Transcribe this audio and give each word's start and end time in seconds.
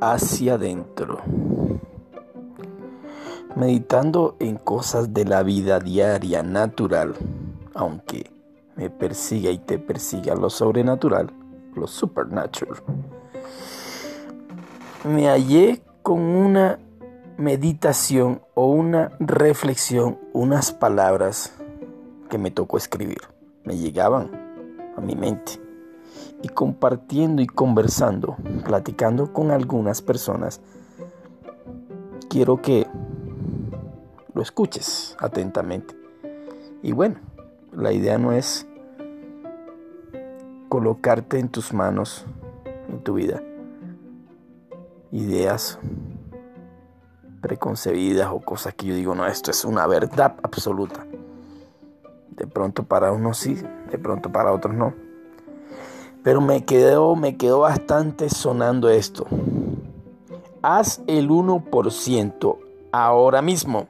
hacia 0.00 0.54
adentro. 0.54 1.20
Meditando 3.56 4.36
en 4.38 4.56
cosas 4.56 5.12
de 5.12 5.24
la 5.24 5.42
vida 5.42 5.78
diaria 5.80 6.42
natural, 6.42 7.14
aunque 7.74 8.30
me 8.76 8.88
persiga 8.90 9.50
y 9.50 9.58
te 9.58 9.78
persiga 9.78 10.34
lo 10.34 10.48
sobrenatural, 10.48 11.30
lo 11.74 11.86
supernatural. 11.86 12.82
Me 15.04 15.28
hallé 15.28 15.82
con 16.02 16.20
una 16.20 16.78
meditación 17.40 18.42
o 18.52 18.66
una 18.66 19.12
reflexión, 19.18 20.18
unas 20.34 20.72
palabras 20.72 21.54
que 22.28 22.36
me 22.36 22.50
tocó 22.50 22.76
escribir. 22.76 23.22
Me 23.64 23.78
llegaban 23.78 24.30
a 24.94 25.00
mi 25.00 25.16
mente 25.16 25.52
y 26.42 26.48
compartiendo 26.48 27.40
y 27.40 27.46
conversando, 27.46 28.36
platicando 28.66 29.32
con 29.32 29.50
algunas 29.50 30.02
personas, 30.02 30.60
quiero 32.28 32.60
que 32.60 32.86
lo 34.34 34.42
escuches 34.42 35.16
atentamente. 35.18 35.94
Y 36.82 36.92
bueno, 36.92 37.20
la 37.72 37.90
idea 37.92 38.18
no 38.18 38.32
es 38.32 38.66
colocarte 40.68 41.38
en 41.38 41.48
tus 41.48 41.72
manos, 41.72 42.26
en 42.90 43.02
tu 43.02 43.14
vida, 43.14 43.42
ideas 45.10 45.78
preconcebidas 47.40 48.30
o 48.32 48.40
cosas 48.40 48.74
que 48.74 48.86
yo 48.86 48.94
digo, 48.94 49.14
no, 49.14 49.26
esto 49.26 49.50
es 49.50 49.64
una 49.64 49.86
verdad 49.86 50.36
absoluta. 50.42 51.06
De 52.30 52.46
pronto 52.46 52.84
para 52.84 53.12
unos 53.12 53.38
sí, 53.38 53.60
de 53.90 53.98
pronto 53.98 54.30
para 54.30 54.52
otros 54.52 54.74
no. 54.74 54.94
Pero 56.22 56.40
me 56.40 56.64
quedó, 56.64 57.16
me 57.16 57.36
quedó 57.36 57.60
bastante 57.60 58.28
sonando 58.28 58.88
esto. 58.90 59.26
Haz 60.62 61.00
el 61.06 61.30
1% 61.30 62.58
ahora 62.92 63.42
mismo, 63.42 63.86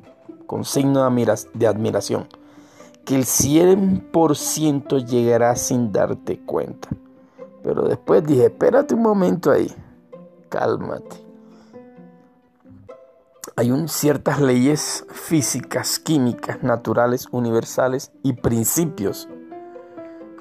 con 0.47 0.65
signo 0.65 1.09
de 1.55 1.67
admiración, 1.67 2.29
que 3.05 3.17
el 3.17 3.25
100% 3.25 5.05
llegará 5.05 5.57
sin 5.57 5.93
darte 5.93 6.39
cuenta. 6.41 6.89
Pero 7.63 7.83
después 7.89 8.25
dije, 8.25 8.47
espérate 8.47 8.95
un 8.95 9.03
momento 9.03 9.51
ahí, 9.51 9.73
cálmate. 10.49 11.30
Hay 13.57 13.71
un, 13.71 13.89
ciertas 13.89 14.41
leyes 14.41 15.05
físicas, 15.11 15.99
químicas, 15.99 16.63
naturales, 16.63 17.29
universales 17.31 18.13
y 18.23 18.35
principios 18.35 19.29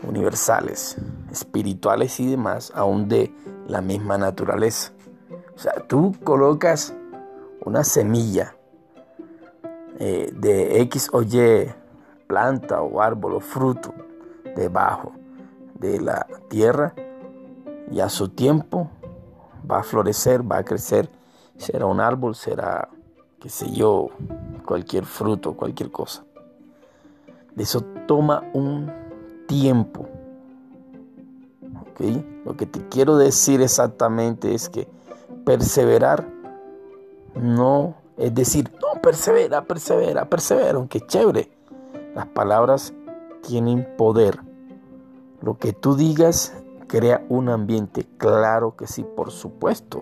universales, 0.03 0.97
espirituales 1.31 2.19
y 2.19 2.30
demás, 2.30 2.71
aún 2.75 3.09
de 3.09 3.33
la 3.67 3.81
misma 3.81 4.17
naturaleza. 4.17 4.93
O 5.55 5.59
sea, 5.59 5.73
tú 5.87 6.15
colocas 6.23 6.93
una 7.65 7.83
semilla 7.83 8.55
eh, 9.99 10.31
de 10.33 10.81
X 10.81 11.09
o 11.11 11.21
Y, 11.21 11.69
planta 12.27 12.81
o 12.81 13.02
árbol 13.02 13.33
o 13.33 13.39
fruto 13.39 13.93
debajo 14.55 15.11
de 15.73 15.99
la 15.99 16.25
tierra 16.47 16.93
y 17.91 17.99
a 17.99 18.09
su 18.09 18.30
tiempo 18.30 18.89
va 19.69 19.80
a 19.80 19.83
florecer, 19.83 20.49
va 20.49 20.59
a 20.59 20.63
crecer, 20.63 21.09
será 21.57 21.85
un 21.85 21.99
árbol, 21.99 22.35
será, 22.35 22.89
qué 23.40 23.50
sé 23.50 23.72
yo, 23.72 24.09
cualquier 24.66 25.06
fruto, 25.06 25.54
cualquier 25.54 25.92
cosa. 25.92 26.23
De 27.56 27.64
eso 27.64 27.82
toma 28.08 28.44
un 28.54 28.92
tiempo. 29.48 30.08
Lo 32.45 32.55
que 32.55 32.66
te 32.66 32.88
quiero 32.88 33.17
decir 33.17 33.61
exactamente 33.61 34.54
es 34.54 34.70
que 34.70 34.88
perseverar 35.44 36.26
no 37.36 37.95
es 38.20 38.36
decir, 38.36 38.70
no, 38.82 39.02
persevera, 39.02 39.64
persevera, 39.64 40.30
persevera, 40.30 40.78
aunque 40.78 40.99
chévere. 40.99 41.49
Las 42.14 42.28
palabras 42.28 42.94
tienen 43.48 43.88
poder. 43.98 44.42
Lo 45.42 45.58
que 45.58 45.72
tú 45.72 45.95
digas 45.95 46.54
crea 46.88 47.26
un 47.30 47.48
ambiente, 47.48 48.05
claro 48.17 48.76
que 48.76 48.88
sí, 48.88 49.04
por 49.04 49.32
supuesto. 49.32 50.02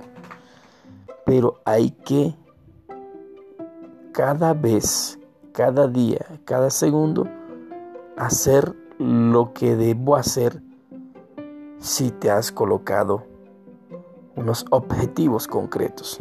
Pero 1.28 1.62
hay 1.64 1.92
que 1.92 2.34
cada 4.18 4.56
vez, 4.56 5.20
cada 5.52 5.88
día, 5.88 6.26
cada 6.44 6.72
segundo, 6.72 7.28
hacer 8.18 8.76
lo 8.98 9.54
que 9.54 9.76
debo 9.76 10.16
hacer 10.16 10.64
si 11.78 12.10
te 12.10 12.32
has 12.32 12.52
colocado 12.52 13.28
unos 14.36 14.66
objetivos 14.72 15.48
concretos. 15.48 16.18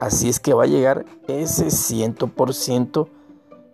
Así 0.00 0.28
es 0.28 0.40
que 0.40 0.52
va 0.52 0.64
a 0.64 0.66
llegar 0.66 1.04
ese 1.28 1.66
100% 1.66 3.08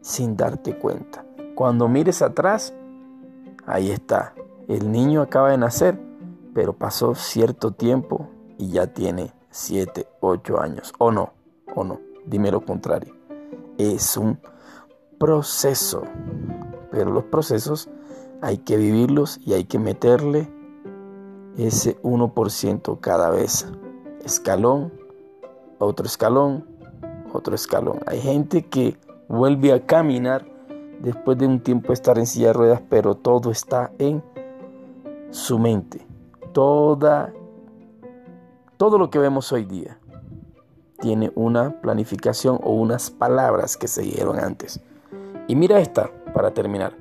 sin 0.03 0.37
darte 0.37 0.77
cuenta. 0.77 1.25
Cuando 1.55 1.89
mires 1.89 2.21
atrás, 2.21 2.75
ahí 3.65 3.91
está. 3.91 4.35
El 4.69 4.93
niño 4.93 5.23
acaba 5.23 5.53
de 5.53 5.57
nacer, 5.57 5.99
pero 6.53 6.75
pasó 6.75 7.15
cierto 7.15 7.71
tiempo 7.71 8.29
y 8.59 8.69
ya 8.69 8.89
tiene 8.89 9.33
7, 9.49 10.07
8 10.21 10.61
años. 10.61 10.93
O 10.99 11.11
no, 11.11 11.33
o 11.75 11.83
no. 11.83 11.99
Dime 12.27 12.51
lo 12.51 12.63
contrario. 12.63 13.24
Es 13.79 14.17
un 14.17 14.39
proceso. 15.19 16.03
Pero 16.91 17.11
los 17.11 17.25
procesos 17.25 17.89
hay 18.41 18.59
que 18.59 18.77
vivirlos 18.77 19.41
y 19.45 19.55
hay 19.55 19.65
que 19.65 19.79
meterle 19.79 20.49
ese 21.57 22.01
1% 22.03 23.01
cada 23.01 23.31
vez. 23.31 23.67
Escalón, 24.25 24.93
otro 25.79 26.07
escalón, 26.07 26.67
otro 27.33 27.55
escalón. 27.55 28.01
Hay 28.07 28.21
gente 28.21 28.67
que 28.67 28.99
vuelve 29.29 29.73
a 29.73 29.85
caminar 29.85 30.47
después 31.01 31.39
de 31.39 31.47
un 31.47 31.61
tiempo 31.61 31.93
estar 31.93 32.19
en 32.19 32.27
silla 32.27 32.49
de 32.49 32.53
ruedas, 32.53 32.83
pero 32.89 33.15
todo 33.15 33.51
está 33.51 33.93
en 33.99 34.23
su 35.31 35.59
mente. 35.59 36.07
Toda, 36.53 37.33
todo 38.77 38.99
lo 38.99 39.11
que 39.11 39.19
vemos 39.19 39.53
hoy 39.53 39.65
día 39.65 39.99
tiene 41.01 41.33
una 41.35 41.81
planificación 41.81 42.59
o 42.63 42.73
unas 42.73 43.11
palabras 43.11 43.77
que 43.77 43.89
se 43.89 44.03
dieron 44.03 44.39
antes. 44.39 44.81
Y 45.49 45.57
mira 45.57 45.79
esta 45.81 46.11
para 46.33 46.53
terminar. 46.53 46.97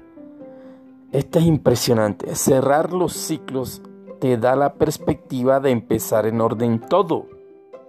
Esta 1.12 1.40
es 1.40 1.46
impresionante. 1.46 2.36
Cerrar 2.36 2.92
los 2.92 3.14
ciclos 3.14 3.82
te 4.20 4.38
da 4.38 4.56
la 4.56 4.74
perspectiva 4.76 5.60
de 5.60 5.72
empezar 5.72 6.26
en 6.26 6.42
orden 6.42 6.80
todo 6.80 7.28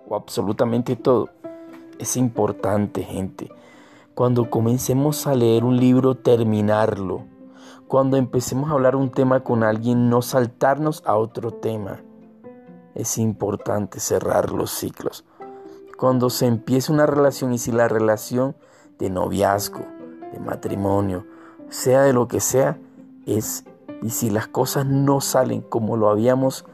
o 0.07 0.15
absolutamente 0.15 0.97
todo. 0.97 1.31
Es 1.99 2.17
importante, 2.17 3.03
gente. 3.03 3.51
Cuando 4.15 4.51
comencemos 4.51 5.27
a 5.27 5.35
leer 5.35 5.65
un 5.65 5.77
libro, 5.77 6.17
terminarlo. 6.17 7.25
Cuando 7.89 8.17
empecemos 8.17 8.71
a 8.71 8.75
hablar 8.75 8.97
un 8.97 9.11
tema 9.11 9.41
con 9.41 9.63
alguien, 9.63 10.11
no 10.11 10.23
saltarnos 10.23 11.03
a 11.07 11.17
otro 11.17 11.53
tema. 11.53 12.03
Es 12.95 13.19
importante 13.19 14.01
cerrar 14.01 14.53
los 14.53 14.71
ciclos. 14.71 15.25
Cuando 15.97 16.31
se 16.31 16.47
empieza 16.47 16.93
una 16.93 17.07
relación 17.07 17.53
y 17.53 17.59
si 17.59 17.73
la 17.73 17.89
relación 17.89 18.57
de 18.99 19.11
noviazgo, 19.11 19.85
de 20.33 20.41
matrimonio, 20.41 21.25
sea 21.69 22.03
de 22.03 22.13
lo 22.13 22.29
que 22.29 22.41
sea, 22.41 22.79
es 23.27 23.65
y 24.05 24.11
si 24.11 24.29
las 24.29 24.49
cosas 24.49 24.85
no 24.85 25.23
salen 25.23 25.63
como 25.63 25.97
lo 25.97 26.11
habíamos 26.11 26.67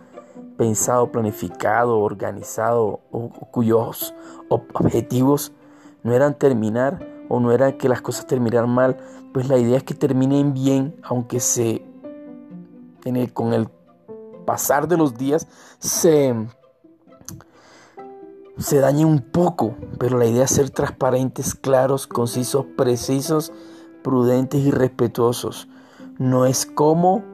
pensado, 0.56 1.12
planificado, 1.12 2.00
organizado, 2.00 3.00
o, 3.12 3.30
cuyos 3.53 4.14
objetivos 4.48 5.53
no 6.03 6.12
eran 6.12 6.34
terminar 6.34 7.06
o 7.28 7.38
no 7.38 7.53
eran 7.53 7.78
que 7.78 7.88
las 7.88 8.03
cosas 8.03 8.26
terminaran 8.26 8.68
mal, 8.68 8.97
pues 9.33 9.48
la 9.48 9.59
idea 9.59 9.77
es 9.77 9.84
que 9.84 9.94
terminen 9.94 10.53
bien, 10.54 10.97
aunque 11.04 11.39
se 11.39 11.84
con 13.33 13.54
el 13.54 13.68
pasar 14.44 14.89
de 14.89 14.97
los 14.97 15.16
días 15.16 15.47
se, 15.78 16.34
se 18.60 18.78
dañe 18.78 19.04
un 19.07 19.21
poco, 19.21 19.74
pero 19.98 20.18
la 20.18 20.27
idea 20.27 20.45
es 20.45 20.51
ser 20.51 20.71
transparentes, 20.71 21.54
claros, 21.54 22.07
concisos, 22.07 22.66
precisos, 22.77 23.53
prudentes 24.03 24.60
y 24.60 24.71
respetuosos. 24.71 25.68
No 26.18 26.45
es 26.45 26.66
como 26.66 27.24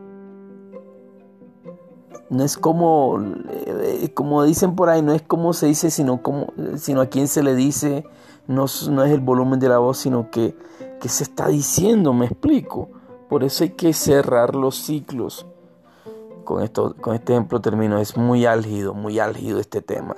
no 2.28 2.42
es 2.42 2.56
como 2.56 3.20
eh, 3.50 4.10
como 4.14 4.42
dicen 4.42 4.74
por 4.74 4.88
ahí 4.88 5.00
no 5.00 5.12
es 5.12 5.22
como 5.22 5.52
se 5.52 5.66
dice 5.66 5.90
sino 5.90 6.22
como 6.22 6.52
sino 6.76 7.00
a 7.00 7.06
quién 7.06 7.28
se 7.28 7.42
le 7.42 7.54
dice. 7.54 8.04
No, 8.46 8.64
es 8.66 8.88
el 8.88 9.20
volumen 9.20 9.58
de 9.58 9.68
la 9.68 9.78
voz 9.78 9.98
sino 9.98 10.30
que, 10.30 10.56
que 11.00 11.08
se 11.08 11.24
está 11.24 11.48
diciendo 11.48 12.12
me 12.12 12.26
explico. 12.26 12.88
Por 13.28 13.42
eso 13.42 13.64
hay 13.64 13.70
que 13.70 13.92
cerrar 13.92 14.54
los 14.54 14.76
ciclos. 14.76 15.46
Con 16.44 16.62
esto 16.62 16.94
con 17.00 17.16
este 17.16 17.32
ejemplo 17.32 17.60
termino. 17.60 17.98
Es 17.98 18.16
muy 18.16 18.46
álgido 18.46 18.94
muy 18.94 19.18
álgido 19.18 19.58
este 19.58 19.82
tema 19.82 20.16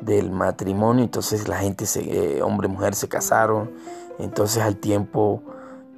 del 0.00 0.30
matrimonio 0.30 1.04
entonces 1.04 1.48
la 1.48 1.56
gente 1.58 1.86
se, 1.86 2.00
eh, 2.36 2.42
hombre 2.42 2.68
y 2.68 2.70
mujer 2.70 2.94
se 2.94 3.08
casaron. 3.08 3.70
Entonces 4.18 4.62
al 4.62 4.76
tiempo 4.76 5.42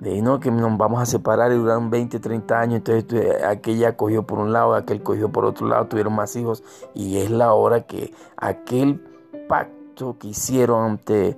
de 0.01 0.23
no 0.23 0.39
que 0.41 0.51
nos 0.51 0.77
vamos 0.79 1.03
a 1.03 1.07
separar 1.07 1.51
y 1.53 1.57
duran 1.57 1.91
20, 1.91 2.21
30 2.21 2.61
años, 2.61 2.77
entonces 2.77 3.43
aquella 3.45 3.97
cogió 3.97 4.25
por 4.25 4.39
un 4.39 4.53
lado, 4.53 4.75
aquel 4.75 5.03
cogió 5.03 5.31
por 5.31 5.45
otro 5.45 5.67
lado, 5.67 5.87
tuvieron 5.87 6.15
más 6.15 6.37
hijos 6.37 6.63
y 6.95 7.19
es 7.19 7.31
la 7.31 7.53
hora 7.53 7.83
que 7.83 8.13
aquel 8.37 9.03
pacto 9.49 10.17
que 10.19 10.29
hicieron 10.29 10.93
ante 10.93 11.37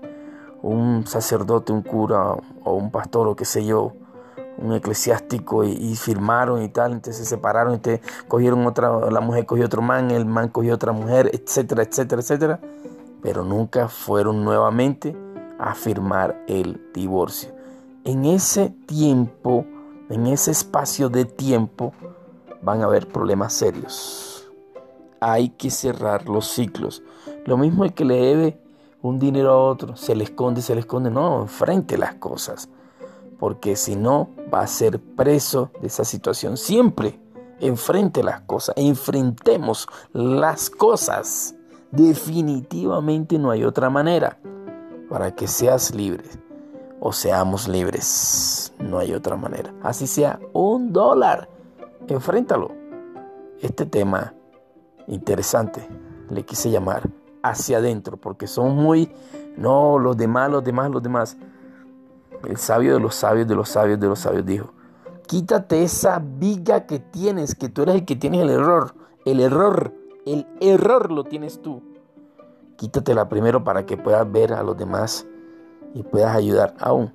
un 0.62 1.06
sacerdote, 1.06 1.72
un 1.72 1.82
cura 1.82 2.34
o 2.64 2.74
un 2.74 2.90
pastor 2.90 3.28
o 3.28 3.36
qué 3.36 3.46
sé 3.46 3.64
yo, 3.64 3.94
un 4.60 4.74
eclesiástico 4.74 5.64
y, 5.64 5.94
firmaron 5.96 6.62
y 6.62 6.68
tal, 6.68 6.92
entonces 6.92 7.16
se 7.16 7.24
separaron, 7.24 7.74
entonces 7.74 8.00
cogieron 8.28 8.66
otra, 8.66 9.10
la 9.10 9.20
mujer 9.20 9.46
cogió 9.46 9.64
otro 9.66 9.82
man, 9.82 10.10
el 10.10 10.26
man 10.26 10.48
cogió 10.48 10.74
otra 10.74 10.92
mujer, 10.92 11.30
etcétera, 11.32 11.82
etcétera, 11.82 12.20
etcétera, 12.20 12.60
pero 13.22 13.44
nunca 13.44 13.88
fueron 13.88 14.44
nuevamente 14.44 15.16
a 15.58 15.74
firmar 15.74 16.42
el 16.46 16.80
divorcio. 16.94 17.50
En 18.04 18.24
ese 18.24 18.70
tiempo, 18.86 19.64
en 20.08 20.26
ese 20.26 20.50
espacio 20.50 21.08
de 21.08 21.24
tiempo, 21.24 21.92
van 22.62 22.82
a 22.82 22.84
haber 22.84 23.08
problemas 23.08 23.52
serios. 23.52 24.50
Hay 25.20 25.50
que 25.50 25.70
cerrar 25.70 26.28
los 26.28 26.48
ciclos. 26.48 27.02
Lo 27.44 27.58
mismo 27.58 27.84
el 27.84 27.92
que 27.92 28.04
le 28.04 28.16
debe 28.16 28.58
un 29.02 29.18
dinero 29.18 29.50
a 29.50 29.56
otro, 29.56 29.96
se 29.96 30.14
le 30.14 30.24
esconde, 30.24 30.60
se 30.60 30.74
le 30.74 30.80
esconde, 30.80 31.10
no, 31.10 31.42
enfrente 31.42 31.96
las 31.96 32.14
cosas 32.14 32.68
porque 33.40 33.74
si 33.74 33.96
no 33.96 34.28
va 34.52 34.60
a 34.60 34.66
ser 34.66 35.00
preso 35.00 35.70
de 35.80 35.86
esa 35.86 36.04
situación. 36.04 36.58
Siempre 36.58 37.18
enfrente 37.58 38.22
las 38.22 38.42
cosas, 38.42 38.74
enfrentemos 38.76 39.88
las 40.12 40.68
cosas. 40.68 41.54
Definitivamente 41.90 43.38
no 43.38 43.50
hay 43.50 43.64
otra 43.64 43.90
manera 43.90 44.38
para 45.08 45.34
que 45.34 45.48
seas 45.48 45.94
libre 45.94 46.24
o 47.00 47.12
seamos 47.12 47.66
libres. 47.66 48.74
No 48.78 48.98
hay 48.98 49.14
otra 49.14 49.36
manera. 49.36 49.74
Así 49.82 50.06
sea 50.06 50.38
un 50.52 50.92
dólar, 50.92 51.48
enfréntalo. 52.08 52.72
Este 53.60 53.86
tema 53.86 54.34
interesante 55.06 55.86
le 56.28 56.44
quise 56.44 56.70
llamar 56.70 57.08
hacia 57.42 57.78
adentro 57.78 58.18
porque 58.18 58.46
son 58.46 58.76
muy, 58.76 59.10
no, 59.56 59.98
los 59.98 60.16
demás, 60.16 60.50
los 60.50 60.62
demás, 60.62 60.90
los 60.90 61.02
demás. 61.02 61.36
El 62.48 62.56
sabio 62.56 62.94
de 62.94 63.00
los 63.00 63.14
sabios, 63.14 63.46
de 63.46 63.54
los 63.54 63.68
sabios, 63.68 64.00
de 64.00 64.06
los 64.06 64.18
sabios 64.18 64.46
dijo, 64.46 64.72
quítate 65.26 65.82
esa 65.82 66.20
viga 66.20 66.86
que 66.86 66.98
tienes, 66.98 67.54
que 67.54 67.68
tú 67.68 67.82
eres 67.82 67.96
el 67.96 68.04
que 68.04 68.16
tienes 68.16 68.42
el 68.42 68.50
error. 68.50 68.94
El 69.24 69.40
error, 69.40 69.92
el 70.26 70.46
error 70.60 71.12
lo 71.12 71.24
tienes 71.24 71.60
tú. 71.60 71.82
Quítatela 72.76 73.28
primero 73.28 73.62
para 73.62 73.84
que 73.84 73.96
puedas 73.96 74.30
ver 74.30 74.54
a 74.54 74.62
los 74.62 74.76
demás 74.76 75.26
y 75.94 76.02
puedas 76.02 76.34
ayudar 76.34 76.74
aún. 76.78 77.12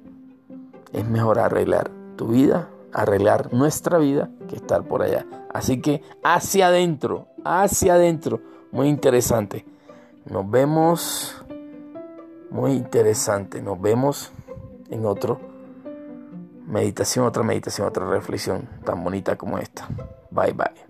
Es 0.94 1.08
mejor 1.08 1.40
arreglar 1.40 1.90
tu 2.16 2.28
vida, 2.28 2.70
arreglar 2.94 3.52
nuestra 3.52 3.98
vida, 3.98 4.30
que 4.48 4.56
estar 4.56 4.84
por 4.84 5.02
allá. 5.02 5.26
Así 5.54 5.82
que 5.82 6.04
hacia 6.24 6.68
adentro, 6.68 7.28
hacia 7.44 7.96
adentro. 7.96 8.40
Muy 8.72 8.88
interesante. 8.88 9.66
Nos 10.26 10.50
vemos. 10.50 11.36
Muy 12.52 12.74
interesante. 12.74 13.62
Nos 13.62 13.82
vemos 13.82 14.32
en 14.90 15.06
otro 15.06 15.40
meditación, 16.66 17.26
otra 17.26 17.44
meditación, 17.44 17.88
otra 17.88 18.08
reflexión 18.10 18.68
tan 18.84 19.04
bonita 19.04 19.36
como 19.36 19.58
esta. 19.58 19.88
Bye 20.32 20.54
bye. 20.54 20.86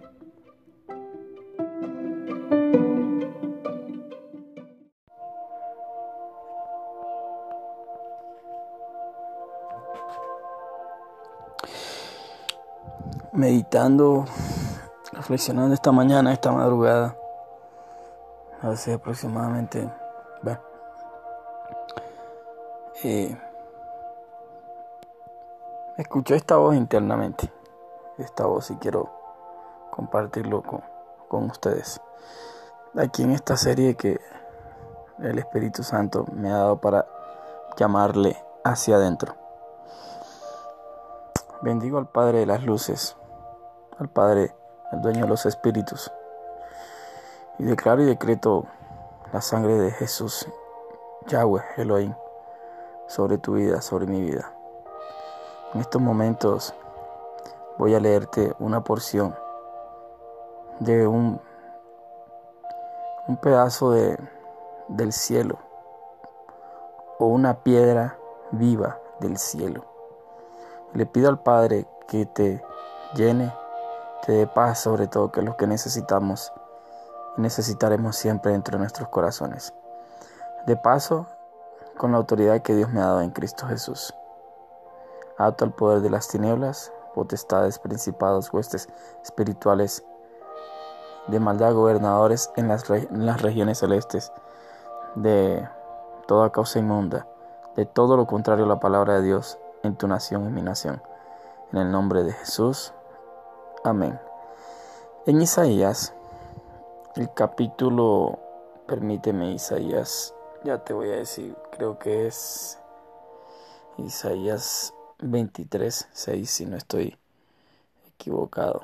Meditando, 13.34 14.26
reflexionando 15.12 15.74
esta 15.74 15.92
mañana, 15.92 16.32
esta 16.32 16.54
madrugada, 16.54 17.18
hace 18.62 18.94
aproximadamente, 18.94 19.92
bueno, 20.42 20.62
eh, 23.04 23.38
Escuché 25.98 26.36
esta 26.36 26.58
voz 26.58 26.76
internamente. 26.76 27.50
Esta 28.18 28.46
voz 28.46 28.70
y 28.70 28.76
quiero 28.76 29.10
compartirlo 29.92 30.62
con, 30.62 30.84
con 31.30 31.46
ustedes. 31.46 32.02
Aquí 32.98 33.24
en 33.24 33.32
esta 33.32 33.56
serie 33.56 33.96
que 33.96 34.20
el 35.20 35.40
Espíritu 35.40 35.84
Santo 35.84 36.26
me 36.34 36.52
ha 36.52 36.58
dado 36.58 36.82
para 36.82 37.08
llamarle 37.78 38.36
hacia 38.66 38.98
adentro. 38.98 39.36
Bendigo 41.62 41.98
al 41.98 42.10
Padre 42.10 42.40
de 42.40 42.46
las 42.46 42.64
luces, 42.64 43.16
al 43.98 44.10
Padre, 44.10 44.54
el 44.92 45.02
dueño 45.02 45.22
de 45.22 45.30
los 45.30 45.46
espíritus. 45.46 46.12
Y 47.58 47.64
declaro 47.64 48.02
y 48.02 48.06
decreto 48.06 48.66
la 49.32 49.40
sangre 49.40 49.76
de 49.76 49.92
Jesús, 49.92 50.46
Yahweh, 51.28 51.64
Elohim, 51.78 52.14
sobre 53.08 53.38
tu 53.38 53.54
vida, 53.54 53.82
sobre 53.82 54.08
mi 54.08 54.20
vida. 54.20 54.55
En 55.76 55.82
estos 55.82 56.02
momentos 56.02 56.74
voy 57.78 57.96
a 57.96 58.00
leerte 58.00 58.56
una 58.60 58.82
porción 58.86 59.36
de 60.80 61.06
un, 61.06 61.42
un 63.28 63.36
pedazo 63.36 63.92
de, 63.92 64.18
del 64.88 65.12
cielo 65.12 65.60
o 67.20 67.26
una 67.26 67.56
piedra 67.56 68.18
viva 68.52 69.02
del 69.20 69.38
cielo. 69.38 69.84
Le 70.94 71.06
pido 71.06 71.28
al 71.28 71.40
Padre 71.40 71.86
que 72.08 72.26
te 72.26 72.64
llene, 73.14 73.54
te 74.26 74.32
dé 74.32 74.48
paz 74.48 74.80
sobre 74.80 75.08
todo, 75.08 75.30
que 75.30 75.42
es 75.42 75.46
lo 75.46 75.58
que 75.58 75.68
necesitamos 75.68 76.54
y 77.36 77.42
necesitaremos 77.42 78.16
siempre 78.16 78.54
dentro 78.54 78.78
de 78.78 78.80
nuestros 78.80 79.10
corazones. 79.10 79.74
De 80.68 80.78
paso, 80.78 81.28
con 81.98 82.14
la 82.14 82.18
autoridad 82.18 82.62
que 82.62 82.76
Dios 82.76 82.94
me 82.94 83.02
ha 83.02 83.08
dado 83.08 83.20
en 83.20 83.32
Cristo 83.32 83.68
Jesús. 83.68 84.14
Ato 85.38 85.66
al 85.66 85.74
poder 85.74 86.02
de 86.02 86.10
las 86.10 86.28
tinieblas, 86.28 86.92
potestades, 87.14 87.80
principados, 87.80 88.52
huestes 88.54 88.90
espirituales 89.24 90.06
de 91.28 91.40
maldad, 91.40 91.74
gobernadores 91.74 92.52
en 92.56 92.68
las, 92.68 92.88
regiones 93.42 93.80
celestes, 93.80 94.32
de 95.16 95.68
toda 96.28 96.52
causa 96.52 96.80
inmunda, 96.80 97.28
de 97.76 97.86
todo 97.86 98.16
lo 98.16 98.28
contrario 98.28 98.66
a 98.66 98.68
la 98.68 98.80
palabra 98.80 99.16
de 99.16 99.24
Dios 99.24 99.58
en 99.84 99.96
tu 99.96 100.08
nación 100.08 100.46
y 100.46 100.50
mi 100.50 100.62
nación. 100.62 101.02
En 101.72 101.80
el 101.80 101.92
nombre 101.92 102.24
de 102.24 102.34
Jesús. 102.34 102.94
Amén. 103.84 104.20
En 105.26 105.42
Isaías, 105.42 106.14
el 107.16 107.34
capítulo, 107.34 108.40
permíteme 108.88 109.52
Isaías, 109.52 110.36
ya 110.64 110.84
te 110.84 110.94
voy 110.94 111.10
a 111.12 111.18
decir, 111.18 111.56
creo 111.72 112.00
que 112.00 112.26
es 112.26 112.80
Isaías 113.98 114.95
23, 115.20 116.08
6, 116.12 116.50
si 116.50 116.66
no 116.66 116.78
estoy 116.78 117.18
equivocado. 118.08 118.82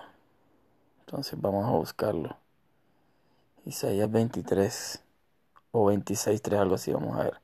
Entonces 1.02 1.40
vamos 1.40 1.66
a 1.68 1.72
buscarlo. 1.72 2.38
Isaías 3.66 4.10
23 4.10 5.02
o 5.72 5.86
26, 5.86 6.42
3, 6.42 6.60
algo 6.60 6.76
así, 6.76 6.92
vamos 6.92 7.18
a 7.18 7.24
ver. 7.24 7.42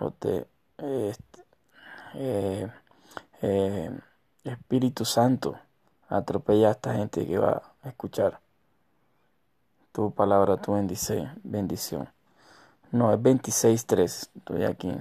Este, 0.00 0.46
eh, 0.78 2.70
eh, 3.42 3.90
Espíritu 4.44 5.04
Santo, 5.04 5.58
atropella 6.08 6.68
a 6.68 6.72
esta 6.72 6.94
gente 6.94 7.26
que 7.26 7.38
va 7.38 7.62
a 7.82 7.88
escuchar 7.88 8.40
tu 9.92 10.10
palabra, 10.12 10.56
tu 10.56 10.72
bendición. 10.72 12.08
No, 12.92 13.12
es 13.12 13.22
26, 13.22 13.86
3, 13.86 14.30
estoy 14.36 14.64
aquí 14.64 14.92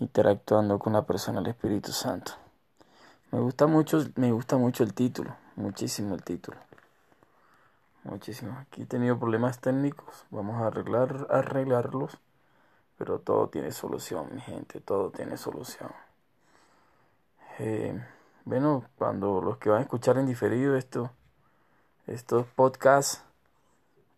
interactuando 0.00 0.78
con 0.78 0.92
la 0.92 1.02
persona 1.02 1.40
del 1.40 1.50
Espíritu 1.50 1.92
Santo. 1.92 2.32
Me 3.30 3.40
gusta 3.40 3.66
mucho, 3.66 4.04
me 4.16 4.30
gusta 4.32 4.56
mucho 4.56 4.84
el 4.84 4.94
título, 4.94 5.36
muchísimo 5.56 6.14
el 6.14 6.22
título. 6.22 6.58
Muchísimo. 8.04 8.58
Aquí 8.58 8.82
he 8.82 8.86
tenido 8.86 9.18
problemas 9.18 9.60
técnicos, 9.60 10.24
vamos 10.30 10.60
a 10.60 10.66
arreglar, 10.66 11.28
arreglarlos, 11.30 12.18
pero 12.98 13.20
todo 13.20 13.48
tiene 13.48 13.70
solución, 13.70 14.28
mi 14.34 14.40
gente, 14.40 14.80
todo 14.80 15.10
tiene 15.10 15.36
solución. 15.36 15.90
Eh, 17.58 18.00
bueno, 18.44 18.84
cuando 18.96 19.40
los 19.40 19.58
que 19.58 19.70
van 19.70 19.78
a 19.78 19.82
escuchar 19.82 20.18
en 20.18 20.26
diferido 20.26 20.76
esto, 20.76 21.10
estos 22.06 22.46
podcasts, 22.46 23.22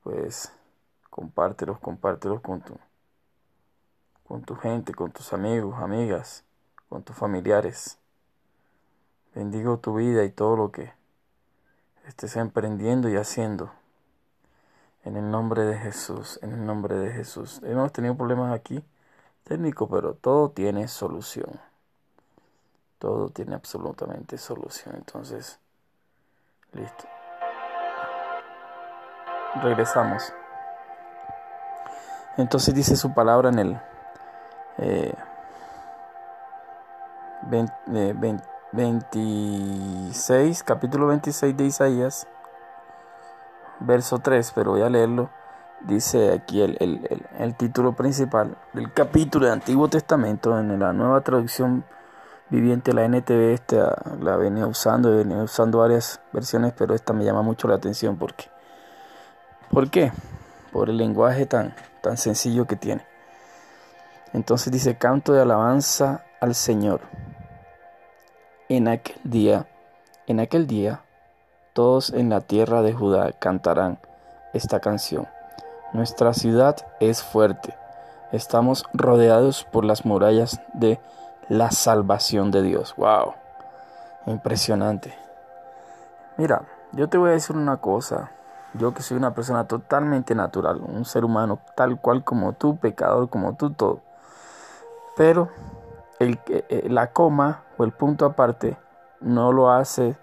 pues 0.02 0.50
compártelos, 1.10 1.78
compártelos 1.78 2.40
con 2.40 2.62
tu 2.62 2.78
con 4.26 4.42
tu 4.42 4.56
gente, 4.56 4.94
con 4.94 5.12
tus 5.12 5.32
amigos, 5.32 5.76
amigas, 5.78 6.44
con 6.88 7.02
tus 7.02 7.16
familiares. 7.16 7.98
Bendigo 9.34 9.78
tu 9.78 9.94
vida 9.94 10.24
y 10.24 10.30
todo 10.30 10.56
lo 10.56 10.70
que 10.70 10.92
estés 12.06 12.36
emprendiendo 12.36 13.08
y 13.08 13.16
haciendo. 13.16 13.72
En 15.04 15.16
el 15.16 15.30
nombre 15.30 15.64
de 15.64 15.76
Jesús, 15.76 16.38
en 16.42 16.52
el 16.52 16.64
nombre 16.64 16.96
de 16.96 17.10
Jesús. 17.12 17.60
Hemos 17.62 17.92
tenido 17.92 18.16
problemas 18.16 18.54
aquí 18.54 18.82
técnico, 19.42 19.88
pero 19.88 20.14
todo 20.14 20.50
tiene 20.50 20.88
solución. 20.88 21.60
Todo 22.98 23.28
tiene 23.28 23.54
absolutamente 23.54 24.38
solución. 24.38 24.94
Entonces, 24.96 25.58
listo. 26.72 27.04
Regresamos. 29.62 30.32
Entonces 32.38 32.74
dice 32.74 32.96
su 32.96 33.12
palabra 33.12 33.50
en 33.50 33.58
el 33.58 33.80
eh, 34.78 35.14
26, 38.72 40.60
eh, 40.60 40.64
capítulo 40.64 41.06
26 41.08 41.56
de 41.56 41.64
Isaías, 41.64 42.26
verso 43.80 44.18
3, 44.18 44.52
pero 44.54 44.72
voy 44.72 44.82
a 44.82 44.90
leerlo. 44.90 45.30
Dice 45.80 46.32
aquí 46.32 46.62
el, 46.62 46.78
el, 47.38 47.54
título 47.56 47.92
principal 47.94 48.56
del 48.72 48.90
capítulo 48.92 49.44
del 49.44 49.52
Antiguo 49.54 49.88
Testamento 49.88 50.58
en 50.58 50.78
la 50.80 50.94
nueva 50.94 51.20
traducción 51.20 51.84
viviente, 52.48 52.94
la 52.94 53.04
NTV, 53.04 53.52
esta 53.52 53.94
la 54.18 54.36
venía 54.36 54.66
usando, 54.66 55.14
venido 55.14 55.42
usando 55.42 55.80
varias 55.80 56.22
versiones, 56.32 56.72
pero 56.72 56.94
esta 56.94 57.12
me 57.12 57.24
llama 57.24 57.42
mucho 57.42 57.68
la 57.68 57.74
atención 57.74 58.16
porque, 58.16 58.46
¿por 59.70 59.90
qué? 59.90 60.10
Por 60.72 60.88
el 60.88 60.96
lenguaje 60.96 61.44
tan, 61.44 61.74
tan 62.00 62.16
sencillo 62.16 62.66
que 62.66 62.76
tiene. 62.76 63.13
Entonces 64.34 64.72
dice, 64.72 64.98
canto 64.98 65.32
de 65.32 65.40
alabanza 65.40 66.24
al 66.40 66.56
Señor. 66.56 67.00
En 68.68 68.88
aquel 68.88 69.20
día, 69.22 69.68
en 70.26 70.40
aquel 70.40 70.66
día, 70.66 71.02
todos 71.72 72.10
en 72.10 72.30
la 72.30 72.40
tierra 72.40 72.82
de 72.82 72.92
Judá 72.92 73.30
cantarán 73.38 74.00
esta 74.52 74.80
canción. 74.80 75.28
Nuestra 75.92 76.34
ciudad 76.34 76.76
es 76.98 77.22
fuerte. 77.22 77.76
Estamos 78.32 78.84
rodeados 78.92 79.62
por 79.62 79.84
las 79.84 80.04
murallas 80.04 80.60
de 80.72 80.98
la 81.48 81.70
salvación 81.70 82.50
de 82.50 82.62
Dios. 82.62 82.96
¡Wow! 82.96 83.34
Impresionante. 84.26 85.14
Mira, 86.38 86.62
yo 86.90 87.08
te 87.08 87.18
voy 87.18 87.30
a 87.30 87.34
decir 87.34 87.54
una 87.54 87.76
cosa. 87.76 88.32
Yo 88.72 88.94
que 88.94 89.02
soy 89.02 89.16
una 89.16 89.32
persona 89.32 89.68
totalmente 89.68 90.34
natural, 90.34 90.80
un 90.80 91.04
ser 91.04 91.24
humano 91.24 91.60
tal 91.76 92.00
cual 92.00 92.24
como 92.24 92.54
tú, 92.54 92.76
pecador 92.78 93.28
como 93.30 93.54
tú, 93.54 93.70
todo. 93.70 94.00
Pero 95.16 95.48
el, 96.18 96.40
eh, 96.48 96.86
la 96.88 97.12
coma 97.12 97.64
o 97.78 97.84
el 97.84 97.92
punto 97.92 98.26
aparte 98.26 98.76
no 99.20 99.52
lo 99.52 99.70
hace, 99.70 100.16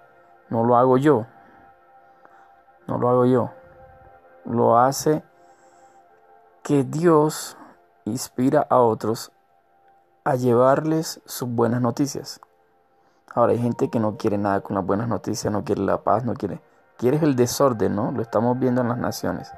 no 0.50 0.64
lo 0.64 0.76
hago 0.78 0.98
yo. 0.98 1.26
No 2.88 2.98
lo 2.98 3.10
hago 3.10 3.26
yo. 3.26 3.52
Lo 4.46 4.78
hace 4.78 5.24
que 6.64 6.84
Dios 6.84 7.58
inspira 8.06 8.66
a 8.70 8.80
otros 8.80 9.32
a 10.24 10.36
llevarles 10.36 11.22
sus 11.26 11.50
buenas 11.50 11.82
noticias. 11.82 12.40
Ahora 13.34 13.54
hay 13.54 13.60
gente 13.60 13.90
que 13.90 14.00
no 14.00 14.18
quiere 14.18 14.38
nada 14.38 14.62
con 14.62 14.76
las 14.76 14.86
buenas 14.86 15.08
noticias, 15.08 15.52
no 15.52 15.64
quiere 15.64 15.82
la 15.82 16.04
paz, 16.04 16.26
no 16.26 16.34
quiere, 16.34 16.62
quiere 16.98 17.18
el 17.18 17.36
desorden, 17.36 17.96
¿no? 17.96 18.12
Lo 18.12 18.22
estamos 18.22 18.60
viendo 18.60 18.82
en 18.82 18.90
las 18.90 18.98
naciones. 18.98 19.52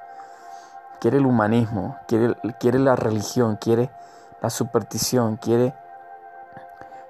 Quiere 1.00 1.18
el 1.18 1.26
humanismo, 1.26 1.98
quiere, 2.08 2.36
quiere 2.60 2.80
la 2.80 2.96
religión, 2.96 3.58
quiere 3.58 3.90
la 4.44 4.50
superstición, 4.50 5.38
quiere 5.38 5.74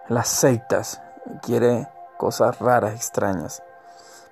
las 0.08 0.28
sectas, 0.28 1.02
quiere 1.42 1.90
cosas 2.18 2.60
raras, 2.60 2.94
extrañas. 2.94 3.64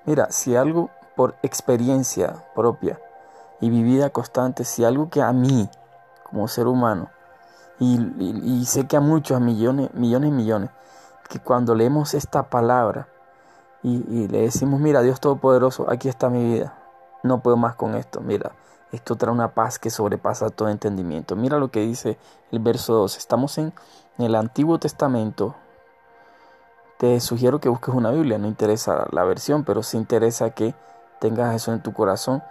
Mira, 0.05 0.27
si 0.29 0.55
algo 0.55 0.91
por 1.15 1.35
experiencia 1.41 2.35
propia 2.53 2.99
y 3.59 3.71
vivida 3.71 4.11
constante, 4.11 4.63
si 4.65 4.85
algo 4.85 5.09
que 5.09 5.23
a 5.23 5.33
mí, 5.33 5.67
como 6.29 6.47
ser 6.47 6.67
humano, 6.67 7.09
y, 7.79 8.63
sé 8.67 8.85
que 8.85 8.97
a 8.97 9.01
muchos, 9.01 9.35
a 9.35 9.39
millones, 9.39 9.91
millones 9.95 10.29
y 10.29 10.33
millones, 10.33 10.69
que 11.27 11.39
cuando 11.39 11.73
leemos 11.73 12.13
esta 12.13 12.43
palabra 12.43 13.07
y, 13.81 14.05
y 14.15 14.27
le 14.27 14.41
decimos, 14.41 14.79
mira, 14.79 15.01
Dios 15.01 15.19
Todopoderoso, 15.19 15.89
aquí 15.89 16.07
está 16.07 16.29
mi 16.29 16.53
vida, 16.53 16.75
no 17.23 17.39
puedo 17.41 17.57
más 17.57 17.75
con 17.75 17.95
esto, 17.95 18.21
mira, 18.21 18.51
esto 18.91 19.15
trae 19.15 19.33
una 19.33 19.53
paz 19.53 19.79
que 19.79 19.89
sobrepasa 19.89 20.49
todo 20.49 20.69
entendimiento. 20.69 21.35
Mira 21.35 21.57
lo 21.57 21.71
que 21.71 21.79
dice 21.79 22.17
el 22.51 22.59
verso 22.59 22.93
2. 22.93 23.17
Estamos 23.17 23.57
en, 23.57 23.73
el 24.17 24.35
Antiguo 24.35 24.77
Testamento. 24.79 25.55
Te 26.97 27.19
sugiero 27.21 27.59
que 27.59 27.69
busques 27.69 27.95
una 27.95 28.11
Biblia. 28.11 28.37
No 28.37 28.47
interesa 28.47 29.07
la 29.11 29.23
versión, 29.23 29.63
pero 29.63 29.81
sí 29.81 29.97
interesa 29.97 30.51
que 30.51 30.75
tengas 31.19 31.55
eso 31.55 31.71
en 31.71 31.81
tu 31.81 31.93
corazón, 31.93 32.43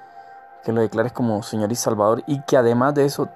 que 0.65 0.73
lo 0.73 0.81
declares 0.81 1.13
como 1.13 1.43
Señor 1.43 1.71
y 1.73 1.77
Salvador 1.77 2.25
y 2.27 2.41
que 2.43 2.57
además 2.57 2.95
de 2.95 3.05
eso 3.05 3.29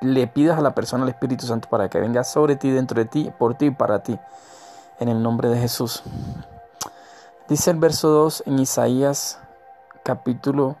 le 0.00 0.26
pidas 0.26 0.58
a 0.58 0.62
la 0.62 0.74
persona, 0.74 1.04
al 1.04 1.10
Espíritu 1.10 1.46
Santo, 1.46 1.68
para 1.68 1.88
que 1.88 2.00
venga 2.00 2.24
sobre 2.24 2.56
ti, 2.56 2.70
dentro 2.70 2.98
de 2.98 3.04
ti, 3.04 3.30
por 3.38 3.54
ti 3.54 3.66
y 3.66 3.70
para 3.70 4.02
ti. 4.02 4.18
En 4.98 5.08
el 5.08 5.22
nombre 5.22 5.48
de 5.48 5.58
Jesús. 5.58 6.02
Dice 7.48 7.70
el 7.70 7.78
verso 7.78 8.08
2 8.08 8.44
en 8.46 8.58
Isaías 8.58 9.38
capítulo 10.02 10.76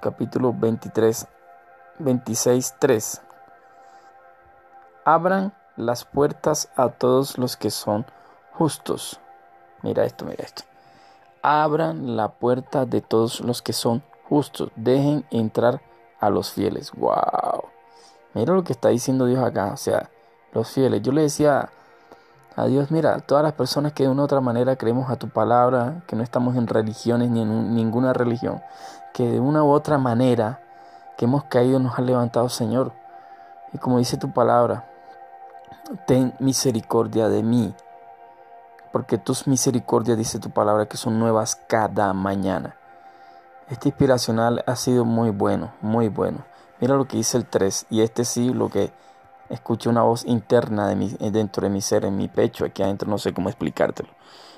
capítulo 0.00 0.52
23, 0.52 1.26
26, 1.98 2.74
3. 2.78 3.22
Abran 5.04 5.54
las 5.76 6.04
puertas 6.04 6.70
a 6.76 6.88
todos 6.88 7.38
los 7.38 7.56
que 7.56 7.70
son 7.70 8.06
justos. 8.52 9.20
Mira 9.82 10.04
esto, 10.04 10.24
mira 10.24 10.44
esto. 10.44 10.62
Abran 11.42 12.16
la 12.16 12.28
puerta 12.28 12.84
de 12.84 13.00
todos 13.00 13.40
los 13.40 13.62
que 13.62 13.72
son 13.72 14.02
justos. 14.28 14.70
Dejen 14.76 15.24
entrar 15.30 15.80
a 16.18 16.30
los 16.30 16.52
fieles. 16.52 16.92
Wow. 16.92 17.64
Mira 18.34 18.54
lo 18.54 18.64
que 18.64 18.72
está 18.72 18.88
diciendo 18.88 19.26
Dios 19.26 19.42
acá. 19.42 19.72
O 19.72 19.76
sea, 19.76 20.10
los 20.52 20.70
fieles. 20.70 21.02
Yo 21.02 21.12
le 21.12 21.22
decía 21.22 21.70
a 22.56 22.66
Dios, 22.66 22.90
mira, 22.90 23.20
todas 23.20 23.42
las 23.44 23.52
personas 23.52 23.92
que 23.92 24.02
de 24.02 24.08
una 24.08 24.22
u 24.22 24.24
otra 24.24 24.40
manera 24.40 24.76
creemos 24.76 25.10
a 25.10 25.16
tu 25.16 25.28
palabra, 25.28 26.02
que 26.06 26.16
no 26.16 26.22
estamos 26.22 26.56
en 26.56 26.66
religiones 26.66 27.30
ni 27.30 27.42
en 27.42 27.74
ninguna 27.74 28.12
religión, 28.12 28.60
que 29.12 29.28
de 29.28 29.40
una 29.40 29.62
u 29.62 29.70
otra 29.70 29.98
manera 29.98 30.60
que 31.16 31.26
hemos 31.26 31.44
caído 31.44 31.78
nos 31.78 31.98
ha 31.98 32.02
levantado, 32.02 32.48
Señor. 32.48 32.92
Y 33.72 33.78
como 33.78 33.98
dice 33.98 34.16
tu 34.16 34.32
palabra, 34.32 34.84
ten 36.06 36.34
misericordia 36.38 37.28
de 37.28 37.42
mí, 37.42 37.74
porque 38.92 39.18
tus 39.18 39.46
misericordias, 39.46 40.18
dice 40.18 40.38
tu 40.38 40.50
palabra, 40.50 40.86
que 40.86 40.96
son 40.96 41.18
nuevas 41.18 41.56
cada 41.68 42.12
mañana. 42.12 42.76
Este 43.68 43.88
inspiracional 43.88 44.64
ha 44.66 44.74
sido 44.74 45.04
muy 45.04 45.30
bueno, 45.30 45.72
muy 45.80 46.08
bueno. 46.08 46.44
Mira 46.80 46.96
lo 46.96 47.06
que 47.06 47.18
dice 47.18 47.36
el 47.36 47.46
3, 47.46 47.86
y 47.90 48.00
este 48.00 48.24
sí, 48.24 48.52
lo 48.52 48.68
que 48.68 48.92
escuché 49.50 49.88
una 49.88 50.02
voz 50.02 50.24
interna 50.24 50.88
de 50.88 50.96
mi, 50.96 51.08
dentro 51.08 51.64
de 51.64 51.70
mi 51.70 51.80
ser, 51.80 52.04
en 52.04 52.16
mi 52.16 52.28
pecho, 52.28 52.64
aquí 52.64 52.82
adentro, 52.82 53.08
no 53.08 53.18
sé 53.18 53.34
cómo 53.34 53.48
explicártelo. 53.48 54.08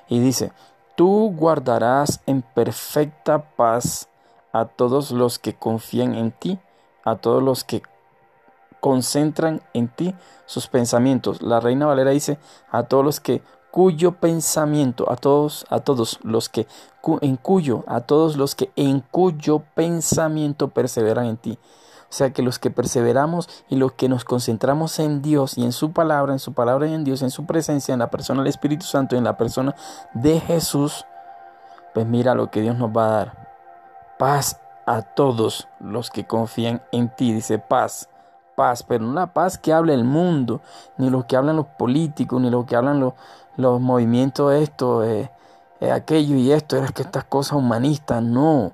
Y 0.08 0.20
dice, 0.20 0.52
tú 0.96 1.34
guardarás 1.36 2.20
en 2.26 2.42
perfecta 2.42 3.42
paz 3.56 4.08
a 4.52 4.66
todos 4.66 5.10
los 5.10 5.38
que 5.38 5.54
confían 5.54 6.14
en 6.14 6.30
ti, 6.30 6.58
a 7.04 7.16
todos 7.16 7.42
los 7.42 7.64
que 7.64 7.82
concentran 8.80 9.62
en 9.72 9.88
ti 9.88 10.14
sus 10.44 10.68
pensamientos. 10.68 11.40
La 11.40 11.60
Reina 11.60 11.86
Valera 11.86 12.10
dice 12.10 12.38
a 12.70 12.82
todos 12.84 13.04
los 13.04 13.20
que 13.20 13.42
cuyo 13.70 14.12
pensamiento, 14.12 15.10
a 15.10 15.16
todos, 15.16 15.64
a 15.70 15.80
todos 15.80 16.20
los 16.22 16.50
que 16.50 16.66
en 17.22 17.36
cuyo, 17.36 17.84
a 17.86 18.02
todos 18.02 18.36
los 18.36 18.54
que 18.54 18.70
en 18.76 19.00
cuyo 19.00 19.62
pensamiento 19.74 20.68
perseveran 20.68 21.26
en 21.26 21.36
ti. 21.38 21.58
Sea 22.12 22.30
que 22.34 22.42
los 22.42 22.58
que 22.58 22.70
perseveramos 22.70 23.48
y 23.70 23.76
los 23.76 23.92
que 23.92 24.10
nos 24.10 24.26
concentramos 24.26 24.98
en 24.98 25.22
Dios 25.22 25.56
y 25.56 25.64
en 25.64 25.72
su 25.72 25.92
palabra, 25.92 26.34
en 26.34 26.40
su 26.40 26.52
palabra 26.52 26.86
y 26.86 26.92
en 26.92 27.04
Dios, 27.04 27.22
en 27.22 27.30
su 27.30 27.46
presencia, 27.46 27.94
en 27.94 28.00
la 28.00 28.10
persona 28.10 28.42
del 28.42 28.50
Espíritu 28.50 28.84
Santo 28.84 29.14
y 29.14 29.18
en 29.18 29.24
la 29.24 29.38
persona 29.38 29.74
de 30.12 30.38
Jesús, 30.38 31.06
pues 31.94 32.06
mira 32.06 32.34
lo 32.34 32.50
que 32.50 32.60
Dios 32.60 32.76
nos 32.76 32.90
va 32.90 33.06
a 33.06 33.10
dar 33.16 33.48
paz 34.18 34.60
a 34.84 35.00
todos 35.00 35.68
los 35.80 36.10
que 36.10 36.26
confían 36.26 36.82
en 36.92 37.08
ti. 37.08 37.32
Dice 37.32 37.58
paz, 37.58 38.10
paz, 38.56 38.82
pero 38.82 39.06
no 39.06 39.14
la 39.14 39.32
paz 39.32 39.56
que 39.56 39.72
habla 39.72 39.94
el 39.94 40.04
mundo, 40.04 40.60
ni 40.98 41.08
lo 41.08 41.26
que 41.26 41.38
hablan 41.38 41.56
los 41.56 41.66
políticos, 41.66 42.42
ni 42.42 42.50
lo 42.50 42.66
que 42.66 42.76
hablan 42.76 43.00
los, 43.00 43.14
los 43.56 43.80
movimientos, 43.80 44.52
esto, 44.52 45.02
eh, 45.02 45.30
eh, 45.80 45.90
aquello 45.90 46.36
y 46.36 46.52
esto, 46.52 46.76
es 46.76 46.92
que 46.92 47.00
estas 47.00 47.24
cosas 47.24 47.54
humanistas, 47.54 48.22
no. 48.22 48.72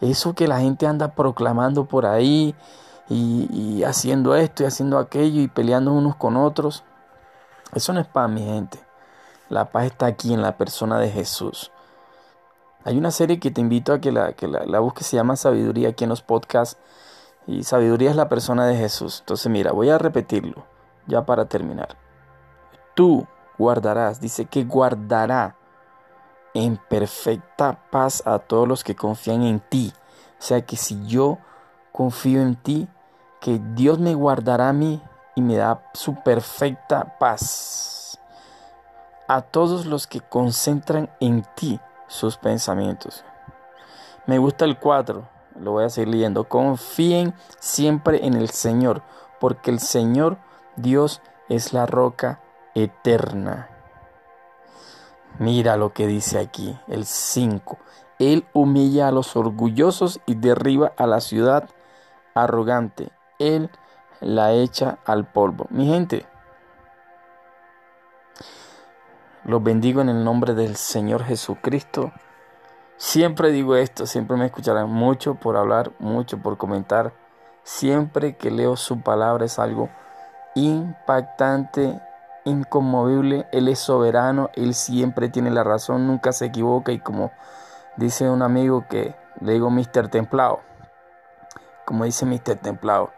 Eso 0.00 0.34
que 0.34 0.48
la 0.48 0.60
gente 0.60 0.86
anda 0.86 1.14
proclamando 1.14 1.84
por 1.84 2.06
ahí 2.06 2.54
y, 3.08 3.82
haciendo 3.84 4.34
esto 4.34 4.62
y 4.62 4.66
haciendo 4.66 4.98
aquello 4.98 5.42
y 5.42 5.48
peleando 5.48 5.92
unos 5.92 6.16
con 6.16 6.36
otros, 6.36 6.84
eso 7.74 7.92
no 7.92 8.00
es 8.00 8.06
paz, 8.06 8.30
mi 8.30 8.42
gente. 8.42 8.78
La 9.48 9.70
paz 9.70 9.86
está 9.86 10.06
aquí 10.06 10.32
en 10.32 10.42
la 10.42 10.56
persona 10.56 10.98
de 10.98 11.10
Jesús. 11.10 11.70
Hay 12.84 12.96
una 12.96 13.10
serie 13.10 13.40
que 13.40 13.50
te 13.50 13.60
invito 13.60 13.92
a 13.92 14.00
que 14.00 14.10
la, 14.10 14.32
que 14.32 14.48
la, 14.48 14.80
busques, 14.80 15.06
se 15.06 15.16
llama 15.16 15.36
Sabiduría 15.36 15.90
aquí 15.90 16.04
en 16.04 16.10
los 16.10 16.22
podcasts. 16.22 16.78
Y 17.46 17.64
sabiduría 17.64 18.10
es 18.10 18.16
la 18.16 18.28
persona 18.28 18.66
de 18.66 18.76
Jesús. 18.76 19.20
Entonces 19.20 19.50
mira, 19.50 19.72
voy 19.72 19.90
a 19.90 19.98
repetirlo 19.98 20.64
ya 21.06 21.26
para 21.26 21.46
terminar. 21.46 21.96
Tú 22.94 23.26
guardarás, 23.58 24.20
dice 24.20 24.46
que 24.46 24.64
guardará 24.64 25.56
en 26.54 26.76
perfecta 26.76 27.78
paz 27.90 28.22
a 28.26 28.38
todos 28.38 28.66
los 28.66 28.84
que 28.84 28.96
confían 28.96 29.42
en 29.42 29.60
ti. 29.60 29.92
O 30.38 30.42
sea 30.42 30.62
que 30.62 30.76
si 30.76 31.06
yo 31.06 31.38
confío 31.92 32.40
en 32.40 32.56
ti, 32.56 32.88
que 33.40 33.60
Dios 33.74 33.98
me 33.98 34.14
guardará 34.14 34.68
a 34.68 34.72
mí 34.72 35.02
y 35.34 35.42
me 35.42 35.56
da 35.56 35.82
su 35.94 36.14
perfecta 36.22 37.16
paz. 37.18 38.18
A 39.28 39.42
todos 39.42 39.86
los 39.86 40.06
que 40.06 40.20
concentran 40.20 41.10
en 41.20 41.44
ti 41.54 41.80
sus 42.08 42.36
pensamientos. 42.36 43.24
Me 44.26 44.38
gusta 44.38 44.64
el 44.64 44.78
4, 44.78 45.28
lo 45.60 45.72
voy 45.72 45.84
a 45.84 45.90
seguir 45.90 46.08
leyendo. 46.08 46.44
Confíen 46.44 47.34
siempre 47.58 48.26
en 48.26 48.34
el 48.34 48.50
Señor, 48.50 49.02
porque 49.38 49.70
el 49.70 49.80
Señor 49.80 50.38
Dios 50.76 51.22
es 51.48 51.72
la 51.72 51.86
roca 51.86 52.40
eterna. 52.74 53.69
Mira 55.40 55.78
lo 55.78 55.94
que 55.94 56.06
dice 56.06 56.38
aquí, 56.38 56.78
el 56.86 57.06
5. 57.06 57.78
Él 58.18 58.46
humilla 58.52 59.08
a 59.08 59.10
los 59.10 59.36
orgullosos 59.36 60.20
y 60.26 60.34
derriba 60.34 60.92
a 60.98 61.06
la 61.06 61.22
ciudad 61.22 61.70
arrogante. 62.34 63.10
Él 63.38 63.70
la 64.20 64.52
echa 64.52 64.98
al 65.06 65.24
polvo. 65.24 65.66
Mi 65.70 65.86
gente, 65.86 66.26
los 69.44 69.62
bendigo 69.62 70.02
en 70.02 70.10
el 70.10 70.24
nombre 70.24 70.52
del 70.52 70.76
Señor 70.76 71.24
Jesucristo. 71.24 72.12
Siempre 72.98 73.50
digo 73.50 73.76
esto, 73.76 74.04
siempre 74.04 74.36
me 74.36 74.44
escucharán 74.44 74.90
mucho 74.90 75.36
por 75.36 75.56
hablar, 75.56 75.92
mucho 75.98 76.36
por 76.36 76.58
comentar. 76.58 77.14
Siempre 77.62 78.36
que 78.36 78.50
leo 78.50 78.76
su 78.76 79.00
palabra 79.00 79.46
es 79.46 79.58
algo 79.58 79.88
impactante, 80.54 81.98
inconmovible. 82.44 83.46
Él 83.52 83.68
es 83.68 83.78
soberano, 83.78 84.50
Él 84.54 84.74
siempre 84.74 85.28
tiene 85.28 85.50
la 85.50 85.64
razón, 85.64 86.06
nunca 86.06 86.32
se 86.32 86.46
equivoca 86.46 86.92
y 86.92 86.98
como 86.98 87.30
dice 87.96 88.28
un 88.28 88.42
amigo 88.42 88.86
que 88.88 89.14
le 89.40 89.52
digo 89.52 89.70
Mr. 89.70 90.08
Templado, 90.08 90.60
como 91.84 92.04
dice 92.04 92.26
Mr. 92.26 92.56
Templado, 92.56 93.10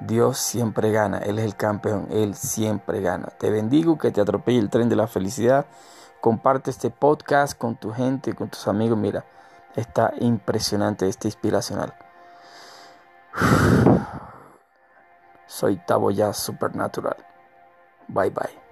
Dios 0.00 0.38
siempre 0.38 0.90
gana, 0.90 1.18
Él 1.18 1.38
es 1.38 1.44
el 1.44 1.56
campeón, 1.56 2.08
Él 2.10 2.34
siempre 2.34 3.00
gana. 3.00 3.28
Te 3.38 3.50
bendigo, 3.50 3.98
que 3.98 4.10
te 4.10 4.20
atropelle 4.20 4.58
el 4.58 4.70
tren 4.70 4.88
de 4.88 4.96
la 4.96 5.06
felicidad. 5.06 5.66
Comparte 6.20 6.70
este 6.70 6.90
podcast 6.90 7.56
con 7.56 7.76
tu 7.76 7.92
gente, 7.92 8.34
con 8.34 8.48
tus 8.48 8.68
amigos. 8.68 8.98
Mira, 8.98 9.24
está 9.76 10.12
impresionante, 10.18 11.08
está 11.08 11.28
inspiracional. 11.28 11.94
Soy 15.46 15.76
Tabo 15.76 16.10
Ya 16.10 16.32
Supernatural. 16.32 17.16
Bye 18.12 18.30
bye. 18.30 18.62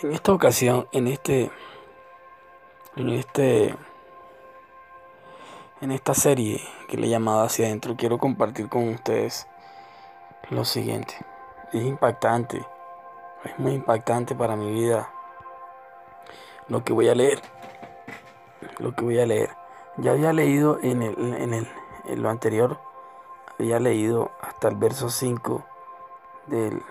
En 0.00 0.12
esta 0.12 0.32
ocasión, 0.32 0.86
en 0.92 1.08
este, 1.08 1.50
en 2.94 3.08
este, 3.08 3.74
en 5.80 5.90
esta 5.90 6.14
serie 6.14 6.60
que 6.88 6.96
le 6.96 7.08
he 7.08 7.10
llamado 7.10 7.42
hacia 7.42 7.66
adentro, 7.66 7.96
quiero 7.96 8.18
compartir 8.18 8.68
con 8.68 8.88
ustedes 8.90 9.48
lo 10.50 10.64
siguiente. 10.64 11.14
Es 11.72 11.84
impactante, 11.84 12.64
es 13.44 13.58
muy 13.58 13.72
impactante 13.72 14.36
para 14.36 14.54
mi 14.54 14.72
vida 14.72 15.10
lo 16.68 16.84
que 16.84 16.92
voy 16.92 17.08
a 17.08 17.16
leer, 17.16 17.40
lo 18.78 18.94
que 18.94 19.04
voy 19.04 19.18
a 19.18 19.26
leer. 19.26 19.50
Ya 19.96 20.12
había 20.12 20.32
leído 20.32 20.78
en 20.82 21.02
el, 21.02 21.34
en 21.34 21.54
el, 21.54 21.68
en 22.06 22.22
lo 22.22 22.30
anterior, 22.30 22.78
había 23.58 23.80
leído 23.80 24.30
hasta 24.40 24.68
el 24.68 24.76
verso 24.76 25.10
5 25.10 25.64
del, 26.46 26.82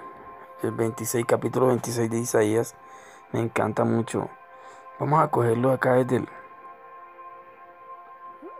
del 0.61 0.71
26, 0.71 1.25
capítulo 1.25 1.67
26 1.67 2.09
de 2.09 2.17
Isaías 2.17 2.75
me 3.31 3.41
encanta 3.41 3.83
mucho. 3.83 4.29
Vamos 4.99 5.21
a 5.21 5.29
cogerlo 5.29 5.71
acá 5.71 5.93
desde 5.93 6.17
el... 6.17 6.29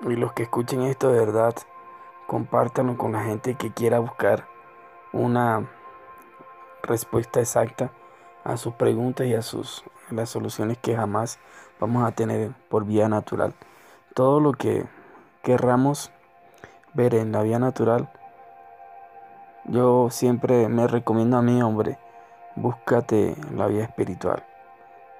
Y 0.02 0.16
los 0.16 0.34
que 0.34 0.44
escuchen 0.44 0.82
esto 0.84 1.12
de 1.12 1.20
verdad, 1.20 1.56
compártanlo 2.28 2.98
con 2.98 3.14
la 3.14 3.24
gente 3.24 3.56
que 3.56 3.72
quiera 3.72 4.00
buscar 4.00 4.48
una 5.12 5.68
respuesta 6.84 7.40
exacta 7.40 7.92
a 8.44 8.58
sus 8.58 8.74
preguntas 8.76 9.26
y 9.26 9.34
a 9.34 9.42
sus 9.42 9.84
las 10.12 10.30
soluciones 10.30 10.78
que 10.78 10.96
jamás 10.96 11.40
vamos 11.80 12.08
a 12.08 12.12
tener 12.12 12.52
por 12.70 12.86
vía 12.86 13.10
natural. 13.10 13.54
Todo 14.14 14.40
lo 14.40 14.54
que 14.54 14.86
querramos 15.44 16.12
ver 16.94 17.16
en 17.16 17.32
la 17.32 17.44
vía 17.44 17.60
natural, 17.60 18.10
yo 19.66 20.10
siempre 20.10 20.70
me 20.70 20.88
recomiendo 20.88 21.38
a 21.38 21.42
mí, 21.42 21.62
hombre, 21.62 21.98
búscate 22.56 23.36
la 23.56 23.68
vía 23.68 23.84
espiritual. 23.84 24.44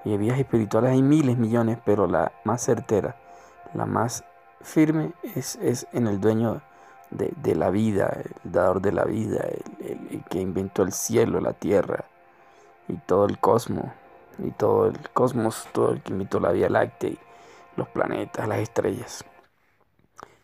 Y 0.04 0.12
de 0.12 0.18
vías 0.18 0.40
espirituales 0.40 0.92
hay 0.92 1.02
miles, 1.02 1.38
millones, 1.38 1.78
pero 1.84 2.08
la 2.08 2.32
más 2.44 2.64
certera, 2.64 3.16
la 3.74 3.86
más 3.86 4.24
firme 4.62 5.12
es, 5.36 5.88
en 5.94 6.08
el 6.08 6.20
dueño 6.20 6.62
de, 7.10 7.56
la 7.56 7.70
vida, 7.70 8.18
el 8.24 8.52
dador 8.52 8.82
de 8.82 8.92
la 8.92 9.06
vida, 9.06 9.46
el, 9.80 10.24
que 10.30 10.40
inventó 10.40 10.84
el 10.84 10.92
cielo, 10.92 11.40
la 11.42 11.54
tierra 11.54 12.06
y 12.88 12.94
todo 12.98 13.26
el 13.26 13.38
cosmos, 13.40 13.86
y 14.40 14.52
todo 14.52 14.88
el 14.88 15.00
cosmos, 15.12 15.68
todo 15.74 15.92
el 15.92 16.02
que 16.02 16.40
la 16.40 16.52
Vía 16.52 16.70
Láctea, 16.70 17.18
los 17.76 17.88
planetas, 17.90 18.48
las 18.48 18.60
estrellas. 18.60 19.26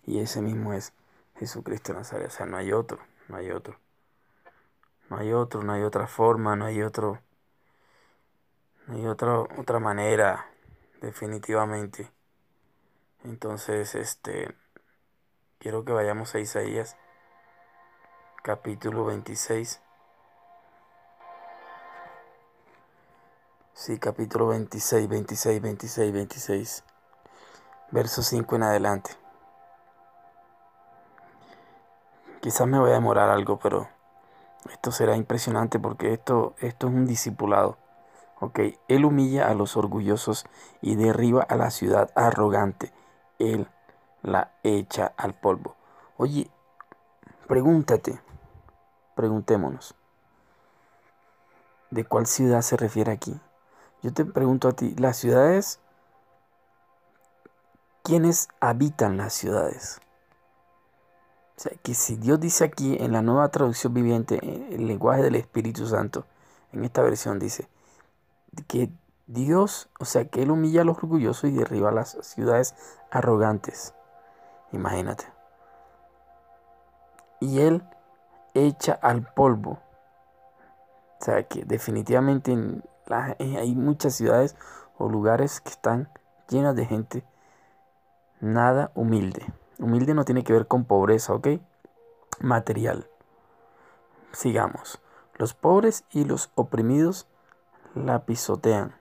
Y 0.06 0.20
ese 0.20 0.42
mismo 0.42 0.74
es 0.74 0.94
Jesucristo 1.38 1.94
Nazaret, 1.94 2.28
o 2.28 2.32
sea, 2.32 2.46
no 2.46 2.58
hay 2.58 2.72
otro, 2.74 3.00
no 3.30 3.38
hay 3.38 3.52
otro. 3.52 3.78
No 5.10 5.18
hay 5.18 5.32
otro, 5.34 5.64
no 5.64 5.74
hay 5.74 5.84
otra 5.84 6.08
forma, 6.08 6.56
no 6.56 6.66
hay 6.66 6.82
otro 6.82 7.20
no 8.88 8.96
hay 8.96 9.06
otra, 9.06 9.40
otra 9.40 9.80
manera, 9.80 10.46
definitivamente. 11.02 12.12
Entonces, 13.24 13.96
este, 13.96 14.54
quiero 15.58 15.86
que 15.86 15.94
vayamos 15.94 16.36
a 16.36 16.40
Isaías, 16.40 16.98
capítulo 18.44 19.06
26. 19.06 19.83
Sí, 23.76 23.98
capítulo 23.98 24.50
26, 24.50 25.10
26, 25.10 25.60
26, 25.60 26.14
26. 26.14 26.84
Verso 27.90 28.22
5 28.22 28.56
en 28.56 28.64
adelante. 28.64 29.10
Quizás 32.40 32.68
me 32.68 32.78
voy 32.78 32.92
a 32.92 32.94
demorar 32.94 33.30
algo, 33.30 33.58
pero 33.58 33.90
esto 34.72 34.92
será 34.92 35.16
impresionante 35.16 35.80
porque 35.80 36.14
esto, 36.14 36.54
esto 36.60 36.88
es 36.88 36.94
un 36.94 37.08
discipulado. 37.08 37.78
Ok, 38.40 38.60
Él 38.88 39.06
humilla 39.06 39.50
a 39.50 39.56
los 39.56 39.76
orgullosos 39.76 40.46
y 40.80 40.96
derriba 40.96 41.42
a 41.42 41.56
la 41.56 41.72
ciudad 41.72 42.12
arrogante. 42.16 42.94
Él 43.40 43.68
la 44.22 44.52
echa 44.62 45.14
al 45.18 45.34
polvo. 45.34 45.76
Oye, 46.18 46.52
pregúntate, 47.48 48.22
preguntémonos, 49.16 49.96
¿de 51.90 52.06
cuál 52.06 52.28
ciudad 52.28 52.62
se 52.62 52.78
refiere 52.78 53.12
aquí? 53.12 53.42
Yo 54.04 54.14
te 54.14 54.26
pregunto 54.26 54.68
a 54.68 54.74
ti, 54.74 54.94
¿las 54.98 55.16
ciudades? 55.16 55.80
¿Quiénes 58.04 58.50
habitan 58.60 59.16
las 59.16 59.34
ciudades? 59.34 60.02
O 61.56 61.62
sea, 61.62 61.72
que 61.82 61.94
si 61.94 62.18
Dios 62.18 62.38
dice 62.42 62.66
aquí 62.66 62.98
en 63.00 63.14
la 63.14 63.22
nueva 63.22 63.48
traducción 63.50 63.94
viviente, 63.94 64.40
el 64.76 64.88
lenguaje 64.88 65.24
del 65.24 65.36
Espíritu 65.36 65.88
Santo, 65.88 66.26
en 66.74 66.84
esta 66.84 67.02
versión 67.02 67.40
dice, 67.40 67.70
que 68.68 68.92
Dios, 69.28 69.90
o 70.02 70.06
sea, 70.06 70.26
que 70.26 70.44
Él 70.44 70.52
humilla 70.52 70.82
a 70.82 70.86
los 70.86 70.98
orgullosos 70.98 71.50
y 71.50 71.54
derriba 71.54 71.90
a 71.90 71.94
las 71.94 72.18
ciudades 72.22 72.76
arrogantes. 73.10 73.94
Imagínate. 74.74 75.24
Y 77.40 77.62
Él 77.62 77.84
echa 78.54 78.94
al 79.02 79.32
polvo. 79.34 79.80
O 81.22 81.24
sea, 81.24 81.44
que 81.44 81.64
definitivamente 81.64 82.52
en 83.40 83.58
hay 83.58 83.76
muchas 83.76 84.16
ciudades 84.16 84.56
o 84.98 85.10
lugares 85.10 85.62
que 85.62 85.70
están 85.70 86.10
llenas 86.50 86.76
de 86.76 86.86
gente 86.86 87.26
nada 88.40 88.92
humilde. 88.94 89.54
Humilde 89.80 90.14
no 90.14 90.26
tiene 90.26 90.44
que 90.44 90.54
ver 90.54 90.68
con 90.68 90.86
pobreza, 90.86 91.34
¿ok? 91.34 91.48
Material. 92.40 93.10
Sigamos. 94.32 95.02
Los 95.36 95.54
pobres 95.54 96.04
y 96.12 96.26
los 96.26 96.52
oprimidos 96.56 97.28
la 97.96 98.26
pisotean 98.26 98.96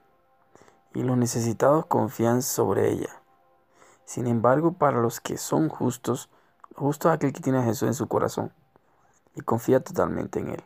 y 0.95 1.03
los 1.03 1.17
necesitados 1.17 1.87
confían 1.87 2.43
sobre 2.43 2.91
ella. 2.91 3.23
Sin 4.05 4.27
embargo, 4.27 4.73
para 4.73 5.01
los 5.01 5.21
que 5.21 5.37
son 5.37 5.69
justos, 5.69 6.29
justo 6.77 7.11
aquel 7.11 7.33
que 7.33 7.41
tiene 7.41 7.59
a 7.59 7.65
Jesús 7.65 7.89
en 7.89 7.95
su 7.95 8.09
corazón 8.09 8.53
y 9.35 9.41
confía 9.41 9.81
totalmente 9.81 10.41
en 10.41 10.51
él. 10.51 10.65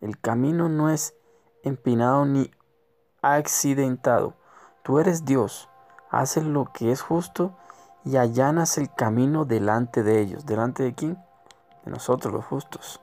El 0.00 0.18
camino 0.18 0.68
no 0.68 0.90
es 0.90 1.14
empinado 1.62 2.24
ni 2.24 2.50
accidentado. 3.22 4.34
Tú 4.82 4.98
eres 4.98 5.24
Dios, 5.24 5.68
haces 6.10 6.44
lo 6.44 6.72
que 6.72 6.92
es 6.92 7.02
justo 7.02 7.56
y 8.04 8.16
allanas 8.16 8.78
el 8.78 8.92
camino 8.92 9.44
delante 9.44 10.02
de 10.02 10.20
ellos. 10.20 10.46
¿Delante 10.46 10.82
de 10.82 10.94
quién? 10.94 11.18
De 11.84 11.90
nosotros 11.90 12.32
los 12.32 12.44
justos. 12.44 13.00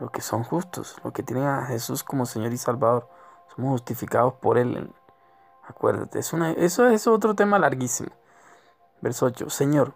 Los 0.00 0.10
que 0.10 0.20
son 0.20 0.44
justos, 0.44 0.96
los 1.02 1.12
que 1.12 1.22
tienen 1.22 1.46
a 1.46 1.66
Jesús 1.66 2.04
como 2.04 2.26
Señor 2.26 2.52
y 2.52 2.58
Salvador. 2.58 3.08
Somos 3.54 3.72
justificados 3.72 4.34
por 4.34 4.58
Él 4.58 4.92
Acuérdate, 5.66 6.18
es 6.18 6.32
una, 6.32 6.52
eso 6.52 6.88
es 6.88 7.06
otro 7.06 7.34
tema 7.34 7.58
larguísimo. 7.58 8.10
Verso 9.02 9.26
8. 9.26 9.50
Señor, 9.50 9.94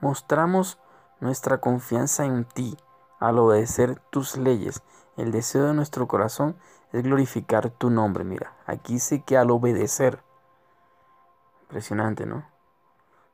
mostramos 0.00 0.78
nuestra 1.18 1.58
confianza 1.58 2.24
en 2.24 2.44
ti 2.44 2.76
al 3.18 3.38
obedecer 3.40 4.00
tus 4.10 4.36
leyes. 4.36 4.82
El 5.16 5.30
deseo 5.30 5.66
de 5.66 5.74
nuestro 5.74 6.08
corazón 6.08 6.56
es 6.92 7.02
glorificar 7.02 7.70
tu 7.70 7.90
nombre. 7.90 8.24
Mira, 8.24 8.54
aquí 8.66 8.98
sí 8.98 9.20
que 9.20 9.36
al 9.36 9.50
obedecer. 9.50 10.20
Impresionante, 11.62 12.26
¿no? 12.26 12.44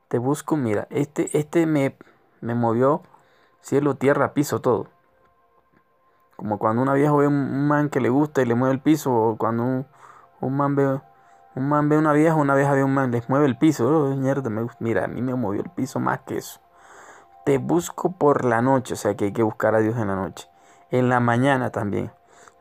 Te 0.07 0.17
busco, 0.17 0.57
mira, 0.57 0.87
este, 0.89 1.37
este 1.37 1.65
me, 1.65 1.97
me 2.41 2.55
movió 2.55 3.03
cielo, 3.61 3.95
tierra, 3.95 4.33
piso, 4.33 4.59
todo. 4.59 4.87
Como 6.35 6.57
cuando 6.57 6.81
una 6.81 6.93
vieja 6.93 7.13
ve 7.13 7.27
un 7.27 7.67
man 7.67 7.89
que 7.89 7.99
le 7.99 8.09
gusta 8.09 8.41
y 8.41 8.45
le 8.45 8.55
mueve 8.55 8.73
el 8.73 8.81
piso, 8.81 9.13
o 9.13 9.37
cuando 9.37 9.63
un, 9.63 9.87
un 10.41 10.57
man 10.57 10.75
ve 10.75 10.99
un 11.55 11.67
man 11.67 11.89
ve 11.89 11.97
una 11.97 12.13
vieja, 12.13 12.35
una 12.35 12.55
vieja 12.55 12.73
ve 12.73 12.83
un 12.83 12.93
man, 12.93 13.11
les 13.11 13.27
mueve 13.29 13.45
el 13.45 13.57
piso. 13.57 13.87
Oh, 13.87 14.15
mierda, 14.15 14.49
me, 14.49 14.67
mira, 14.79 15.05
a 15.05 15.07
mí 15.07 15.21
me 15.21 15.35
movió 15.35 15.61
el 15.61 15.69
piso 15.69 15.99
más 15.99 16.21
que 16.21 16.37
eso. 16.37 16.59
Te 17.45 17.57
busco 17.57 18.11
por 18.11 18.45
la 18.45 18.61
noche, 18.61 18.93
o 18.93 18.97
sea 18.97 19.15
que 19.15 19.25
hay 19.25 19.33
que 19.33 19.43
buscar 19.43 19.75
a 19.75 19.79
Dios 19.79 19.97
en 19.97 20.07
la 20.07 20.15
noche. 20.15 20.48
En 20.91 21.09
la 21.09 21.19
mañana 21.19 21.71
también. 21.71 22.11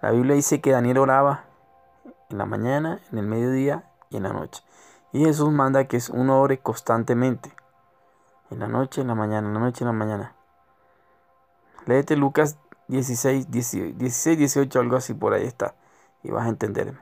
La 0.03 0.11
Biblia 0.11 0.35
dice 0.35 0.61
que 0.61 0.73
Daniel 0.73 0.99
oraba 0.99 1.45
en 2.29 2.39
la 2.39 2.47
mañana, 2.47 3.01
en 3.11 3.19
el 3.19 3.27
mediodía 3.27 3.85
y 4.11 4.19
en 4.19 4.25
la 4.25 4.33
noche. 4.33 4.63
Y 5.13 5.25
Jesús 5.25 5.51
manda 5.51 5.87
que 5.87 5.99
uno 6.13 6.41
ore 6.41 6.59
constantemente. 6.59 7.51
En 8.51 8.61
la 8.61 8.69
noche, 8.69 9.01
en 9.01 9.09
la 9.09 9.15
mañana, 9.15 9.49
en 9.49 9.55
la 9.55 9.61
noche, 9.61 9.85
en 9.85 9.87
la 9.87 9.93
mañana. 9.93 10.35
Léete 11.87 12.17
Lucas 12.17 12.59
16, 12.89 13.51
16, 13.51 13.97
18, 14.39 14.81
algo 14.81 14.97
así 14.97 15.15
por 15.15 15.33
ahí 15.33 15.45
está. 15.45 15.75
Y 16.23 16.31
vas 16.31 16.47
a 16.47 16.51
entenderme. 16.51 16.99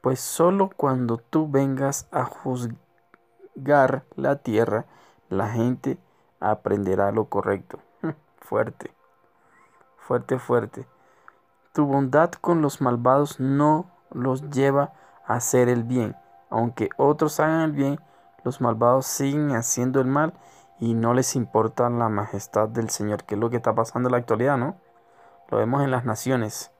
Pues 0.00 0.20
solo 0.20 0.70
cuando 0.76 1.18
tú 1.18 1.48
vengas 1.48 2.08
a 2.10 2.24
juzgar 2.24 4.04
la 4.14 4.36
tierra, 4.36 4.86
la 5.28 5.48
gente 5.48 5.98
aprenderá 6.40 7.12
lo 7.12 7.26
correcto. 7.26 7.78
Fuerte, 8.38 8.92
fuerte, 10.06 10.38
fuerte. 10.38 10.86
Tu 11.72 11.84
bondad 11.84 12.30
con 12.30 12.62
los 12.62 12.80
malvados 12.80 13.40
no 13.40 13.90
los 14.12 14.50
lleva 14.50 14.92
a 15.26 15.34
hacer 15.34 15.68
el 15.68 15.82
bien. 15.82 16.16
Aunque 16.48 16.90
otros 16.96 17.40
hagan 17.40 17.62
el 17.62 17.72
bien, 17.72 18.00
los 18.44 18.60
malvados 18.60 19.06
siguen 19.06 19.50
haciendo 19.50 20.00
el 20.00 20.06
mal 20.06 20.32
y 20.78 20.94
no 20.94 21.12
les 21.12 21.34
importa 21.34 21.90
la 21.90 22.08
majestad 22.08 22.68
del 22.68 22.88
Señor, 22.90 23.24
que 23.24 23.34
es 23.34 23.40
lo 23.40 23.50
que 23.50 23.56
está 23.56 23.74
pasando 23.74 24.08
en 24.08 24.12
la 24.12 24.18
actualidad, 24.18 24.56
¿no? 24.56 24.76
Lo 25.50 25.58
vemos 25.58 25.82
en 25.82 25.90
las 25.90 26.04
naciones. 26.04 26.70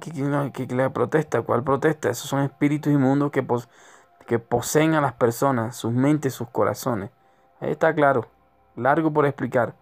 ¿Qué, 0.00 0.66
la 0.70 0.90
protesta? 0.90 1.42
¿Cuál 1.42 1.62
protesta? 1.62 2.08
Esos 2.08 2.30
son 2.30 2.40
espíritus 2.40 2.92
inmundos 2.92 3.30
que, 3.30 3.46
que 4.26 4.38
poseen 4.38 4.94
a 4.94 5.00
las 5.02 5.12
personas, 5.14 5.76
sus 5.76 5.92
mentes, 5.92 6.32
sus 6.32 6.48
corazones. 6.48 7.10
Ahí 7.60 7.72
está 7.72 7.94
claro. 7.94 8.26
Largo 8.76 9.12
por 9.12 9.26
explicar, 9.26 9.74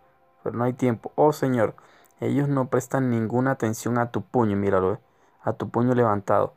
pero 0.42 0.56
no 0.56 0.64
hay 0.64 0.72
tiempo. 0.72 1.12
Oh 1.14 1.32
Señor, 1.32 1.74
ellos 2.20 2.48
no 2.48 2.68
prestan 2.68 3.10
ninguna 3.10 3.52
atención 3.52 3.98
a 3.98 4.10
tu 4.10 4.22
puño, 4.22 4.56
míralo, 4.56 4.94
eh, 4.94 4.98
a 5.42 5.52
tu 5.52 5.70
puño 5.70 5.94
levantado. 5.94 6.54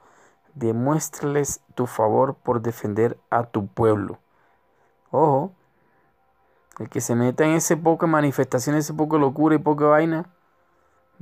Demuéstrales 0.56 1.62
tu 1.76 1.88
favor 1.88 2.36
por 2.36 2.62
defender 2.62 3.18
a 3.30 3.44
tu 3.44 3.68
pueblo. 3.68 4.20
Ojo, 5.12 5.54
el 6.80 6.90
que 6.90 7.02
se 7.02 7.16
meta 7.16 7.46
en 7.46 7.52
ese 7.52 7.78
poco 7.78 8.08
manifestación, 8.08 8.76
ese 8.76 8.94
poco 8.94 9.18
locura 9.18 9.56
y 9.56 9.60
poca 9.60 9.86
vaina, 9.86 10.30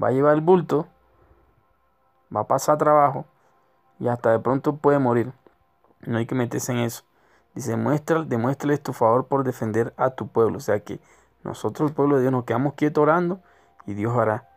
va 0.02 0.10
a 0.10 0.12
llevar 0.12 0.36
el 0.36 0.42
bulto 0.42 0.88
va 2.36 2.42
a 2.42 2.48
pasar 2.48 2.78
trabajo 2.78 3.26
y 4.00 4.08
hasta 4.08 4.32
de 4.32 4.40
pronto 4.40 4.78
puede 4.78 5.00
morir. 5.00 5.34
No 6.02 6.18
hay 6.18 6.26
que 6.26 6.36
meterse 6.36 6.72
en 6.72 6.80
eso. 6.80 7.04
Dice, 7.56 7.76
demuéstrales 8.28 8.82
tu 8.82 8.94
favor 8.94 9.28
por 9.28 9.44
defender 9.44 9.94
a 9.98 10.12
tu 10.12 10.28
pueblo. 10.28 10.58
O 10.58 10.62
sea 10.62 10.80
que 10.80 11.00
nosotros, 11.44 11.90
el 11.90 11.96
pueblo 11.96 12.16
de 12.16 12.22
Dios, 12.22 12.32
nos 12.32 12.46
quedamos 12.46 12.74
quietos 12.76 13.02
orando 13.02 13.42
y 13.90 13.94
Dios 13.94 14.16
hará. 14.18 14.48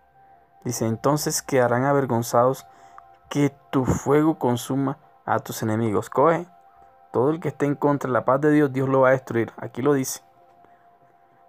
Dice, 0.65 0.87
entonces 0.87 1.43
quedarán 1.43 1.85
avergonzados 1.85 2.67
que 3.29 3.55
tu 3.71 3.85
fuego 3.85 4.39
consuma 4.39 4.99
a 5.25 5.39
tus 5.41 5.63
enemigos. 5.63 6.11
Coge. 6.11 6.47
Todo 7.13 7.31
el 7.31 7.41
que 7.41 7.49
esté 7.49 7.67
en 7.67 7.75
contra 7.75 8.09
de 8.09 8.13
la 8.13 8.25
paz 8.25 8.41
de 8.41 8.51
Dios, 8.51 8.73
Dios 8.73 8.89
lo 8.89 9.01
va 9.01 9.09
a 9.09 9.13
destruir. 9.13 9.53
Aquí 9.57 9.83
lo 9.83 9.93
dice. 9.93 10.23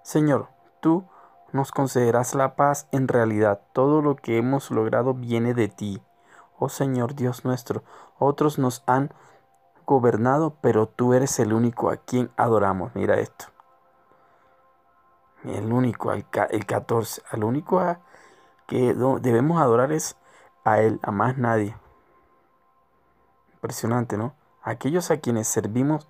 Señor, 0.02 0.48
tú 0.82 1.06
nos 1.52 1.72
concederás 1.72 2.36
la 2.36 2.56
paz 2.56 2.88
en 2.92 3.08
realidad. 3.08 3.62
Todo 3.72 4.02
lo 4.02 4.16
que 4.16 4.38
hemos 4.38 4.72
logrado 4.72 5.14
viene 5.14 5.54
de 5.54 5.68
ti 5.68 6.02
oh 6.64 6.70
Señor 6.70 7.16
Dios 7.16 7.46
nuestro. 7.46 7.84
Otros 8.18 8.58
nos 8.58 8.84
han 8.86 9.14
gobernado, 9.86 10.56
pero 10.62 10.88
tú 10.88 11.14
eres 11.14 11.40
el 11.40 11.54
único 11.54 11.90
a 11.90 11.98
quien 11.98 12.32
adoramos. 12.38 12.92
Mira 12.96 13.20
esto. 13.20 13.53
El 15.44 15.74
único, 15.74 16.12
el, 16.14 16.26
14. 16.66 17.22
Al 17.30 17.44
único 17.44 17.80
a 17.80 18.00
que 18.68 18.94
debemos 18.94 19.62
adorar 19.62 19.92
es 19.92 20.16
a 20.64 20.80
Él, 20.80 21.00
a 21.04 21.12
más 21.12 21.38
nadie. 21.38 21.76
Impresionante, 23.54 24.18
¿no? 24.18 24.36
Aquellos 24.62 25.12
a 25.12 25.18
quienes 25.18 25.48
servimos 25.48 26.08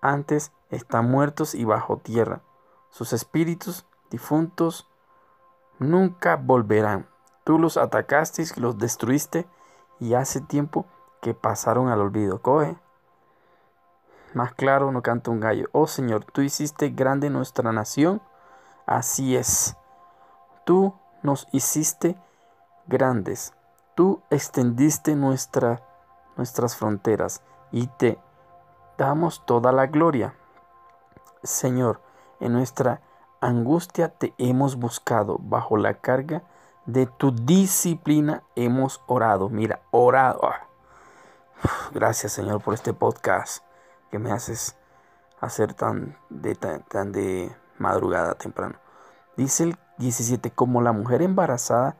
antes 0.00 0.52
están 0.70 1.10
muertos 1.10 1.54
y 1.54 1.64
bajo 1.64 1.96
tierra. 1.96 2.42
Sus 2.90 3.12
espíritus 3.12 3.86
difuntos 4.10 4.88
nunca 5.78 6.36
volverán. 6.36 7.08
Tú 7.44 7.58
los 7.58 7.76
atacaste, 7.76 8.44
los 8.56 8.78
destruiste 8.78 9.46
y 10.00 10.14
hace 10.14 10.40
tiempo 10.40 10.86
que 11.22 11.34
pasaron 11.34 11.88
al 11.88 12.00
olvido. 12.00 12.42
Coge. 12.42 12.76
Más 14.34 14.52
claro 14.54 14.92
no 14.92 15.02
canta 15.02 15.30
un 15.30 15.40
gallo. 15.40 15.68
Oh 15.72 15.86
Señor, 15.86 16.24
tú 16.24 16.42
hiciste 16.42 16.90
grande 16.90 17.30
nuestra 17.30 17.72
nación. 17.72 18.20
Así 18.86 19.36
es. 19.36 19.76
Tú 20.64 20.94
nos 21.22 21.48
hiciste 21.52 22.16
grandes. 22.86 23.52
Tú 23.94 24.22
extendiste 24.30 25.16
nuestra, 25.16 25.82
nuestras 26.36 26.76
fronteras 26.76 27.42
y 27.72 27.88
te 27.88 28.18
damos 28.96 29.44
toda 29.44 29.72
la 29.72 29.86
gloria. 29.86 30.34
Señor, 31.42 32.00
en 32.40 32.52
nuestra 32.52 33.00
angustia 33.40 34.08
te 34.08 34.34
hemos 34.38 34.76
buscado 34.76 35.38
bajo 35.40 35.76
la 35.76 35.94
carga 35.94 36.42
de 36.86 37.06
tu 37.06 37.32
disciplina 37.32 38.42
hemos 38.54 39.02
orado. 39.06 39.48
Mira, 39.48 39.80
orado. 39.90 40.40
Ah. 40.44 40.66
Gracias 41.92 42.32
Señor 42.32 42.62
por 42.62 42.74
este 42.74 42.92
podcast 42.92 43.64
que 44.10 44.18
me 44.18 44.30
haces 44.30 44.76
hacer 45.40 45.74
tan 45.74 46.16
de, 46.28 46.54
tan, 46.54 47.12
de 47.12 47.54
madrugada 47.78 48.34
temprano. 48.34 48.76
Dice 49.36 49.64
el 49.64 49.76
17, 49.98 50.50
como 50.50 50.82
la 50.82 50.92
mujer 50.92 51.22
embarazada 51.22 51.96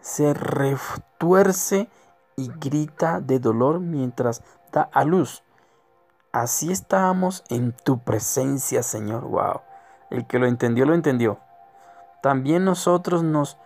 se 0.00 0.32
retuerce 0.34 1.88
y 2.36 2.50
grita 2.58 3.20
de 3.20 3.38
dolor 3.38 3.80
mientras 3.80 4.42
da 4.72 4.88
a 4.92 5.04
luz. 5.04 5.42
Así 6.32 6.70
estábamos 6.70 7.44
en 7.48 7.72
tu 7.72 7.98
presencia, 7.98 8.82
Señor. 8.82 9.24
Wow. 9.24 9.60
El 10.10 10.26
que 10.26 10.38
lo 10.38 10.46
entendió, 10.46 10.86
lo 10.86 10.94
entendió. 10.94 11.38
También 12.22 12.64
nosotros 12.64 13.22
nos 13.22 13.58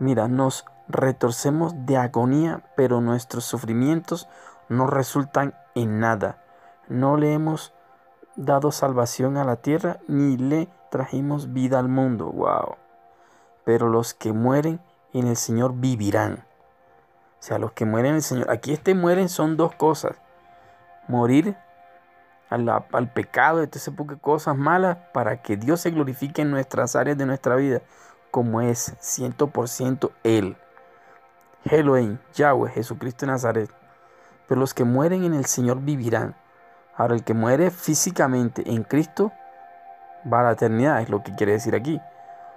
Mira, 0.00 0.28
nos 0.28 0.64
retorcemos 0.86 1.84
de 1.84 1.96
agonía, 1.96 2.62
pero 2.76 3.00
nuestros 3.00 3.44
sufrimientos 3.44 4.28
no 4.68 4.86
resultan 4.86 5.54
en 5.74 5.98
nada. 5.98 6.38
No 6.86 7.16
le 7.16 7.32
hemos 7.32 7.74
dado 8.38 8.70
salvación 8.70 9.36
a 9.36 9.44
la 9.44 9.56
tierra 9.56 9.98
ni 10.06 10.36
le 10.36 10.68
trajimos 10.90 11.52
vida 11.52 11.78
al 11.78 11.88
mundo. 11.88 12.26
Wow. 12.26 12.76
Pero 13.64 13.88
los 13.88 14.14
que 14.14 14.32
mueren 14.32 14.80
en 15.12 15.26
el 15.26 15.36
Señor 15.36 15.74
vivirán. 15.74 16.44
O 17.40 17.42
sea, 17.42 17.58
los 17.58 17.72
que 17.72 17.84
mueren 17.84 18.10
en 18.10 18.16
el 18.16 18.22
Señor. 18.22 18.50
Aquí 18.50 18.72
este 18.72 18.94
mueren 18.94 19.28
son 19.28 19.56
dos 19.56 19.74
cosas. 19.74 20.16
Morir 21.08 21.56
al, 22.48 22.68
al 22.68 23.12
pecado, 23.12 23.62
ese 23.62 23.90
de 23.90 24.18
cosas 24.18 24.56
malas, 24.56 24.98
para 25.12 25.42
que 25.42 25.56
Dios 25.56 25.80
se 25.80 25.90
glorifique 25.90 26.42
en 26.42 26.50
nuestras 26.50 26.96
áreas 26.96 27.18
de 27.18 27.26
nuestra 27.26 27.56
vida 27.56 27.82
como 28.30 28.60
es 28.60 28.94
100% 29.00 30.10
Él. 30.22 30.56
Elohim, 31.64 32.18
Yahweh, 32.34 32.70
Jesucristo 32.70 33.26
de 33.26 33.32
Nazaret. 33.32 33.70
Pero 34.46 34.60
los 34.60 34.74
que 34.74 34.84
mueren 34.84 35.24
en 35.24 35.34
el 35.34 35.44
Señor 35.46 35.80
vivirán. 35.80 36.36
Ahora, 36.98 37.14
el 37.14 37.22
que 37.22 37.32
muere 37.32 37.70
físicamente 37.70 38.70
en 38.70 38.82
Cristo 38.82 39.30
va 40.30 40.40
a 40.40 40.42
la 40.42 40.52
eternidad, 40.52 41.00
es 41.00 41.08
lo 41.08 41.22
que 41.22 41.32
quiere 41.32 41.52
decir 41.52 41.76
aquí. 41.76 42.00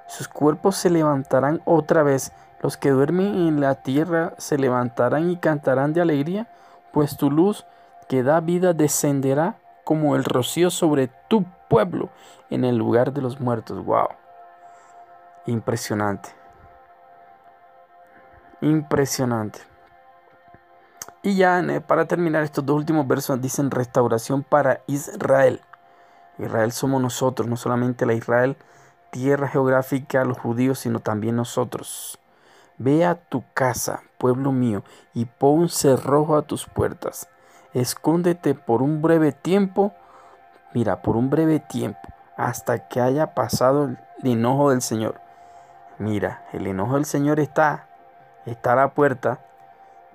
Sus 0.07 0.27
cuerpos 0.27 0.75
se 0.75 0.89
levantarán 0.89 1.61
otra 1.63 2.01
vez. 2.01 2.33
Los 2.59 2.75
que 2.75 2.89
duermen 2.89 3.47
en 3.47 3.61
la 3.61 3.75
tierra 3.75 4.33
se 4.37 4.57
levantarán 4.57 5.29
y 5.29 5.37
cantarán 5.37 5.93
de 5.93 6.01
alegría, 6.01 6.47
pues 6.91 7.17
tu 7.17 7.29
luz 7.29 7.67
que 8.09 8.23
da 8.23 8.39
vida 8.39 8.73
descenderá 8.73 9.57
como 9.83 10.15
el 10.15 10.23
rocío 10.23 10.71
sobre 10.71 11.07
tu 11.27 11.45
pueblo 11.69 12.09
en 12.49 12.65
el 12.65 12.77
lugar 12.77 13.13
de 13.13 13.21
los 13.21 13.39
muertos. 13.39 13.85
Wow. 13.85 14.09
Impresionante. 15.45 16.29
Impresionante. 18.59 19.70
Y 21.23 21.35
ya 21.35 21.63
para 21.87 22.05
terminar, 22.05 22.43
estos 22.43 22.65
dos 22.65 22.75
últimos 22.75 23.07
versos 23.07 23.39
dicen 23.41 23.69
restauración 23.69 24.43
para 24.43 24.81
Israel. 24.87 25.61
Israel 26.39 26.71
somos 26.71 27.01
nosotros, 27.01 27.47
no 27.47 27.57
solamente 27.57 28.05
la 28.07 28.13
Israel, 28.13 28.57
tierra 29.11 29.47
geográfica, 29.47 30.25
los 30.25 30.39
judíos, 30.39 30.79
sino 30.79 30.99
también 30.99 31.35
nosotros. 31.35 32.19
Ve 32.77 33.05
a 33.05 33.15
tu 33.15 33.43
casa, 33.53 34.01
pueblo 34.17 34.51
mío, 34.51 34.83
y 35.13 35.25
pon 35.25 35.69
cerrojo 35.69 36.35
a 36.35 36.41
tus 36.41 36.65
puertas. 36.65 37.29
Escóndete 37.73 38.55
por 38.55 38.81
un 38.81 39.03
breve 39.03 39.31
tiempo, 39.31 39.93
mira, 40.73 41.03
por 41.03 41.15
un 41.15 41.29
breve 41.29 41.59
tiempo, 41.59 41.99
hasta 42.35 42.87
que 42.87 42.99
haya 42.99 43.35
pasado 43.35 43.85
el 43.85 43.97
enojo 44.23 44.71
del 44.71 44.81
Señor. 44.81 45.21
Mira, 45.99 46.43
el 46.51 46.65
enojo 46.65 46.95
del 46.95 47.05
Señor 47.05 47.39
está, 47.39 47.87
está 48.47 48.73
a 48.73 48.77
la 48.77 48.93
puerta 48.95 49.39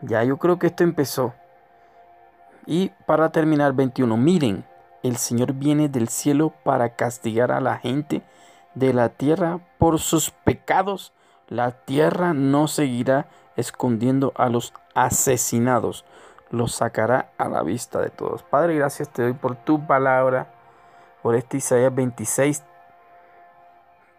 ya 0.02 0.22
yo 0.24 0.36
creo 0.38 0.58
que 0.58 0.68
esto 0.68 0.84
empezó. 0.84 1.34
Y 2.66 2.90
para 3.06 3.30
terminar 3.30 3.72
21, 3.72 4.16
miren, 4.16 4.64
el 5.02 5.16
Señor 5.16 5.52
viene 5.52 5.88
del 5.88 6.08
cielo 6.08 6.52
para 6.64 6.96
castigar 6.96 7.52
a 7.52 7.60
la 7.60 7.78
gente 7.78 8.22
de 8.74 8.92
la 8.92 9.10
tierra 9.10 9.60
por 9.78 10.00
sus 10.00 10.30
pecados. 10.30 11.12
La 11.48 11.70
tierra 11.70 12.34
no 12.34 12.66
seguirá 12.66 13.28
escondiendo 13.56 14.32
a 14.36 14.48
los 14.48 14.74
asesinados, 14.94 16.04
los 16.50 16.74
sacará 16.74 17.30
a 17.38 17.48
la 17.48 17.62
vista 17.62 18.00
de 18.00 18.10
todos. 18.10 18.42
Padre, 18.42 18.74
gracias 18.76 19.08
te 19.10 19.22
doy 19.22 19.32
por 19.32 19.56
tu 19.56 19.86
palabra, 19.86 20.48
por 21.22 21.36
este 21.36 21.58
Isaías 21.58 21.94
26, 21.94 22.64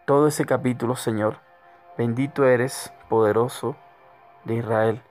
todo 0.05 0.27
ese 0.27 0.45
capítulo, 0.45 0.95
Señor. 0.95 1.37
Bendito 1.97 2.45
eres, 2.45 2.93
poderoso 3.09 3.75
de 4.45 4.55
Israel. 4.55 5.01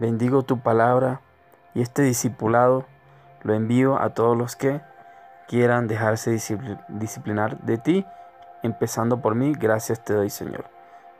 Bendigo 0.00 0.42
tu 0.44 0.60
palabra 0.60 1.20
y 1.74 1.82
este 1.82 2.00
discipulado 2.00 2.86
lo 3.42 3.52
envío 3.52 4.00
a 4.00 4.14
todos 4.14 4.34
los 4.34 4.56
que 4.56 4.80
quieran 5.46 5.88
dejarse 5.88 6.30
disciplinar 6.88 7.58
de 7.58 7.76
ti, 7.76 8.06
empezando 8.62 9.20
por 9.20 9.34
mí. 9.34 9.52
Gracias 9.52 10.02
te 10.02 10.14
doy, 10.14 10.30
Señor. 10.30 10.64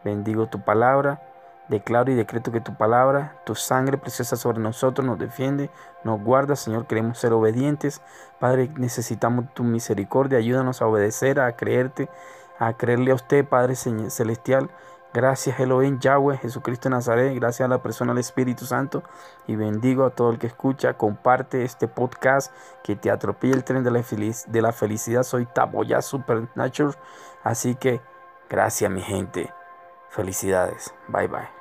Bendigo 0.03 0.47
tu 0.47 0.63
palabra. 0.63 1.21
Declaro 1.69 2.11
y 2.11 2.15
decreto 2.15 2.53
que 2.53 2.63
tu 2.63 2.75
palabra, 2.75 3.37
tu 3.45 3.55
sangre 3.55 3.99
preciosa 3.99 4.37
sobre 4.37 4.61
nosotros 4.61 5.07
nos 5.07 5.19
defiende, 5.19 5.69
nos 6.03 6.19
guarda, 6.25 6.57
Señor. 6.57 6.87
Queremos 6.87 7.19
ser 7.19 7.35
obedientes. 7.35 8.01
Padre, 8.39 8.71
necesitamos 8.77 9.53
tu 9.53 9.63
misericordia. 9.63 10.39
Ayúdanos 10.39 10.81
a 10.81 10.87
obedecer, 10.87 11.39
a 11.39 11.53
creerte, 11.53 12.09
a 12.59 12.73
creerle 12.73 13.11
a 13.11 13.17
usted, 13.17 13.45
Padre 13.45 13.75
Celestial. 13.75 14.71
Gracias 15.13 15.59
Elohim, 15.59 15.99
Yahweh, 15.99 16.39
Jesucristo 16.39 16.89
de 16.89 16.95
Nazaret, 16.95 17.35
gracias 17.35 17.67
a 17.67 17.69
la 17.69 17.83
persona 17.83 18.13
del 18.13 18.21
Espíritu 18.21 18.65
Santo. 18.65 19.03
Y 19.47 19.57
bendigo 19.57 20.05
a 20.05 20.11
todo 20.11 20.31
el 20.31 20.39
que 20.39 20.47
escucha, 20.47 20.95
comparte 20.95 21.65
este 21.65 21.89
podcast, 21.89 22.53
que 22.85 22.95
te 22.95 23.11
atropelle 23.11 23.55
el 23.55 23.65
tren 23.65 23.83
de 23.83 23.91
la, 23.91 24.05
de 24.47 24.63
la 24.63 24.73
felicidad, 24.73 25.25
soy 25.25 25.47
Taboya 25.47 26.01
Supernatural, 26.01 26.95
así 27.43 27.75
que 27.75 28.01
gracias 28.49 28.91
mi 28.91 29.03
gente, 29.03 29.53
felicidades, 30.11 30.95
bye 31.09 31.27
bye. 31.27 31.60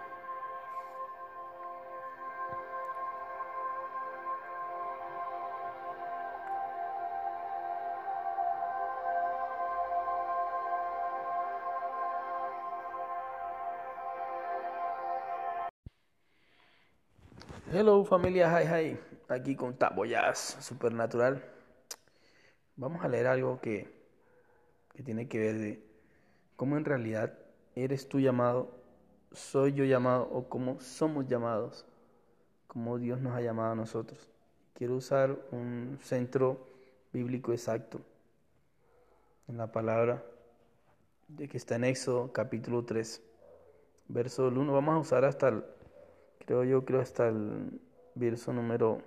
Hello 17.79 18.03
familia, 18.03 18.51
hi 18.51 18.67
hi, 18.67 18.99
aquí 19.29 19.55
con 19.55 19.73
Taboyas 19.73 20.57
Supernatural. 20.59 21.41
Vamos 22.75 23.05
a 23.05 23.07
leer 23.07 23.25
algo 23.27 23.61
que, 23.61 23.89
que 24.93 25.01
tiene 25.01 25.29
que 25.29 25.39
ver 25.39 25.57
de 25.57 25.83
cómo 26.57 26.75
en 26.75 26.83
realidad 26.83 27.39
eres 27.75 28.09
tú 28.09 28.19
llamado, 28.19 28.69
soy 29.31 29.71
yo 29.71 29.85
llamado 29.85 30.23
o 30.29 30.49
cómo 30.49 30.81
somos 30.81 31.25
llamados, 31.27 31.85
cómo 32.67 32.97
Dios 32.97 33.21
nos 33.21 33.33
ha 33.33 33.39
llamado 33.39 33.71
a 33.71 33.75
nosotros. 33.75 34.29
Quiero 34.73 34.97
usar 34.97 35.37
un 35.51 35.99
centro 36.01 36.67
bíblico 37.13 37.53
exacto 37.53 38.01
en 39.47 39.55
la 39.55 39.71
palabra 39.71 40.21
de 41.29 41.47
que 41.47 41.55
está 41.55 41.77
en 41.77 41.85
Éxodo 41.85 42.33
capítulo 42.33 42.83
3, 42.83 43.21
verso 44.09 44.49
1. 44.49 44.73
Vamos 44.73 44.95
a 44.95 44.99
usar 44.99 45.23
hasta 45.23 45.47
el 45.47 45.63
creo 46.49 46.63
yo, 46.63 46.83
creo 46.83 46.99
hasta 46.99 47.27
el 47.27 47.79
verso 48.15 48.51
número, 48.51 49.03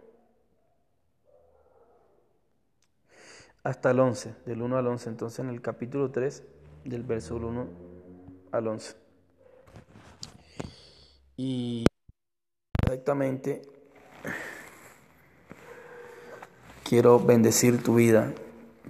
hasta 3.64 3.90
el 3.90 3.98
11, 3.98 4.36
del 4.46 4.62
1 4.62 4.78
al 4.78 4.86
11, 4.86 5.08
entonces 5.08 5.40
en 5.40 5.48
el 5.48 5.60
capítulo 5.60 6.12
3, 6.12 6.44
del 6.84 7.02
verso 7.02 7.34
1 7.34 7.66
al 8.52 8.68
11. 8.68 8.94
Y 11.36 11.84
exactamente 12.84 13.62
quiero 16.84 17.18
bendecir 17.18 17.82
tu 17.82 17.96
vida. 17.96 18.32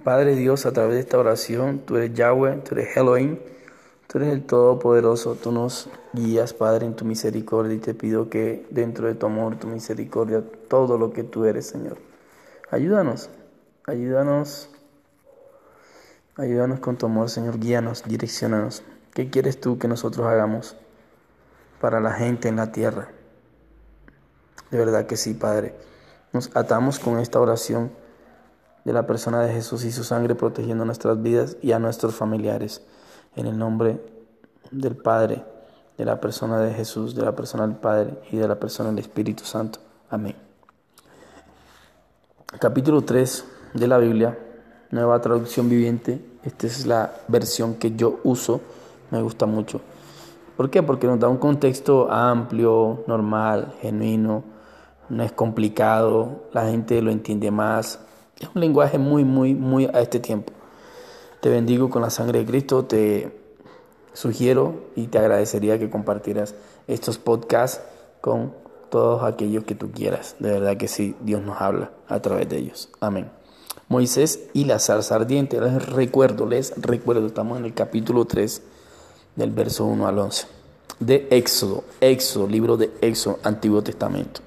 Padre 0.03 0.35
Dios, 0.35 0.67
a 0.67 0.73
través 0.73 0.93
de 0.93 0.99
esta 0.99 1.17
oración, 1.17 1.79
tú 1.79 1.97
eres 1.97 2.13
Yahweh, 2.13 2.57
tú 2.57 2.75
eres 2.75 2.95
Elohim 2.95 3.39
Tú 4.13 4.19
eres 4.19 4.31
el 4.31 4.45
Todopoderoso, 4.45 5.33
tú 5.33 5.51
nos 5.51 5.89
guías, 6.13 6.53
Padre, 6.53 6.85
en 6.85 6.95
tu 6.95 7.03
misericordia 7.03 7.73
y 7.73 7.79
te 7.79 7.95
pido 7.95 8.29
que 8.29 8.63
dentro 8.69 9.07
de 9.07 9.15
tu 9.15 9.25
amor, 9.25 9.55
tu 9.55 9.65
misericordia, 9.65 10.43
todo 10.67 10.99
lo 10.99 11.11
que 11.11 11.23
tú 11.23 11.45
eres, 11.45 11.65
Señor. 11.65 11.97
Ayúdanos, 12.69 13.31
ayúdanos, 13.87 14.69
ayúdanos 16.37 16.79
con 16.79 16.95
tu 16.95 17.07
amor, 17.07 17.27
Señor, 17.31 17.57
guíanos, 17.57 18.03
direccionanos. 18.05 18.83
¿Qué 19.15 19.31
quieres 19.31 19.59
tú 19.59 19.79
que 19.79 19.87
nosotros 19.87 20.27
hagamos 20.27 20.75
para 21.81 21.99
la 21.99 22.13
gente 22.13 22.49
en 22.49 22.57
la 22.57 22.71
tierra? 22.71 23.09
De 24.69 24.77
verdad 24.77 25.07
que 25.07 25.17
sí, 25.17 25.33
Padre. 25.33 25.73
Nos 26.33 26.55
atamos 26.55 26.99
con 26.99 27.17
esta 27.17 27.39
oración 27.39 27.91
de 28.85 28.93
la 28.93 29.07
persona 29.07 29.41
de 29.41 29.51
Jesús 29.51 29.83
y 29.85 29.91
su 29.91 30.03
sangre 30.03 30.35
protegiendo 30.35 30.85
nuestras 30.85 31.19
vidas 31.23 31.57
y 31.63 31.71
a 31.71 31.79
nuestros 31.79 32.13
familiares. 32.13 32.83
En 33.35 33.47
el 33.47 33.57
nombre 33.57 33.99
del 34.71 34.95
Padre, 34.95 35.43
de 35.97 36.05
la 36.05 36.19
persona 36.19 36.59
de 36.59 36.73
Jesús, 36.73 37.15
de 37.15 37.23
la 37.23 37.35
persona 37.35 37.65
del 37.65 37.75
Padre 37.75 38.19
y 38.31 38.37
de 38.37 38.47
la 38.47 38.59
persona 38.59 38.89
del 38.89 38.99
Espíritu 38.99 39.43
Santo. 39.43 39.79
Amén. 40.09 40.35
Capítulo 42.59 43.01
3 43.01 43.45
de 43.73 43.87
la 43.87 43.97
Biblia, 43.97 44.37
nueva 44.91 45.19
traducción 45.19 45.67
viviente. 45.67 46.23
Esta 46.43 46.67
es 46.67 46.85
la 46.85 47.11
versión 47.27 47.75
que 47.75 47.95
yo 47.95 48.19
uso, 48.23 48.61
me 49.09 49.21
gusta 49.21 49.47
mucho. 49.47 49.81
¿Por 50.55 50.69
qué? 50.69 50.83
Porque 50.83 51.07
nos 51.07 51.19
da 51.19 51.27
un 51.27 51.37
contexto 51.37 52.11
amplio, 52.11 53.03
normal, 53.07 53.73
genuino, 53.81 54.43
no 55.09 55.23
es 55.23 55.31
complicado, 55.31 56.43
la 56.53 56.67
gente 56.67 57.01
lo 57.01 57.09
entiende 57.09 57.49
más. 57.49 57.99
Es 58.39 58.49
un 58.53 58.61
lenguaje 58.61 58.99
muy, 58.99 59.23
muy, 59.23 59.55
muy 59.55 59.85
a 59.85 60.01
este 60.01 60.19
tiempo. 60.19 60.52
Te 61.43 61.49
bendigo 61.49 61.89
con 61.89 62.01
la 62.01 62.09
sangre 62.09 62.39
de 62.39 62.45
Cristo, 62.45 62.85
te 62.85 63.37
sugiero 64.13 64.75
y 64.95 65.07
te 65.07 65.19
agradecería 65.19 65.77
que 65.77 65.89
compartieras 65.89 66.55
estos 66.87 67.17
podcasts 67.17 67.81
con 68.21 68.53
todos 68.89 69.23
aquellos 69.23 69.65
que 69.65 69.75
tú 69.75 69.91
quieras. 69.91 70.37
De 70.39 70.51
verdad 70.51 70.77
que 70.77 70.87
sí, 70.87 71.17
Dios 71.19 71.41
nos 71.41 71.59
habla 71.59 71.91
a 72.07 72.21
través 72.21 72.47
de 72.47 72.59
ellos. 72.59 72.87
Amén. 73.01 73.29
Moisés 73.89 74.39
y 74.53 74.63
la 74.63 74.79
zarza 74.79 75.15
ardiente. 75.15 75.59
Les 75.59 75.85
recuerdo, 75.85 76.45
les 76.45 76.81
recuerdo, 76.81 77.27
estamos 77.27 77.59
en 77.59 77.65
el 77.65 77.73
capítulo 77.73 78.23
3 78.23 78.61
del 79.35 79.51
verso 79.51 79.83
1 79.83 80.07
al 80.07 80.19
11 80.19 80.47
de 81.01 81.27
Éxodo, 81.29 81.83
Éxodo, 81.99 82.47
libro 82.47 82.77
de 82.77 82.89
Éxodo, 83.01 83.39
Antiguo 83.43 83.83
Testamento. 83.83 84.39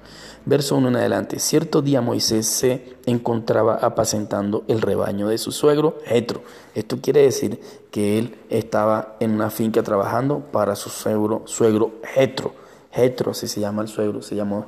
Verso 0.47 0.77
1 0.77 0.87
en 0.87 0.95
adelante. 0.95 1.39
Cierto 1.39 1.81
día 1.81 1.99
Moisés 1.99 2.47
se 2.47 2.95
encontraba 3.05 3.75
apacentando 3.75 4.63
el 4.69 4.79
rebaño 4.79 5.27
de 5.27 5.37
su 5.37 5.51
suegro 5.51 5.97
Jetro. 6.05 6.41
Esto 6.73 7.01
quiere 7.01 7.23
decir 7.23 7.59
que 7.91 8.17
él 8.17 8.37
estaba 8.49 9.17
en 9.19 9.31
una 9.31 9.49
finca 9.49 9.83
trabajando 9.83 10.39
para 10.39 10.77
su 10.77 10.89
suegro, 10.89 11.41
suegro 11.47 11.95
Jetro. 12.13 12.53
Jetro, 12.91 13.31
así 13.31 13.49
se 13.49 13.59
llama 13.59 13.81
el 13.81 13.89
suegro, 13.89 14.21
se 14.21 14.37
llamó 14.37 14.65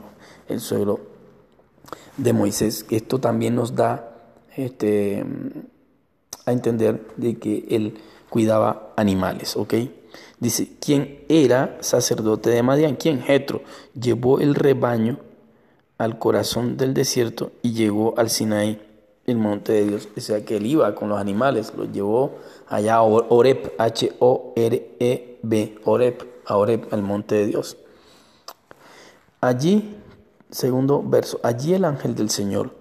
el 0.50 0.60
suegro 0.60 1.00
de 2.18 2.34
Moisés. 2.34 2.86
Esto 2.90 3.20
también 3.20 3.56
nos 3.56 3.74
da 3.74 4.18
este, 4.58 5.26
a 6.46 6.52
entender 6.52 7.08
de 7.16 7.40
que 7.40 7.66
él 7.70 8.00
cuidaba 8.30 8.92
animales, 8.98 9.56
¿ok? 9.56 9.76
Dice, 10.42 10.74
¿quién 10.82 11.24
era 11.30 11.78
sacerdote 11.80 12.50
de 12.50 12.64
Madián? 12.64 12.98
¿Quién? 12.98 13.22
Jetro. 13.22 13.62
Llevó 13.94 14.42
el 14.42 14.56
rebaño 14.56 15.20
al 16.00 16.18
corazón 16.18 16.78
del 16.78 16.96
desierto 16.96 17.52
y 17.62 17.74
llegó 17.74 18.16
al 18.18 18.32
Sinaí, 18.32 18.82
el 19.28 19.38
monte 19.38 19.74
de 19.74 19.86
Dios. 19.86 20.10
O 20.18 20.20
sea 20.20 20.44
que 20.44 20.58
él 20.58 20.66
iba 20.66 20.96
con 20.96 21.10
los 21.10 21.20
animales, 21.20 21.74
los 21.78 21.92
llevó 21.92 22.40
allá 22.68 22.96
a 22.96 23.04
Oreb, 23.04 23.74
H-O-R-E-B, 23.78 25.76
Oreb, 25.86 26.28
a 26.48 26.58
Oreb, 26.58 26.88
al 26.92 27.04
monte 27.04 27.36
de 27.36 27.46
Dios. 27.46 27.78
Allí 29.42 29.96
segundo 30.50 31.04
verso. 31.06 31.40
Allí 31.44 31.74
el 31.74 31.86
ángel 31.86 32.16
del 32.16 32.30
Señor 32.30 32.72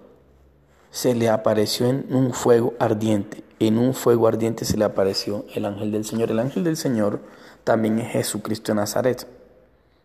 se 0.91 1.13
le 1.13 1.29
apareció 1.29 1.87
en 1.87 2.07
un 2.09 2.33
fuego 2.33 2.73
ardiente. 2.79 3.43
En 3.59 3.77
un 3.77 3.93
fuego 3.93 4.27
ardiente 4.27 4.65
se 4.65 4.77
le 4.77 4.85
apareció 4.85 5.45
el 5.53 5.65
ángel 5.65 5.91
del 5.91 6.05
Señor. 6.05 6.31
El 6.31 6.39
ángel 6.39 6.63
del 6.63 6.77
Señor 6.77 7.19
también 7.63 7.99
es 7.99 8.11
Jesucristo 8.11 8.71
de 8.71 8.77
Nazaret. 8.77 9.27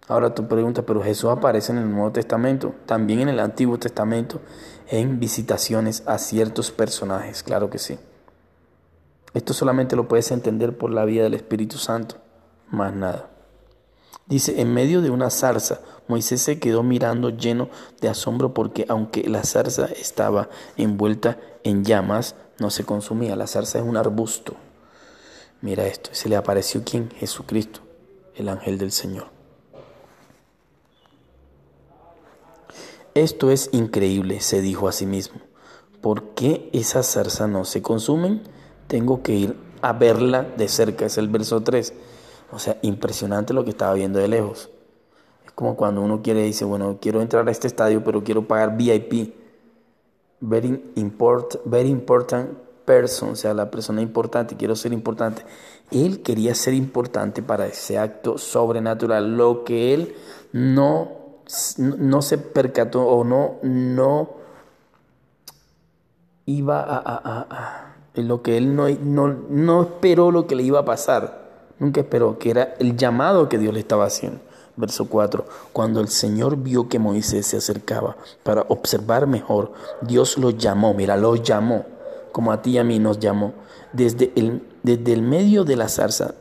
Ahora 0.07 0.35
tú 0.35 0.47
preguntas, 0.47 0.85
pero 0.87 1.03
Jesús 1.03 1.31
aparece 1.31 1.73
en 1.73 1.79
el 1.79 1.91
Nuevo 1.91 2.13
Testamento, 2.13 2.75
también 2.85 3.21
en 3.21 3.31
el 3.31 3.41
Antiguo 3.41 3.79
Testamento, 3.79 4.41
en 4.89 5.19
visitaciones 5.19 6.03
a 6.07 6.19
ciertos 6.19 6.71
personajes, 6.71 7.43
claro 7.43 7.71
que 7.71 7.79
sí. 7.79 7.99
Esto 9.33 9.55
solamente 9.55 9.97
lo 9.97 10.07
puedes 10.07 10.31
entender 10.31 10.77
por 10.77 10.91
la 10.91 11.05
vida 11.05 11.23
del 11.25 11.35
Espíritu 11.35 11.79
Santo, 11.79 12.17
más 12.71 12.95
nada. 12.95 13.31
Dice, 14.27 14.61
en 14.61 14.73
medio 14.73 15.03
de 15.03 15.11
una 15.11 15.29
zarza, 15.29 15.81
Moisés 16.07 16.41
se 16.41 16.59
quedó 16.59 16.83
mirando 16.83 17.31
lleno 17.31 17.69
de 18.01 18.09
asombro 18.09 18.55
porque 18.55 18.87
aunque 18.89 19.29
la 19.29 19.43
zarza 19.45 19.87
estaba 19.87 20.49
envuelta 20.77 21.39
en 21.63 21.85
llamas, 21.85 22.37
no 22.59 22.71
se 22.71 22.85
consumía. 22.85 23.37
La 23.37 23.47
zarza 23.47 23.79
es 23.79 23.85
un 23.85 23.97
arbusto. 23.97 24.55
Mira 25.61 25.87
esto, 25.87 26.11
se 26.13 26.29
le 26.29 26.37
apareció 26.37 26.83
quién? 26.85 27.11
Jesucristo, 27.11 27.81
el 28.35 28.49
ángel 28.49 28.79
del 28.79 28.93
Señor. 28.93 29.34
Esto 33.15 33.53
es 33.53 33.71
increíble, 33.73 34.41
se 34.41 34.61
dijo 34.61 34.89
a 34.89 34.93
sí 34.93 35.07
mismo. 35.07 35.41
¿Por 36.01 36.35
qué 36.35 36.69
esas 36.73 37.07
zarzas 37.07 37.49
no 37.49 37.65
se 37.65 37.81
consumen? 37.81 38.43
Tengo 38.89 39.23
que 39.23 39.35
ir 39.35 39.57
a 39.83 39.93
verla 39.93 40.43
de 40.43 40.67
cerca, 40.67 41.07
es 41.07 41.17
el 41.17 41.29
verso 41.29 41.63
3. 41.63 41.95
O 42.51 42.59
sea, 42.59 42.77
impresionante 42.83 43.55
lo 43.55 43.63
que 43.63 43.71
estaba 43.71 43.95
viendo 43.95 44.19
de 44.19 44.27
lejos. 44.27 44.69
Es 45.47 45.53
como 45.53 45.77
cuando 45.77 46.03
uno 46.03 46.23
quiere, 46.23 46.43
dice, 46.43 46.65
bueno, 46.65 46.99
quiero 47.01 47.23
entrar 47.23 47.47
a 47.47 47.53
este 47.53 47.69
estadio, 47.69 48.03
pero 48.03 48.25
quiero 48.25 48.49
pagar 48.49 48.77
VIP. 48.77 49.33
Very, 50.41 50.93
important, 50.97 51.63
very 51.65 51.89
important 51.89 52.59
person, 52.85 53.31
o 53.31 53.37
sea, 53.37 53.55
la 53.55 53.71
persona 53.71 54.03
importante, 54.03 54.57
quiero 54.57 54.75
ser 54.75 54.93
importante. 54.93 55.43
Él 55.93 56.21
quería 56.23 56.55
ser 56.57 56.75
importante 56.75 57.43
para 57.43 57.67
ese 57.67 57.97
acto 57.97 58.39
sobrenatural, 58.39 59.37
lo 59.37 59.63
que 59.63 59.95
él 59.95 60.17
no 60.53 61.24
no 61.79 62.23
se 62.23 62.39
percató 62.39 63.07
o 63.07 63.25
no, 63.25 63.57
no 63.63 64.31
iba 66.47 66.81
a, 66.81 66.97
a, 66.97 67.47
a, 67.51 67.95
lo 68.15 68.43
que 68.43 68.57
él 68.57 68.75
no, 68.77 68.89
no, 68.89 69.29
no 69.49 69.83
esperó 69.83 70.31
lo 70.31 70.47
que 70.47 70.57
le 70.57 70.63
iba 70.63 70.81
a 70.81 70.85
pasar. 70.85 71.45
Nunca 71.79 72.01
esperó, 72.01 72.39
que 72.39 72.51
era 72.51 72.75
el 72.79 72.97
llamado 72.97 73.49
que 73.49 73.59
Dios 73.59 73.75
le 73.75 73.81
estaba 73.81 74.07
haciendo. 74.07 74.41
Verso 74.77 75.09
4. 75.09 75.45
Cuando 75.73 76.01
el 76.01 76.09
Señor 76.09 76.57
vio 76.57 76.89
que 76.89 76.99
Moisés 76.99 77.47
se 77.47 77.57
acercaba 77.57 78.17
para 78.43 78.63
observar 78.69 79.27
mejor, 79.27 79.73
Dios 80.01 80.39
lo 80.39 80.51
llamó, 80.51 80.95
mira, 80.95 81.17
lo 81.17 81.37
llamó, 81.37 81.85
como 82.33 82.53
a 82.53 82.63
ti 82.63 82.73
y 82.73 82.79
a 82.79 82.85
mí 82.85 82.99
nos 82.99 83.19
llamó, 83.19 83.53
desde 83.93 84.33
el, 84.37 84.63
desde 84.83 85.13
el 85.13 85.23
medio 85.23 85.65
de 85.65 85.77
la 85.77 85.89
zarza. 85.89 86.35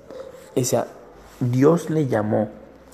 O 0.56 0.64
sea, 0.64 0.88
Dios 1.40 1.90
le 1.90 2.08
llamó 2.08 2.50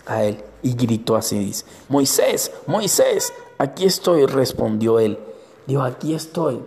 a 0.09 0.23
él 0.23 0.43
y 0.61 0.73
gritó 0.73 1.15
así, 1.15 1.39
dice, 1.39 1.65
Moisés, 1.87 2.51
Moisés, 2.67 3.31
aquí 3.57 3.85
estoy, 3.85 4.25
respondió 4.25 4.99
él. 4.99 5.19
Dijo, 5.67 5.83
aquí 5.83 6.13
estoy. 6.13 6.61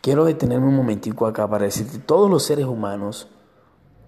Quiero 0.00 0.24
detenerme 0.24 0.66
un 0.66 0.76
momentico 0.76 1.26
acá 1.26 1.48
para 1.48 1.64
decirte, 1.64 1.98
todos 1.98 2.28
los 2.28 2.42
seres 2.42 2.66
humanos 2.66 3.28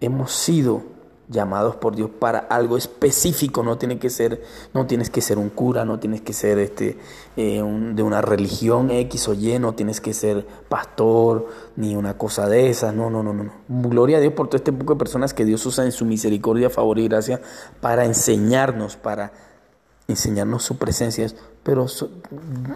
hemos 0.01 0.33
sido 0.33 0.83
llamados 1.31 1.77
por 1.77 1.95
Dios 1.95 2.11
para 2.19 2.41
algo 2.41 2.77
específico, 2.77 3.63
no 3.63 3.79
tiene 3.79 3.99
que 3.99 4.11
ser, 4.11 4.43
no 4.75 4.87
tienes 4.87 5.11
que 5.11 5.21
ser 5.21 5.39
un 5.39 5.49
cura, 5.49 5.85
no 5.85 6.01
tienes 6.01 6.21
que 6.21 6.33
ser 6.33 6.59
este, 6.59 6.99
eh, 7.37 7.63
de 7.95 8.03
una 8.03 8.21
religión 8.21 8.91
X 8.91 9.29
o 9.29 9.35
Y, 9.35 9.59
no 9.59 9.75
tienes 9.75 10.01
que 10.01 10.13
ser 10.13 10.47
pastor, 10.69 11.47
ni 11.77 11.95
una 11.95 12.19
cosa 12.19 12.49
de 12.49 12.69
esas, 12.69 12.95
no, 12.95 13.11
no, 13.11 13.23
no, 13.23 13.33
no. 13.33 13.53
Gloria 13.69 14.19
a 14.19 14.21
Dios 14.21 14.33
por 14.33 14.49
todo 14.49 14.57
este 14.57 14.73
poco 14.73 14.95
de 14.95 14.99
personas 14.99 15.33
que 15.33 15.45
Dios 15.45 15.65
usa 15.65 15.85
en 15.85 15.93
su 15.93 16.05
misericordia, 16.05 16.69
favor 16.69 16.99
y 16.99 17.07
gracia 17.07 17.41
para 17.81 18.05
enseñarnos, 18.05 18.97
para 18.97 19.33
enseñarnos 20.09 20.65
su 20.65 20.79
presencia. 20.79 21.29
Pero, 21.63 21.87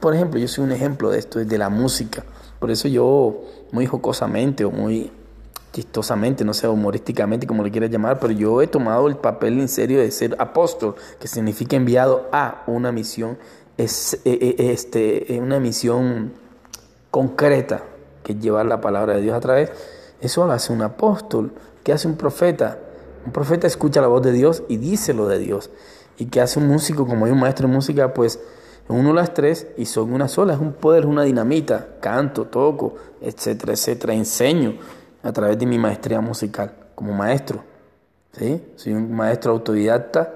por 0.01 0.15
ejemplo, 0.15 0.39
yo 0.39 0.47
soy 0.47 0.65
un 0.65 0.73
ejemplo 0.73 1.11
de 1.11 1.19
esto, 1.19 1.45
de 1.45 1.59
la 1.59 1.71
música. 1.71 2.25
Por 2.61 2.71
eso 2.71 2.87
yo, 2.87 3.43
muy 3.73 3.87
jocosamente 3.87 4.65
o 4.65 4.71
muy 4.71 5.11
chistosamente, 5.75 6.45
no 6.45 6.55
sé, 6.55 6.69
humorísticamente, 6.69 7.49
como 7.49 7.65
le 7.65 7.71
quieras 7.73 7.91
llamar, 7.91 8.21
pero 8.21 8.33
yo 8.33 8.63
he 8.63 8.69
tomado 8.69 9.09
el 9.09 9.17
papel 9.17 9.59
en 9.59 9.69
serio 9.69 9.99
de 9.99 10.09
ser 10.13 10.37
apóstol, 10.39 10.95
que 11.19 11.27
significa 11.27 11.75
enviado 11.75 12.29
a 12.31 12.63
una 12.69 12.93
misión, 12.93 13.37
es, 13.77 14.15
eh, 14.25 14.39
eh, 14.41 14.71
este, 14.71 15.41
una 15.43 15.59
misión 15.59 16.33
concreta, 17.11 17.83
que 18.23 18.37
llevar 18.37 18.67
la 18.67 18.81
palabra 18.81 19.17
de 19.17 19.23
Dios 19.23 19.37
a 19.37 19.41
través. 19.41 19.73
Eso 20.21 20.47
lo 20.47 20.53
hace 20.53 20.73
un 20.73 20.81
apóstol. 20.81 21.53
¿Qué 21.83 21.93
hace 21.93 22.07
un 22.07 22.17
profeta? 22.17 22.79
Un 23.27 23.33
profeta 23.33 23.67
escucha 23.67 24.01
la 24.01 24.07
voz 24.07 24.23
de 24.23 24.31
Dios 24.31 24.63
y 24.69 24.77
dice 24.77 25.13
lo 25.13 25.27
de 25.27 25.41
Dios. 25.41 25.71
¿Y 26.19 26.27
qué 26.27 26.41
hace 26.41 26.61
un 26.61 26.69
músico 26.69 27.05
como 27.05 27.27
hay 27.27 27.33
un 27.33 27.41
maestro 27.41 27.67
de 27.67 27.75
música? 27.75 28.15
Pues 28.15 28.39
uno 28.87 29.13
las 29.13 29.35
tres 29.35 29.67
y 29.77 29.87
son 29.87 30.13
una 30.13 30.29
sola, 30.29 30.55
es 30.55 30.61
un 30.61 30.73
poder, 30.73 31.03
es 31.03 31.09
una 31.09 31.25
dinamita. 31.25 31.97
Canto, 32.01 32.45
toco, 32.45 32.95
etcétera, 33.21 33.73
etcétera. 33.73 34.15
Enseño 34.15 34.79
a 35.25 35.33
través 35.33 35.59
de 35.59 35.67
mi 35.67 35.79
maestría 35.79 36.21
musical 36.21 36.73
como 36.95 37.13
maestro. 37.13 37.65
¿sí? 38.33 38.63
Soy 38.77 38.93
un 38.93 39.13
maestro 39.13 39.53
autodidacta 39.53 40.33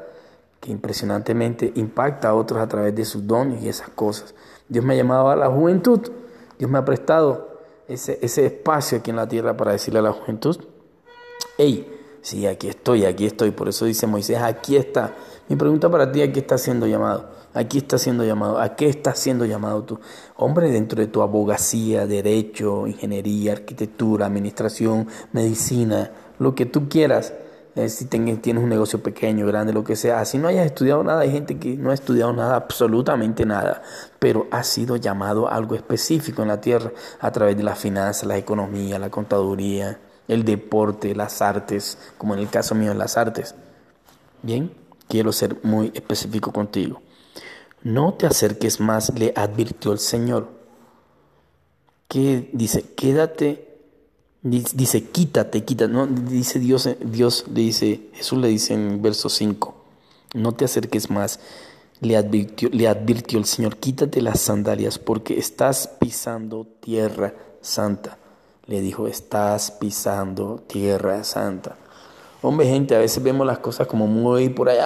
que 0.61 0.73
impresionantemente 0.73 1.71
impacta 1.77 2.31
a 2.31 2.35
otros 2.35 2.61
a 2.61 2.67
través 2.67 2.95
de 2.95 3.05
sus 3.05 3.27
dones 3.27 3.63
y 3.63 3.69
esas 3.69 3.91
cosas. 3.91 4.35
Dios 4.69 4.85
me 4.85 4.95
ha 4.95 4.97
llamado 4.97 5.29
a 5.29 5.37
la 5.37 5.49
juventud, 5.49 6.01
Dios 6.59 6.71
me 6.71 6.79
ha 6.79 6.85
prestado 6.85 7.61
ese, 7.87 8.19
ese 8.23 8.47
espacio 8.47 8.99
aquí 8.99 9.11
en 9.11 9.17
la 9.17 9.29
tierra 9.29 9.57
para 9.57 9.73
decirle 9.73 10.01
a 10.01 10.03
la 10.03 10.13
juventud, 10.13 10.59
hey, 11.59 11.95
sí, 12.23 12.47
aquí 12.47 12.69
estoy, 12.69 13.05
aquí 13.05 13.27
estoy. 13.27 13.51
Por 13.51 13.69
eso 13.69 13.85
dice 13.85 14.07
Moisés, 14.07 14.39
aquí 14.39 14.77
está. 14.77 15.15
Mi 15.49 15.57
pregunta 15.57 15.91
para 15.91 16.11
ti, 16.11 16.23
¿a 16.23 16.33
qué 16.33 16.41
está 16.41 16.57
siendo 16.59 16.87
llamado? 16.87 17.31
Aquí 17.55 17.79
está 17.79 17.99
siendo 17.99 18.25
llamado. 18.25 18.61
¿A 18.61 18.77
qué 18.77 18.89
estás 18.89 19.19
siendo 19.19 19.45
llamado 19.45 19.83
tú? 19.83 20.01
Hombre, 20.37 20.71
dentro 20.71 21.01
de 21.01 21.07
tu 21.07 21.23
abogacía, 21.23 22.07
derecho, 22.07 22.87
ingeniería, 22.87 23.53
arquitectura, 23.53 24.27
administración, 24.27 25.09
medicina, 25.33 26.11
lo 26.39 26.55
que 26.55 26.67
tú 26.67 26.89
quieras. 26.89 27.33
Eh, 27.75 27.89
si 27.89 28.07
tienes 28.07 28.63
un 28.63 28.69
negocio 28.69 29.03
pequeño, 29.03 29.47
grande, 29.47 29.73
lo 29.73 29.85
que 29.85 29.95
sea. 29.95 30.25
Si 30.25 30.37
no 30.37 30.49
hayas 30.49 30.67
estudiado 30.67 31.05
nada, 31.05 31.21
hay 31.21 31.31
gente 31.31 31.59
que 31.59 31.77
no 31.77 31.91
ha 31.91 31.95
estudiado 31.95 32.33
nada, 32.33 32.57
absolutamente 32.57 33.47
nada, 33.47 33.83
pero 34.19 34.49
ha 34.51 34.65
sido 34.65 34.97
llamado 34.97 35.49
a 35.49 35.55
algo 35.55 35.77
específico 35.77 36.43
en 36.43 36.49
la 36.49 36.61
tierra 36.61 36.91
a 37.21 37.31
través 37.31 37.57
de 37.57 37.63
las 37.63 37.79
finanzas, 37.79 38.27
la 38.27 38.37
economía, 38.37 38.99
la 38.99 39.11
contaduría, 39.11 40.01
el 40.27 40.45
deporte, 40.45 41.15
las 41.15 41.41
artes, 41.41 41.99
como 42.19 42.35
en 42.35 42.41
el 42.41 42.49
caso 42.49 42.75
mío, 42.75 42.93
las 42.95 43.17
artes. 43.17 43.55
Bien, 44.43 44.73
quiero 45.09 45.33
ser 45.33 45.57
muy 45.63 45.93
específico 45.95 46.53
contigo. 46.53 47.01
No 47.83 48.15
te 48.15 48.27
acerques 48.27 48.81
más, 48.81 49.13
le 49.19 49.33
advirtió 49.37 49.93
el 49.93 49.99
Señor. 49.99 50.49
Que 52.09 52.51
dice, 52.53 52.83
quédate, 52.97 53.69
dice, 54.43 55.05
quítate, 55.05 55.65
quítate. 55.65 55.93
No, 55.93 56.07
dice 56.07 56.59
Dios, 56.59 56.89
Dios 57.01 57.45
le 57.49 57.61
dice, 57.61 58.11
Jesús 58.15 58.39
le 58.39 58.49
dice 58.49 58.75
en 58.75 59.03
verso 59.03 59.29
5, 59.29 59.75
no 60.35 60.53
te 60.53 60.65
acerques 60.65 61.11
más, 61.11 61.41
le 62.01 62.17
advirtió, 62.17 62.69
le 62.71 62.89
advirtió 62.89 63.39
el 63.39 63.45
Señor, 63.45 63.77
quítate 63.77 64.23
las 64.23 64.41
sandalias 64.41 64.99
porque 64.99 65.39
estás 65.39 65.89
pisando 65.99 66.67
tierra 66.81 67.35
santa. 67.61 68.19
Le 68.67 68.81
dijo, 68.81 69.09
estás 69.09 69.71
pisando 69.71 70.63
tierra 70.67 71.25
santa. 71.25 71.77
Hombre, 72.41 72.67
gente, 72.69 72.95
a 72.95 72.99
veces 72.99 73.21
vemos 73.23 73.45
las 73.47 73.59
cosas 73.59 73.89
como 73.89 74.07
muy 74.07 74.49
por 74.49 74.69
allá. 74.69 74.85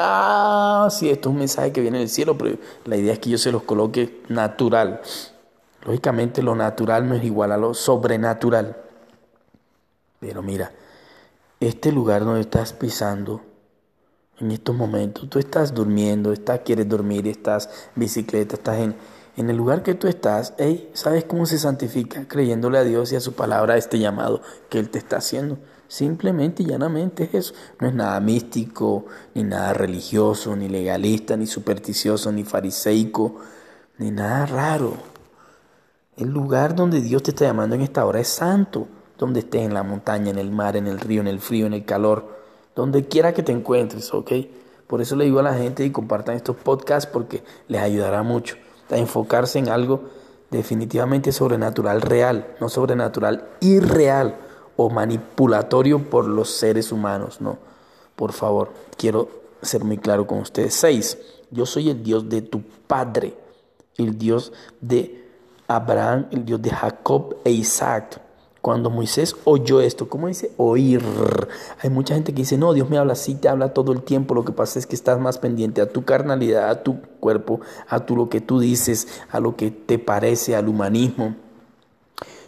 Ah, 0.85 0.89
sí, 0.91 1.11
esto 1.11 1.29
es 1.29 1.33
un 1.33 1.39
mensaje 1.39 1.71
que 1.71 1.83
viene 1.83 1.99
del 1.99 2.09
cielo, 2.09 2.39
pero 2.39 2.57
la 2.87 2.97
idea 2.97 3.13
es 3.13 3.19
que 3.19 3.29
yo 3.29 3.37
se 3.37 3.53
los 3.53 3.63
coloque 3.65 4.23
natural. 4.29 5.03
Lógicamente 5.85 6.43
lo 6.43 6.55
natural 6.55 7.07
no 7.09 7.15
es 7.15 7.25
igual 7.25 7.53
a 7.53 7.59
lo 7.59 7.75
sobrenatural. 7.75 8.77
Pero 10.19 10.41
mira, 10.41 10.73
este 11.61 11.93
lugar 11.93 12.25
donde 12.25 12.41
estás 12.41 12.73
pisando, 12.73 13.43
en 14.39 14.51
estos 14.51 14.75
momentos, 14.75 15.29
tú 15.29 15.39
estás 15.39 15.75
durmiendo, 15.75 16.33
estás, 16.33 16.61
quieres 16.61 16.89
dormir, 16.89 17.29
estás 17.29 17.69
bicicleta, 17.95 18.57
estás 18.57 18.79
en, 18.79 18.97
en 19.37 19.51
el 19.51 19.57
lugar 19.57 19.83
que 19.83 19.95
tú 19.95 20.09
estás, 20.09 20.55
hey, 20.59 20.91
¿sabes 20.95 21.25
cómo 21.25 21.45
se 21.45 21.59
santifica? 21.59 22.27
Creyéndole 22.27 22.79
a 22.79 22.85
Dios 22.85 23.13
y 23.13 23.17
a 23.17 23.21
su 23.21 23.35
palabra, 23.35 23.77
este 23.77 23.99
llamado 23.99 24.41
que 24.71 24.79
Él 24.79 24.89
te 24.89 24.99
está 24.99 25.19
haciendo. 25.19 25.59
Simplemente 25.93 26.63
y 26.63 26.67
llanamente 26.69 27.25
es 27.25 27.35
eso. 27.35 27.55
No 27.79 27.87
es 27.87 27.93
nada 27.93 28.19
místico, 28.19 29.05
ni 29.35 29.45
nada 29.45 29.75
religioso, 29.75 30.57
ni 30.57 30.67
legalista, 30.67 31.37
ni 31.37 31.47
supersticioso, 31.47 32.33
ni 32.33 32.45
fariseico, 32.45 33.37
ni 33.99 34.11
nada 34.11 34.47
raro. 34.47 34.95
El 36.17 36.31
lugar 36.31 36.75
donde 36.75 37.03
Dios 37.03 37.23
te 37.23 37.33
está 37.33 37.45
llamando 37.45 37.75
en 37.75 37.83
esta 37.83 38.07
hora 38.07 38.21
es 38.21 38.29
santo. 38.29 38.89
Donde 39.19 39.41
estés 39.41 39.67
en 39.67 39.75
la 39.75 39.83
montaña, 39.83 40.31
en 40.31 40.39
el 40.39 40.51
mar, 40.51 40.79
en 40.79 40.87
el 40.87 40.99
río, 40.99 41.21
en 41.21 41.29
el 41.29 41.41
frío, 41.41 41.67
en 41.67 41.75
el 41.75 41.85
calor, 41.85 42.39
donde 42.75 43.07
quiera 43.07 43.35
que 43.35 43.43
te 43.43 43.53
encuentres, 43.53 44.15
¿ok? 44.15 44.33
Por 44.87 45.03
eso 45.03 45.15
le 45.15 45.27
digo 45.27 45.41
a 45.41 45.43
la 45.43 45.53
gente 45.53 45.85
y 45.85 45.91
compartan 45.91 46.37
estos 46.37 46.57
podcasts 46.57 47.11
porque 47.13 47.45
les 47.69 47.83
ayudará 47.83 48.23
mucho 48.23 48.57
a 48.91 48.97
enfocarse 48.97 49.59
en 49.59 49.69
algo 49.69 50.05
definitivamente 50.51 51.33
sobrenatural 51.33 52.01
real, 52.01 52.47
no 52.63 52.71
sobrenatural 52.71 53.47
irreal 53.61 54.39
o 54.77 54.91
manipulatorio 54.91 56.11
por 56.11 56.27
los 56.27 56.51
seres 56.51 56.93
humanos, 56.93 57.41
no. 57.41 57.59
Por 58.17 58.33
favor, 58.33 58.73
quiero 58.97 59.29
ser 59.63 59.85
muy 59.85 59.99
claro 59.99 60.27
con 60.27 60.39
ustedes. 60.39 60.75
Seis, 60.75 61.19
yo 61.51 61.67
soy 61.67 61.91
el 61.91 62.03
Dios 62.03 62.29
de 62.29 62.43
tu 62.43 62.63
padre, 62.87 63.35
el 63.97 64.19
Dios 64.19 64.53
de 64.81 65.25
Abraham, 65.69 66.27
el 66.31 66.45
Dios 66.45 66.61
de 66.61 66.71
Jacob 66.71 67.37
e 67.45 67.51
Isaac. 67.51 68.21
Cuando 68.61 68.91
Moisés 68.91 69.35
oyó 69.43 69.81
esto, 69.81 70.09
¿cómo 70.09 70.29
dice? 70.29 70.53
Oír. 70.57 71.03
Hay 71.83 71.91
mucha 71.91 72.15
gente 72.15 72.33
que 72.33 72.43
dice, 72.43 72.57
no, 72.57 72.73
Dios 72.73 72.89
me 72.89 72.97
habla 72.97 73.15
así, 73.15 73.35
te 73.35 73.49
habla 73.49 73.75
todo 73.75 73.91
el 73.93 74.03
tiempo. 74.03 74.37
Lo 74.37 74.45
que 74.45 74.53
pasa 74.53 74.79
es 74.79 74.87
que 74.87 74.95
estás 74.95 75.19
más 75.19 75.39
pendiente 75.39 75.81
a 75.81 75.89
tu 75.89 76.05
carnalidad, 76.05 76.71
a 76.71 76.83
tu 76.85 77.03
cuerpo, 77.19 77.61
a 77.89 78.07
tu, 78.07 78.15
lo 78.15 78.29
que 78.29 78.41
tú 78.41 78.61
dices, 78.61 79.09
a 79.31 79.41
lo 79.41 79.57
que 79.57 79.73
te 79.73 79.99
parece, 79.99 80.55
al 80.55 80.69
humanismo, 80.69 81.35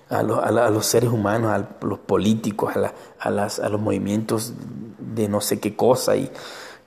a, 0.09 0.23
los 0.23 0.87
seres 0.87 1.11
humanos, 1.11 1.53
a 1.53 1.69
los 1.85 1.99
políticos, 1.99 2.75
a, 3.19 3.31
las, 3.31 3.59
a 3.59 3.69
los 3.69 3.81
movimientos 3.81 4.55
de 4.99 5.29
no 5.29 5.41
sé 5.41 5.61
qué 5.61 5.75
cosa. 5.77 6.17
Y 6.17 6.31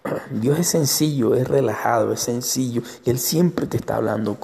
Dios 0.31 0.59
es 0.59 0.67
sencillo, 0.67 1.35
es 1.35 1.47
relajado, 1.47 2.13
es 2.13 2.21
sencillo. 2.21 2.81
Y 3.05 3.09
Él 3.09 3.19
siempre 3.19 3.67
te 3.67 3.77
está 3.77 3.95
hablando 3.97 4.37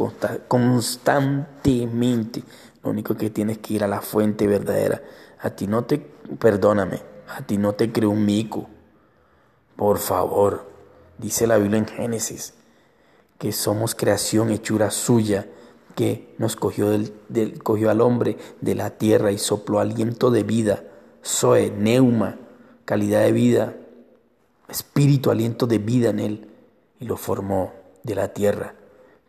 constantemente. 0.48 2.44
Lo 2.84 2.90
único 2.90 3.16
que 3.16 3.30
tienes 3.30 3.60
que 3.60 3.76
ir 3.76 3.84
a 3.84 3.88
la 3.88 4.02
fuente 4.02 4.48
verdadera. 4.48 5.02
A 5.40 5.52
ti 5.52 5.68
no 5.68 5.84
te, 5.86 5.98
perdóname, 5.98 7.02
a 7.28 7.42
ti 7.42 7.58
no 7.58 7.74
te 7.74 7.92
creo 7.92 8.10
un 8.10 8.26
mico. 8.26 8.70
Por 9.76 9.98
favor, 9.98 10.70
dice 11.18 11.48
la 11.48 11.58
Biblia 11.58 11.80
en 11.80 11.88
Génesis, 11.88 12.54
que 13.38 13.52
somos 13.52 13.96
creación 13.96 14.52
hechura 14.52 14.92
suya, 14.92 15.48
que 15.96 16.34
nos 16.38 16.56
cogió, 16.56 16.90
del, 16.90 17.14
al 17.90 18.02
hombre 18.02 18.38
de 18.62 18.76
la 18.76 18.92
tierra 18.92 19.32
y 19.32 19.38
sopló 19.38 19.80
aliento 19.80 20.32
de 20.32 20.44
vida, 20.44 20.84
Zoe, 21.26 21.72
neuma, 21.72 22.38
calidad 22.86 23.22
de 23.24 23.32
vida, 23.32 23.76
espíritu, 24.70 25.32
aliento 25.32 25.68
de 25.68 25.78
vida 25.78 26.10
en 26.10 26.20
él, 26.20 26.48
y 27.00 27.06
lo 27.06 27.18
formó 27.18 27.74
de 28.04 28.16
la 28.16 28.34
tierra 28.34 28.76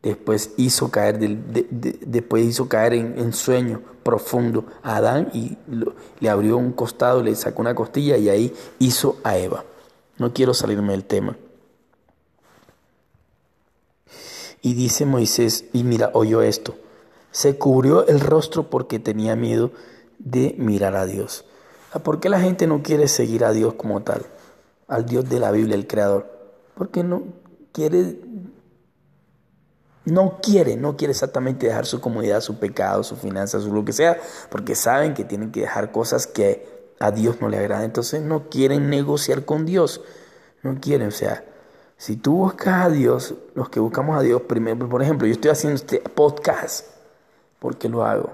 después 0.04 0.52
hizo 0.58 0.90
caer, 0.90 1.18
después 1.18 2.44
hizo 2.44 2.68
caer 2.68 2.92
en, 2.92 3.32
sueño 3.32 3.80
profundo 4.02 4.66
a 4.82 4.96
Adán 4.96 5.30
y 5.32 5.56
le 6.20 6.28
abrió 6.28 6.58
un 6.58 6.72
costado, 6.72 7.22
le 7.22 7.34
sacó 7.34 7.62
una 7.62 7.74
costilla 7.74 8.18
y 8.18 8.28
ahí 8.28 8.52
hizo 8.78 9.16
a 9.24 9.38
Eva. 9.38 9.64
No 10.18 10.32
quiero 10.32 10.52
salirme 10.52 10.92
del 10.92 11.04
tema. 11.04 11.36
Y 14.64 14.72
dice 14.72 15.04
Moisés, 15.04 15.66
y 15.74 15.84
mira, 15.84 16.10
oyó 16.14 16.40
esto, 16.40 16.74
se 17.32 17.58
cubrió 17.58 18.06
el 18.06 18.18
rostro 18.18 18.70
porque 18.70 18.98
tenía 18.98 19.36
miedo 19.36 19.72
de 20.18 20.54
mirar 20.56 20.96
a 20.96 21.04
Dios. 21.04 21.44
¿Por 22.02 22.18
qué 22.18 22.30
la 22.30 22.40
gente 22.40 22.66
no 22.66 22.82
quiere 22.82 23.06
seguir 23.08 23.44
a 23.44 23.52
Dios 23.52 23.74
como 23.74 24.02
tal? 24.02 24.24
Al 24.88 25.04
Dios 25.04 25.28
de 25.28 25.38
la 25.38 25.50
Biblia, 25.50 25.74
el 25.74 25.86
Creador. 25.86 26.30
Porque 26.78 27.04
no 27.04 27.24
quiere 27.72 28.16
no 30.06 30.38
quiere, 30.42 30.76
no 30.76 30.96
quiere 30.96 31.12
exactamente 31.12 31.66
dejar 31.66 31.84
su 31.84 32.00
comodidad, 32.00 32.40
su 32.40 32.58
pecado, 32.58 33.02
su 33.02 33.16
finanzas, 33.16 33.64
su 33.64 33.72
lo 33.72 33.84
que 33.84 33.92
sea, 33.92 34.18
porque 34.48 34.74
saben 34.74 35.12
que 35.12 35.24
tienen 35.24 35.52
que 35.52 35.60
dejar 35.60 35.92
cosas 35.92 36.26
que 36.26 36.88
a 37.00 37.10
Dios 37.10 37.42
no 37.42 37.50
le 37.50 37.58
agradan. 37.58 37.84
Entonces 37.84 38.22
no 38.22 38.48
quieren 38.48 38.88
negociar 38.88 39.44
con 39.44 39.66
Dios. 39.66 40.00
No 40.62 40.80
quieren, 40.80 41.08
o 41.08 41.10
sea, 41.10 41.44
si 41.96 42.16
tú 42.16 42.32
buscas 42.32 42.86
a 42.86 42.90
Dios, 42.90 43.34
los 43.54 43.68
que 43.68 43.80
buscamos 43.80 44.18
a 44.18 44.22
Dios 44.22 44.42
primero, 44.42 44.88
por 44.88 45.02
ejemplo, 45.02 45.26
yo 45.26 45.32
estoy 45.32 45.50
haciendo 45.50 45.76
este 45.76 46.00
podcast, 46.00 46.86
¿por 47.58 47.76
qué 47.76 47.88
lo 47.88 48.04
hago? 48.04 48.32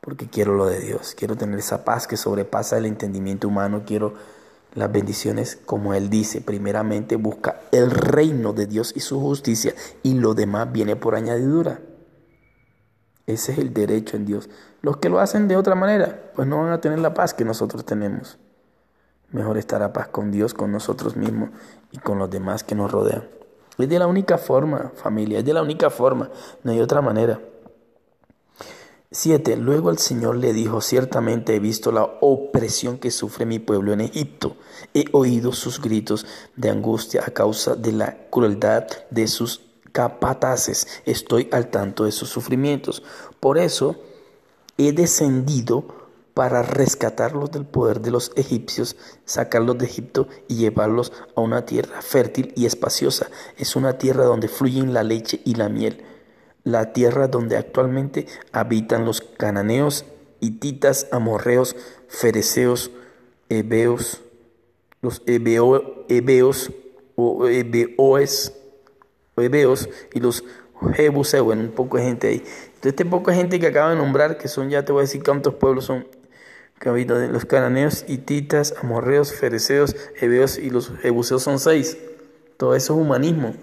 Porque 0.00 0.28
quiero 0.28 0.54
lo 0.54 0.66
de 0.66 0.80
Dios, 0.80 1.14
quiero 1.16 1.36
tener 1.36 1.58
esa 1.58 1.84
paz 1.84 2.06
que 2.06 2.16
sobrepasa 2.16 2.78
el 2.78 2.86
entendimiento 2.86 3.48
humano, 3.48 3.82
quiero 3.86 4.14
las 4.74 4.90
bendiciones, 4.90 5.58
como 5.64 5.94
Él 5.94 6.08
dice, 6.08 6.40
primeramente 6.40 7.16
busca 7.16 7.60
el 7.72 7.90
reino 7.90 8.52
de 8.52 8.66
Dios 8.66 8.92
y 8.96 9.00
su 9.00 9.20
justicia 9.20 9.74
y 10.02 10.14
lo 10.14 10.34
demás 10.34 10.72
viene 10.72 10.96
por 10.96 11.14
añadidura. 11.14 11.80
Ese 13.26 13.52
es 13.52 13.58
el 13.58 13.72
derecho 13.72 14.16
en 14.16 14.24
Dios. 14.24 14.48
Los 14.80 14.96
que 14.96 15.08
lo 15.08 15.20
hacen 15.20 15.46
de 15.46 15.56
otra 15.56 15.74
manera, 15.74 16.32
pues 16.34 16.48
no 16.48 16.62
van 16.62 16.72
a 16.72 16.80
tener 16.80 16.98
la 16.98 17.14
paz 17.14 17.34
que 17.34 17.44
nosotros 17.44 17.84
tenemos. 17.84 18.38
Mejor 19.32 19.58
estar 19.58 19.82
a 19.82 19.92
paz 19.92 20.08
con 20.08 20.30
Dios, 20.30 20.54
con 20.54 20.70
nosotros 20.72 21.16
mismos 21.16 21.50
y 21.90 21.98
con 21.98 22.18
los 22.18 22.30
demás 22.30 22.64
que 22.64 22.74
nos 22.74 22.90
rodean. 22.92 23.24
Es 23.78 23.88
de 23.88 23.98
la 23.98 24.06
única 24.06 24.38
forma, 24.38 24.92
familia, 24.94 25.38
es 25.38 25.44
de 25.44 25.54
la 25.54 25.62
única 25.62 25.90
forma, 25.90 26.30
no 26.62 26.72
hay 26.72 26.80
otra 26.80 27.00
manera. 27.00 27.40
7. 29.10 29.56
Luego 29.56 29.90
el 29.90 29.98
Señor 29.98 30.36
le 30.36 30.54
dijo, 30.54 30.80
ciertamente 30.80 31.54
he 31.54 31.60
visto 31.60 31.92
la 31.92 32.02
opresión 32.20 32.98
que 32.98 33.10
sufre 33.10 33.44
mi 33.44 33.58
pueblo 33.58 33.92
en 33.92 34.00
Egipto. 34.00 34.56
He 34.94 35.04
oído 35.12 35.52
sus 35.52 35.82
gritos 35.82 36.26
de 36.56 36.70
angustia 36.70 37.22
a 37.26 37.30
causa 37.30 37.74
de 37.74 37.92
la 37.92 38.28
crueldad 38.30 38.86
de 39.10 39.28
sus 39.28 39.60
capataces. 39.92 41.02
Estoy 41.04 41.48
al 41.52 41.68
tanto 41.68 42.04
de 42.04 42.12
sus 42.12 42.30
sufrimientos. 42.30 43.02
Por 43.38 43.58
eso 43.58 43.96
he 44.78 44.92
descendido 44.92 46.01
para 46.34 46.62
rescatarlos 46.62 47.50
del 47.50 47.66
poder 47.66 48.00
de 48.00 48.10
los 48.10 48.32
egipcios, 48.36 48.96
sacarlos 49.24 49.78
de 49.78 49.86
Egipto 49.86 50.28
y 50.48 50.56
llevarlos 50.56 51.12
a 51.36 51.40
una 51.40 51.66
tierra 51.66 52.00
fértil 52.02 52.52
y 52.56 52.66
espaciosa. 52.66 53.28
Es 53.56 53.76
una 53.76 53.98
tierra 53.98 54.24
donde 54.24 54.48
fluyen 54.48 54.94
la 54.94 55.02
leche 55.02 55.40
y 55.44 55.54
la 55.54 55.68
miel 55.68 56.04
la 56.64 56.92
tierra 56.92 57.28
donde 57.28 57.56
actualmente 57.56 58.26
habitan 58.52 59.04
los 59.04 59.20
cananeos, 59.20 60.04
hititas, 60.40 61.08
amorreos, 61.10 61.76
fereceos, 62.08 62.90
hebeos, 63.48 64.22
los 65.00 65.22
hebeos 65.26 66.70
o 67.16 67.46
hebeoes, 67.48 68.54
hebeos 69.36 69.88
y 70.14 70.20
los 70.20 70.44
jebuseos, 70.94 71.44
bueno, 71.44 71.62
un 71.62 71.72
poco 71.72 71.96
de 71.96 72.04
gente 72.04 72.28
ahí. 72.28 72.36
Entonces, 72.36 72.92
este 72.92 73.04
poco 73.04 73.30
de 73.30 73.36
gente 73.36 73.60
que 73.60 73.68
acabo 73.68 73.90
de 73.90 73.96
nombrar, 73.96 74.38
que 74.38 74.48
son, 74.48 74.70
ya 74.70 74.84
te 74.84 74.92
voy 74.92 75.00
a 75.00 75.02
decir 75.02 75.22
cuántos 75.22 75.54
pueblos 75.54 75.84
son 75.84 76.06
que 76.82 76.88
habitan 76.88 77.32
los 77.32 77.44
cananeos, 77.44 78.04
hititas, 78.08 78.74
amorreos, 78.82 79.32
fereceos, 79.32 79.94
hebeos 80.20 80.58
y 80.58 80.68
los 80.68 80.90
jebuseos 81.00 81.40
son 81.40 81.60
seis. 81.60 81.96
Todo 82.56 82.74
eso 82.74 82.94
es 82.94 83.00
humanismo. 83.00 83.54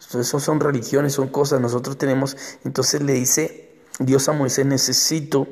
Eso 0.00 0.40
son 0.40 0.58
religiones, 0.58 1.12
son 1.12 1.28
cosas. 1.28 1.60
Nosotros 1.60 1.96
tenemos, 1.96 2.36
entonces 2.64 3.02
le 3.02 3.12
dice 3.12 3.70
Dios 4.00 4.28
a 4.28 4.32
Moisés, 4.32 4.66
necesito, 4.66 5.46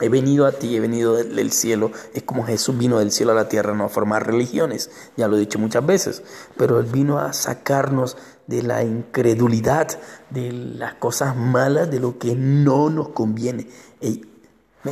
he 0.00 0.08
venido 0.08 0.46
a 0.46 0.52
ti, 0.52 0.74
he 0.74 0.80
venido 0.80 1.16
del, 1.16 1.52
cielo. 1.52 1.92
Es 2.14 2.22
como 2.22 2.46
Jesús 2.46 2.78
vino 2.78 2.98
del 2.98 3.12
cielo 3.12 3.32
a 3.32 3.34
la 3.34 3.50
tierra, 3.50 3.74
no 3.74 3.84
a 3.84 3.88
formar 3.90 4.26
religiones. 4.26 4.90
Ya 5.18 5.28
lo 5.28 5.36
he 5.36 5.40
dicho 5.40 5.58
muchas 5.58 5.84
veces. 5.84 6.22
Pero 6.56 6.80
Él 6.80 6.86
vino 6.86 7.18
a 7.18 7.34
sacarnos 7.34 8.16
de 8.46 8.62
la 8.62 8.82
incredulidad, 8.82 10.00
de 10.30 10.50
las 10.50 10.94
cosas 10.94 11.36
malas, 11.36 11.90
de 11.90 12.00
lo 12.00 12.18
que 12.18 12.34
no 12.34 12.88
nos 12.88 13.10
conviene. 13.10 13.66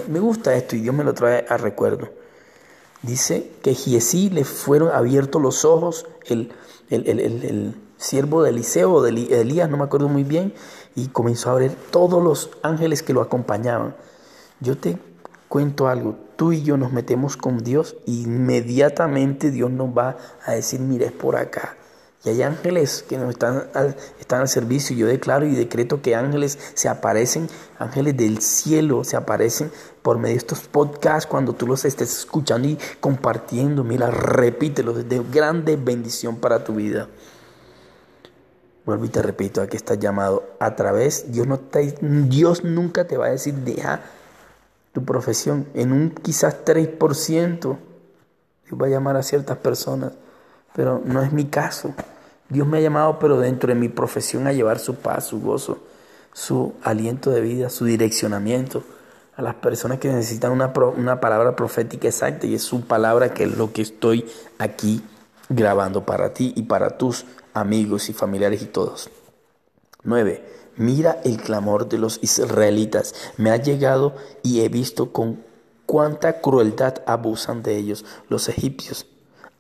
Me, 0.08 0.20
gusta 0.20 0.54
esto 0.54 0.76
y 0.76 0.80
Dios 0.80 0.94
me 0.94 1.04
lo 1.04 1.14
trae 1.14 1.44
a 1.48 1.56
recuerdo. 1.56 2.08
Dice 3.02 3.50
que 3.62 3.74
Giesí 3.74 4.30
le 4.30 4.44
fueron 4.44 4.90
abiertos 4.90 5.40
los 5.40 5.64
ojos, 5.64 6.06
el, 6.26 6.52
el, 6.90 7.20
el 7.20 7.74
siervo 7.96 8.42
de 8.42 8.50
Eliseo 8.50 9.02
de 9.02 9.10
Elías, 9.10 9.70
no 9.70 9.76
me 9.76 9.84
acuerdo 9.84 10.08
muy 10.08 10.24
bien, 10.24 10.52
y 10.94 11.08
comenzó 11.08 11.50
a 11.50 11.54
ver 11.54 11.72
todos 11.90 12.22
los 12.22 12.50
ángeles 12.62 13.02
que 13.02 13.12
lo 13.12 13.20
acompañaban. 13.20 13.94
Yo 14.60 14.76
te 14.76 14.98
cuento 15.48 15.88
algo, 15.88 16.16
tú 16.36 16.52
y 16.52 16.62
yo 16.62 16.76
nos 16.76 16.92
metemos 16.92 17.36
con 17.36 17.62
Dios 17.62 17.96
inmediatamente 18.06 19.50
Dios 19.50 19.70
nos 19.70 19.96
va 19.96 20.16
a 20.44 20.52
decir, 20.52 20.80
mira, 20.80 21.06
es 21.06 21.12
por 21.12 21.36
acá. 21.36 21.76
Y 22.26 22.30
hay 22.30 22.42
ángeles 22.42 23.04
que 23.08 23.18
nos 23.18 23.30
están 23.30 23.68
al, 23.72 23.94
están 24.18 24.40
al 24.40 24.48
servicio. 24.48 24.96
Yo 24.96 25.06
declaro 25.06 25.46
y 25.46 25.54
decreto 25.54 26.02
que 26.02 26.16
ángeles 26.16 26.58
se 26.74 26.88
aparecen, 26.88 27.48
ángeles 27.78 28.16
del 28.16 28.42
cielo 28.42 29.04
se 29.04 29.16
aparecen 29.16 29.70
por 30.02 30.18
medio 30.18 30.34
de 30.34 30.38
estos 30.38 30.62
podcasts 30.62 31.28
cuando 31.28 31.52
tú 31.52 31.68
los 31.68 31.84
estés 31.84 32.18
escuchando 32.18 32.66
y 32.66 32.78
compartiendo. 32.98 33.84
Mira, 33.84 34.10
repítelo, 34.10 34.92
de 34.92 35.22
grande 35.32 35.76
bendición 35.76 36.38
para 36.38 36.64
tu 36.64 36.74
vida. 36.74 37.06
Vuelvo 38.84 39.04
y 39.04 39.08
te 39.08 39.22
repito, 39.22 39.62
aquí 39.62 39.76
estás 39.76 40.00
llamado 40.00 40.56
a 40.58 40.74
través, 40.74 41.32
Dios, 41.32 41.46
no 41.46 41.60
te, 41.60 41.94
Dios 42.00 42.64
nunca 42.64 43.06
te 43.06 43.16
va 43.16 43.26
a 43.26 43.30
decir, 43.30 43.54
deja 43.54 44.00
tu 44.92 45.04
profesión. 45.04 45.68
En 45.74 45.92
un 45.92 46.10
quizás 46.10 46.64
3%, 46.64 47.60
Dios 47.60 47.78
va 48.80 48.86
a 48.86 48.90
llamar 48.90 49.16
a 49.16 49.22
ciertas 49.22 49.58
personas, 49.58 50.12
pero 50.74 51.00
no 51.04 51.22
es 51.22 51.32
mi 51.32 51.44
caso. 51.44 51.94
Dios 52.48 52.66
me 52.66 52.78
ha 52.78 52.80
llamado, 52.80 53.18
pero 53.18 53.38
dentro 53.38 53.68
de 53.68 53.74
mi 53.74 53.88
profesión, 53.88 54.46
a 54.46 54.52
llevar 54.52 54.78
su 54.78 54.94
paz, 54.96 55.26
su 55.26 55.40
gozo, 55.40 55.78
su 56.32 56.74
aliento 56.82 57.30
de 57.30 57.40
vida, 57.40 57.70
su 57.70 57.84
direccionamiento 57.84 58.84
a 59.36 59.42
las 59.42 59.54
personas 59.56 59.98
que 59.98 60.08
necesitan 60.08 60.52
una, 60.52 60.72
una 60.96 61.20
palabra 61.20 61.56
profética 61.56 62.08
exacta 62.08 62.46
y 62.46 62.54
es 62.54 62.62
su 62.62 62.82
palabra 62.82 63.34
que 63.34 63.44
es 63.44 63.56
lo 63.56 63.72
que 63.72 63.82
estoy 63.82 64.26
aquí 64.58 65.02
grabando 65.48 66.04
para 66.04 66.32
ti 66.32 66.52
y 66.56 66.62
para 66.62 66.96
tus 66.96 67.26
amigos 67.52 68.08
y 68.08 68.12
familiares 68.12 68.62
y 68.62 68.66
todos. 68.66 69.10
9. 70.04 70.44
Mira 70.76 71.20
el 71.24 71.38
clamor 71.38 71.88
de 71.88 71.98
los 71.98 72.18
israelitas. 72.22 73.14
Me 73.36 73.50
ha 73.50 73.56
llegado 73.56 74.14
y 74.42 74.60
he 74.60 74.68
visto 74.68 75.12
con 75.12 75.42
cuánta 75.84 76.40
crueldad 76.40 77.02
abusan 77.06 77.62
de 77.62 77.76
ellos 77.76 78.04
los 78.28 78.48
egipcios. 78.48 79.06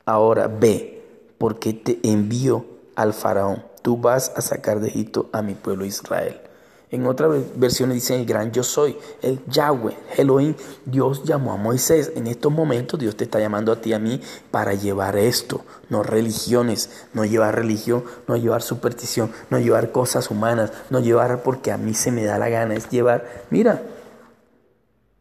Ahora 0.04 0.46
ve, 0.46 1.02
porque 1.38 1.72
te 1.72 1.98
envío 2.02 2.75
al 2.96 3.14
faraón. 3.14 3.62
Tú 3.82 3.96
vas 3.96 4.32
a 4.34 4.40
sacar 4.40 4.80
de 4.80 4.88
Egipto 4.88 5.30
a 5.32 5.42
mi 5.42 5.54
pueblo 5.54 5.84
Israel. 5.84 6.40
En 6.88 7.04
otra 7.06 7.28
versión 7.56 7.90
dice 7.90 8.14
el 8.14 8.26
gran 8.26 8.52
yo 8.52 8.62
soy, 8.62 8.96
el 9.20 9.44
Yahweh, 9.46 9.96
Elohim. 10.16 10.54
Dios 10.84 11.24
llamó 11.24 11.52
a 11.52 11.56
Moisés. 11.56 12.12
En 12.14 12.28
estos 12.28 12.52
momentos 12.52 13.00
Dios 13.00 13.16
te 13.16 13.24
está 13.24 13.40
llamando 13.40 13.72
a 13.72 13.80
ti 13.80 13.90
y 13.90 13.92
a 13.92 13.98
mí 13.98 14.20
para 14.52 14.72
llevar 14.74 15.16
esto, 15.16 15.62
no 15.90 16.04
religiones, 16.04 16.90
no 17.12 17.24
llevar 17.24 17.56
religión, 17.56 18.04
no 18.28 18.36
llevar 18.36 18.62
superstición, 18.62 19.32
no 19.50 19.58
llevar 19.58 19.90
cosas 19.90 20.30
humanas, 20.30 20.72
no 20.90 21.00
llevar 21.00 21.42
porque 21.42 21.72
a 21.72 21.76
mí 21.76 21.92
se 21.92 22.12
me 22.12 22.24
da 22.24 22.38
la 22.38 22.48
gana, 22.48 22.74
es 22.74 22.88
llevar, 22.88 23.44
mira, 23.50 23.82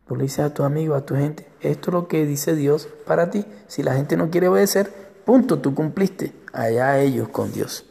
tú 0.07 0.15
le 0.15 0.23
dices 0.23 0.45
a 0.45 0.53
tu 0.53 0.63
amigo, 0.63 0.93
a 0.93 1.05
tu 1.05 1.15
gente, 1.15 1.47
esto 1.61 1.89
es 1.89 1.93
lo 1.93 2.07
que 2.07 2.27
dice 2.27 2.55
Dios 2.55 2.87
para 3.07 3.31
ti. 3.31 3.43
Si 3.67 3.81
la 3.81 3.95
gente 3.95 4.17
no 4.17 4.29
quiere 4.29 4.49
obedecer, 4.49 4.93
punto, 5.25 5.57
tú 5.57 5.73
cumpliste. 5.73 6.44
Allá 6.55 6.99
ellos 6.99 7.27
con 7.27 7.51
Dios. 7.51 7.83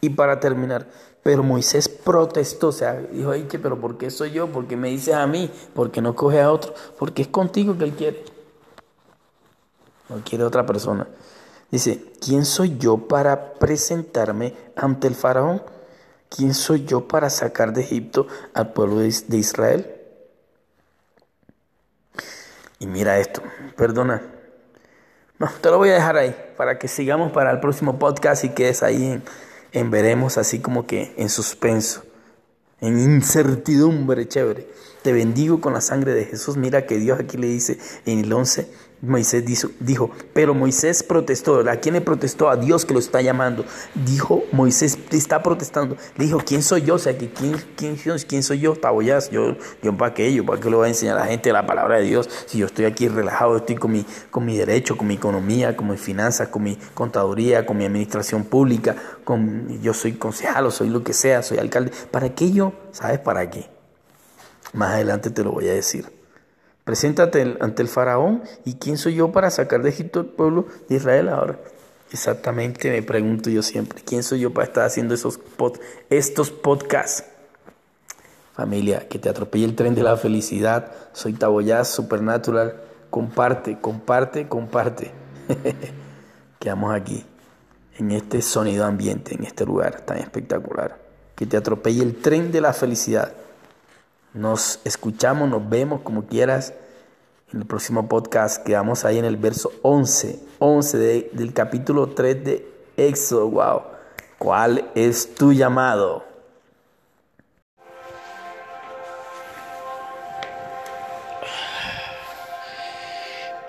Y 0.00 0.10
para 0.10 0.38
terminar, 0.38 0.86
pero 1.24 1.42
Moisés 1.42 1.88
protestó, 1.88 2.68
o 2.68 2.72
sea, 2.72 2.94
dijo, 2.94 3.32
que, 3.48 3.58
pero 3.58 3.80
¿por 3.80 3.98
qué 3.98 4.08
soy 4.10 4.30
yo? 4.30 4.46
¿Por 4.46 4.68
qué 4.68 4.76
me 4.76 4.88
dices 4.88 5.14
a 5.14 5.26
mí? 5.26 5.50
¿Por 5.74 5.90
qué 5.90 6.00
no 6.00 6.14
coge 6.14 6.40
a 6.40 6.52
otro? 6.52 6.72
Porque 6.96 7.22
es 7.22 7.28
contigo 7.28 7.76
que 7.76 7.84
él 7.84 7.92
quiere. 7.94 8.24
No 10.08 10.22
quiere 10.24 10.44
otra 10.44 10.64
persona. 10.64 11.08
Dice, 11.72 12.04
¿quién 12.24 12.44
soy 12.44 12.78
yo 12.78 13.08
para 13.08 13.54
presentarme 13.54 14.54
ante 14.76 15.08
el 15.08 15.16
faraón? 15.16 15.60
¿Quién 16.28 16.54
soy 16.54 16.84
yo 16.84 17.08
para 17.08 17.28
sacar 17.30 17.72
de 17.72 17.80
Egipto 17.80 18.28
al 18.54 18.72
pueblo 18.72 18.98
de 19.00 19.36
Israel? 19.36 19.92
Y 22.78 22.86
mira 22.86 23.18
esto, 23.18 23.42
perdona. 23.76 24.37
No, 25.38 25.48
te 25.60 25.70
lo 25.70 25.78
voy 25.78 25.90
a 25.90 25.94
dejar 25.94 26.16
ahí 26.16 26.34
para 26.56 26.78
que 26.78 26.88
sigamos 26.88 27.32
para 27.32 27.50
el 27.50 27.60
próximo 27.60 27.98
podcast 27.98 28.44
y 28.44 28.48
quedes 28.50 28.82
ahí 28.82 29.04
en 29.04 29.22
en 29.72 29.90
veremos 29.90 30.38
así 30.38 30.60
como 30.60 30.86
que 30.86 31.14
en 31.16 31.28
suspenso, 31.28 32.02
en 32.80 32.98
incertidumbre, 32.98 34.26
chévere. 34.28 34.68
Te 35.02 35.12
bendigo 35.12 35.60
con 35.60 35.72
la 35.72 35.80
sangre 35.80 36.14
de 36.14 36.24
Jesús. 36.24 36.56
Mira 36.56 36.86
que 36.86 36.98
Dios 36.98 37.20
aquí 37.20 37.36
le 37.36 37.48
dice 37.48 37.78
en 38.06 38.20
el 38.20 38.32
11, 38.32 38.70
Moisés 39.00 39.44
dijo, 39.80 40.10
pero 40.32 40.54
Moisés 40.54 41.02
protestó. 41.02 41.58
¿A 41.68 41.76
quién 41.76 41.94
le 41.94 42.00
protestó? 42.00 42.50
A 42.50 42.56
Dios 42.56 42.84
que 42.84 42.94
lo 42.94 43.00
está 43.00 43.20
llamando. 43.20 43.64
Dijo, 43.94 44.44
Moisés 44.52 44.98
está 45.10 45.42
protestando. 45.42 45.96
Le 46.16 46.26
dijo, 46.26 46.38
¿quién 46.44 46.62
soy 46.62 46.82
yo? 46.82 46.94
O 46.94 46.98
sea, 46.98 47.16
¿quién, 47.16 47.56
quién, 47.76 47.96
quién 47.96 48.42
soy 48.42 48.60
yo? 48.60 48.74
Taboyas, 48.74 49.30
yo, 49.30 49.56
yo 49.82 49.96
para 49.96 50.14
qué, 50.14 50.32
yo 50.32 50.44
para 50.44 50.60
qué 50.60 50.70
le 50.70 50.76
voy 50.76 50.86
a 50.86 50.88
enseñar 50.88 51.16
a 51.16 51.20
la 51.20 51.26
gente 51.26 51.52
la 51.52 51.66
palabra 51.66 51.98
de 51.98 52.04
Dios. 52.04 52.28
Si 52.46 52.58
yo 52.58 52.66
estoy 52.66 52.84
aquí 52.84 53.08
relajado, 53.08 53.56
estoy 53.56 53.76
con 53.76 53.92
mi, 53.92 54.04
con 54.30 54.44
mi 54.44 54.56
derecho, 54.56 54.96
con 54.96 55.06
mi 55.06 55.14
economía, 55.14 55.76
con 55.76 55.88
mis 55.88 56.00
finanzas, 56.00 56.48
con 56.48 56.62
mi 56.62 56.76
contaduría, 56.94 57.66
con 57.66 57.76
mi 57.76 57.84
administración 57.84 58.44
pública, 58.44 58.96
con, 59.24 59.80
yo 59.80 59.94
soy 59.94 60.12
concejal 60.12 60.68
soy 60.70 60.88
lo 60.88 61.02
que 61.02 61.12
sea, 61.12 61.42
soy 61.42 61.58
alcalde. 61.58 61.92
¿Para 62.10 62.34
qué 62.34 62.50
yo? 62.50 62.72
¿Sabes 62.92 63.18
para 63.18 63.48
qué? 63.50 63.68
Más 64.72 64.90
adelante 64.90 65.30
te 65.30 65.42
lo 65.42 65.52
voy 65.52 65.68
a 65.68 65.72
decir. 65.72 66.17
Preséntate 66.88 67.58
ante 67.60 67.82
el 67.82 67.88
faraón 67.88 68.44
y 68.64 68.76
quién 68.76 68.96
soy 68.96 69.16
yo 69.16 69.30
para 69.30 69.50
sacar 69.50 69.82
de 69.82 69.90
Egipto 69.90 70.20
al 70.20 70.24
pueblo 70.24 70.68
de 70.88 70.96
Israel 70.96 71.28
ahora. 71.28 71.58
Exactamente 72.10 72.90
me 72.90 73.02
pregunto 73.02 73.50
yo 73.50 73.62
siempre, 73.62 74.00
¿quién 74.02 74.22
soy 74.22 74.40
yo 74.40 74.54
para 74.54 74.68
estar 74.68 74.86
haciendo 74.86 75.12
esos 75.12 75.38
estos 76.08 76.50
podcasts? 76.50 77.26
Familia, 78.54 79.06
que 79.06 79.18
te 79.18 79.28
atropelle 79.28 79.66
el 79.66 79.74
tren 79.76 79.94
de 79.94 80.02
la 80.02 80.16
felicidad. 80.16 80.90
Soy 81.12 81.34
Taboyaz 81.34 81.88
Supernatural. 81.88 82.80
Comparte, 83.10 83.78
comparte, 83.78 84.48
comparte. 84.48 85.10
Quedamos 86.58 86.94
aquí, 86.94 87.22
en 87.98 88.12
este 88.12 88.40
sonido 88.40 88.86
ambiente, 88.86 89.34
en 89.34 89.44
este 89.44 89.66
lugar 89.66 90.00
tan 90.06 90.16
espectacular. 90.16 90.98
Que 91.34 91.44
te 91.44 91.58
atropelle 91.58 92.02
el 92.02 92.16
tren 92.16 92.50
de 92.50 92.62
la 92.62 92.72
felicidad. 92.72 93.34
Nos 94.34 94.80
escuchamos, 94.84 95.48
nos 95.48 95.70
vemos 95.70 96.02
como 96.02 96.26
quieras 96.26 96.74
en 97.50 97.60
el 97.60 97.66
próximo 97.66 98.08
podcast. 98.08 98.62
Quedamos 98.62 99.06
ahí 99.06 99.18
en 99.18 99.24
el 99.24 99.38
verso 99.38 99.72
11, 99.80 100.38
11 100.58 101.30
del 101.32 101.52
capítulo 101.54 102.08
3 102.08 102.44
de 102.44 102.66
Éxodo. 102.98 103.48
Wow. 103.48 103.82
¿Cuál 104.36 104.90
es 104.94 105.34
tu 105.34 105.54
llamado? 105.54 106.26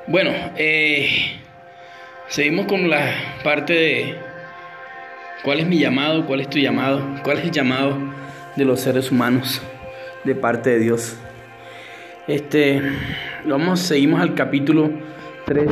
Bueno, 0.07 0.32
eh, 0.57 1.39
seguimos 2.28 2.66
con 2.66 2.89
la 2.89 3.14
parte 3.45 3.74
de 3.74 4.20
cuál 5.43 5.62
es 5.62 5.68
mi 5.68 5.80
llamado, 5.80 6.26
cuál 6.26 6.41
es 6.41 6.49
tu 6.49 6.57
llamado, 6.57 7.01
cuál 7.24 7.38
es 7.38 7.45
el 7.45 7.51
llamado 7.51 7.97
de 8.57 8.66
los 8.66 8.82
seres 8.82 9.10
humanos 9.10 9.62
de 10.24 10.36
parte 10.36 10.72
de 10.72 10.80
Dios. 10.80 11.18
Este, 12.28 12.82
vamos, 13.46 13.80
seguimos 13.80 14.22
al 14.22 14.36
capítulo 14.36 14.90
3 15.46 15.68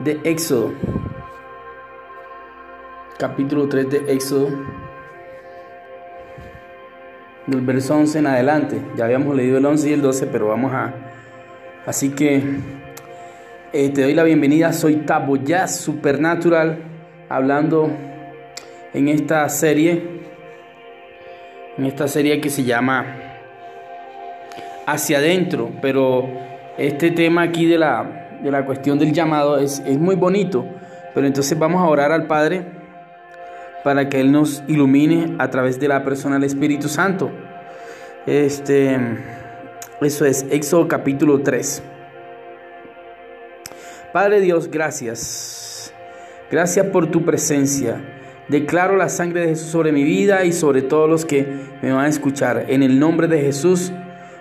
de 0.00 0.20
Éxodo. 0.24 0.74
Capítulo 3.18 3.68
3 3.68 3.90
de 3.90 4.12
Éxodo. 4.12 4.48
Del 7.46 7.60
verso 7.60 7.96
11 7.96 8.18
en 8.18 8.26
adelante. 8.26 8.82
Ya 8.96 9.04
habíamos 9.04 9.34
leído 9.36 9.58
el 9.58 9.66
11 9.66 9.90
y 9.90 9.92
el 9.92 10.02
12, 10.02 10.26
pero 10.26 10.48
vamos 10.48 10.72
a... 10.72 10.92
Así 11.86 12.10
que 12.10 12.42
eh, 13.72 13.90
te 13.90 14.02
doy 14.02 14.14
la 14.14 14.24
bienvenida. 14.24 14.72
Soy 14.72 14.96
Tabo 14.96 15.36
Supernatural, 15.68 16.78
hablando 17.28 17.90
en 18.94 19.08
esta 19.08 19.48
serie 19.48 20.23
en 21.76 21.86
esta 21.86 22.08
serie 22.08 22.40
que 22.40 22.50
se 22.50 22.64
llama 22.64 23.16
Hacia 24.86 25.18
adentro, 25.18 25.70
pero 25.80 26.28
este 26.78 27.10
tema 27.10 27.42
aquí 27.42 27.66
de 27.66 27.78
la, 27.78 28.28
de 28.42 28.50
la 28.50 28.64
cuestión 28.64 28.98
del 28.98 29.12
llamado 29.12 29.58
es, 29.58 29.82
es 29.86 29.98
muy 29.98 30.14
bonito, 30.14 30.66
pero 31.14 31.26
entonces 31.26 31.58
vamos 31.58 31.80
a 31.80 31.86
orar 31.86 32.12
al 32.12 32.26
Padre 32.26 32.64
para 33.82 34.08
que 34.08 34.20
Él 34.20 34.32
nos 34.32 34.62
ilumine 34.68 35.36
a 35.38 35.50
través 35.50 35.78
de 35.80 35.88
la 35.88 36.04
persona 36.04 36.36
del 36.36 36.44
Espíritu 36.44 36.88
Santo. 36.88 37.30
Este, 38.26 38.98
eso 40.00 40.24
es 40.24 40.46
Éxodo 40.50 40.88
capítulo 40.88 41.42
3. 41.42 41.82
Padre 44.12 44.40
Dios, 44.40 44.70
gracias. 44.70 45.92
Gracias 46.50 46.86
por 46.86 47.10
tu 47.10 47.24
presencia. 47.24 48.00
Declaro 48.48 48.96
la 48.96 49.08
sangre 49.08 49.40
de 49.40 49.48
Jesús 49.48 49.68
sobre 49.68 49.92
mi 49.92 50.04
vida 50.04 50.44
y 50.44 50.52
sobre 50.52 50.82
todos 50.82 51.08
los 51.08 51.24
que 51.24 51.46
me 51.82 51.92
van 51.92 52.04
a 52.04 52.08
escuchar. 52.08 52.66
En 52.68 52.82
el 52.82 52.98
nombre 52.98 53.26
de 53.26 53.40
Jesús, 53.40 53.90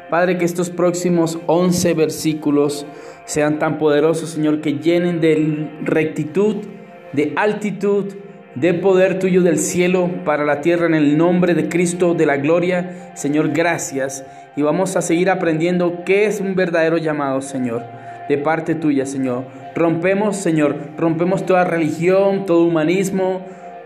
Padre, 0.10 0.38
que 0.38 0.46
estos 0.46 0.70
próximos 0.70 1.40
11 1.48 1.94
versículos 1.94 2.86
sean 3.26 3.60
tan 3.60 3.78
poderosos, 3.78 4.30
Señor, 4.30 4.62
que 4.62 4.74
llenen 4.74 5.22
de 5.22 5.70
rectitud, 5.84 6.58
de 7.14 7.34
altitud, 7.36 8.14
de 8.56 8.74
poder 8.74 9.20
tuyo 9.20 9.42
del 9.42 9.58
cielo 9.58 10.10
para 10.26 10.46
la 10.46 10.62
tierra 10.62 10.86
en 10.86 10.94
el 10.94 11.18
nombre 11.18 11.56
de 11.56 11.70
Cristo 11.70 12.14
de 12.14 12.26
la 12.26 12.38
gloria. 12.38 13.12
Señor, 13.16 13.50
gracias. 13.54 14.26
Y 14.56 14.62
vamos 14.62 14.96
a 14.96 15.02
seguir 15.02 15.30
aprendiendo 15.30 16.04
qué 16.06 16.26
es 16.26 16.40
un 16.40 16.56
verdadero 16.56 16.98
llamado, 16.98 17.42
Señor, 17.42 17.82
de 18.30 18.38
parte 18.38 18.76
tuya, 18.76 19.06
Señor. 19.06 19.46
Rompemos, 19.76 20.38
Señor, 20.38 20.76
rompemos 20.98 21.46
toda 21.46 21.64
religión, 21.64 22.46
todo 22.46 22.66
humanismo, 22.66 23.42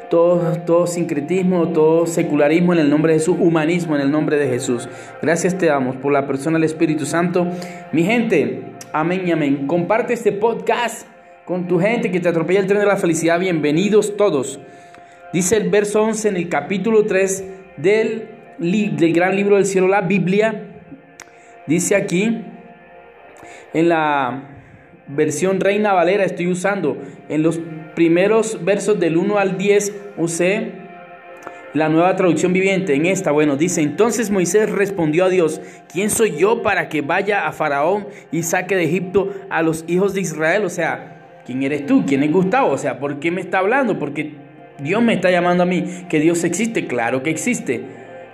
todo, 0.09 0.87
sincretismo, 0.87 1.69
todo 1.69 2.05
secularismo 2.05 2.73
en 2.73 2.79
el 2.79 2.89
nombre 2.89 3.13
de 3.13 3.19
Jesús, 3.19 3.37
humanismo 3.39 3.95
en 3.95 4.01
el 4.01 4.11
nombre 4.11 4.37
de 4.37 4.47
Jesús. 4.47 4.87
Gracias 5.21 5.57
te 5.57 5.67
damos 5.67 5.95
por 5.97 6.11
la 6.11 6.27
persona 6.27 6.57
del 6.57 6.63
Espíritu 6.63 7.05
Santo. 7.05 7.47
Mi 7.91 8.03
gente, 8.03 8.63
amén 8.93 9.23
y 9.27 9.31
amén. 9.31 9.67
Comparte 9.67 10.13
este 10.13 10.31
podcast 10.31 11.07
con 11.45 11.67
tu 11.67 11.79
gente 11.79 12.11
que 12.11 12.19
te 12.19 12.29
atropella 12.29 12.59
el 12.59 12.67
tren 12.67 12.79
de 12.79 12.85
la 12.85 12.97
felicidad. 12.97 13.39
Bienvenidos 13.39 14.15
todos. 14.17 14.59
Dice 15.33 15.57
el 15.57 15.69
verso 15.69 16.03
11 16.03 16.29
en 16.29 16.37
el 16.37 16.49
capítulo 16.49 17.05
3 17.05 17.43
del, 17.77 18.29
del 18.59 19.13
gran 19.13 19.35
libro 19.35 19.55
del 19.55 19.65
cielo, 19.65 19.87
la 19.87 20.01
Biblia. 20.01 20.63
Dice 21.67 21.95
aquí, 21.95 22.45
en 23.73 23.89
la 23.89 24.49
versión 25.07 25.59
Reina 25.59 25.93
Valera 25.93 26.23
estoy 26.23 26.47
usando, 26.47 26.97
en 27.29 27.43
los 27.43 27.59
primeros 27.97 28.63
versos 28.63 28.99
del 28.99 29.17
1 29.17 29.39
al 29.39 29.57
10 29.57 29.91
usé 30.17 30.73
la 31.73 31.89
nueva 31.89 32.15
traducción 32.15 32.53
viviente. 32.53 32.93
En 32.93 33.07
esta, 33.07 33.31
bueno, 33.31 33.57
dice, 33.57 33.81
entonces 33.81 34.29
Moisés 34.29 34.69
respondió 34.69 35.25
a 35.25 35.29
Dios, 35.29 35.61
¿quién 35.91 36.11
soy 36.11 36.37
yo 36.37 36.61
para 36.61 36.89
que 36.89 37.01
vaya 37.01 37.47
a 37.47 37.51
Faraón 37.53 38.05
y 38.31 38.43
saque 38.43 38.75
de 38.75 38.83
Egipto 38.83 39.33
a 39.49 39.63
los 39.63 39.83
hijos 39.87 40.13
de 40.13 40.21
Israel? 40.21 40.63
O 40.63 40.69
sea, 40.69 41.41
¿quién 41.43 41.63
eres 41.63 41.87
tú? 41.87 42.05
¿Quién 42.05 42.21
es 42.21 42.31
Gustavo? 42.31 42.69
O 42.69 42.77
sea, 42.77 42.99
¿por 42.99 43.19
qué 43.19 43.31
me 43.31 43.41
está 43.41 43.57
hablando? 43.57 43.97
Porque 43.97 44.33
Dios 44.77 45.01
me 45.01 45.15
está 45.15 45.31
llamando 45.31 45.63
a 45.63 45.65
mí. 45.65 45.83
Que 46.07 46.19
Dios 46.19 46.43
existe, 46.43 46.85
claro 46.85 47.23
que 47.23 47.31
existe. 47.31 47.81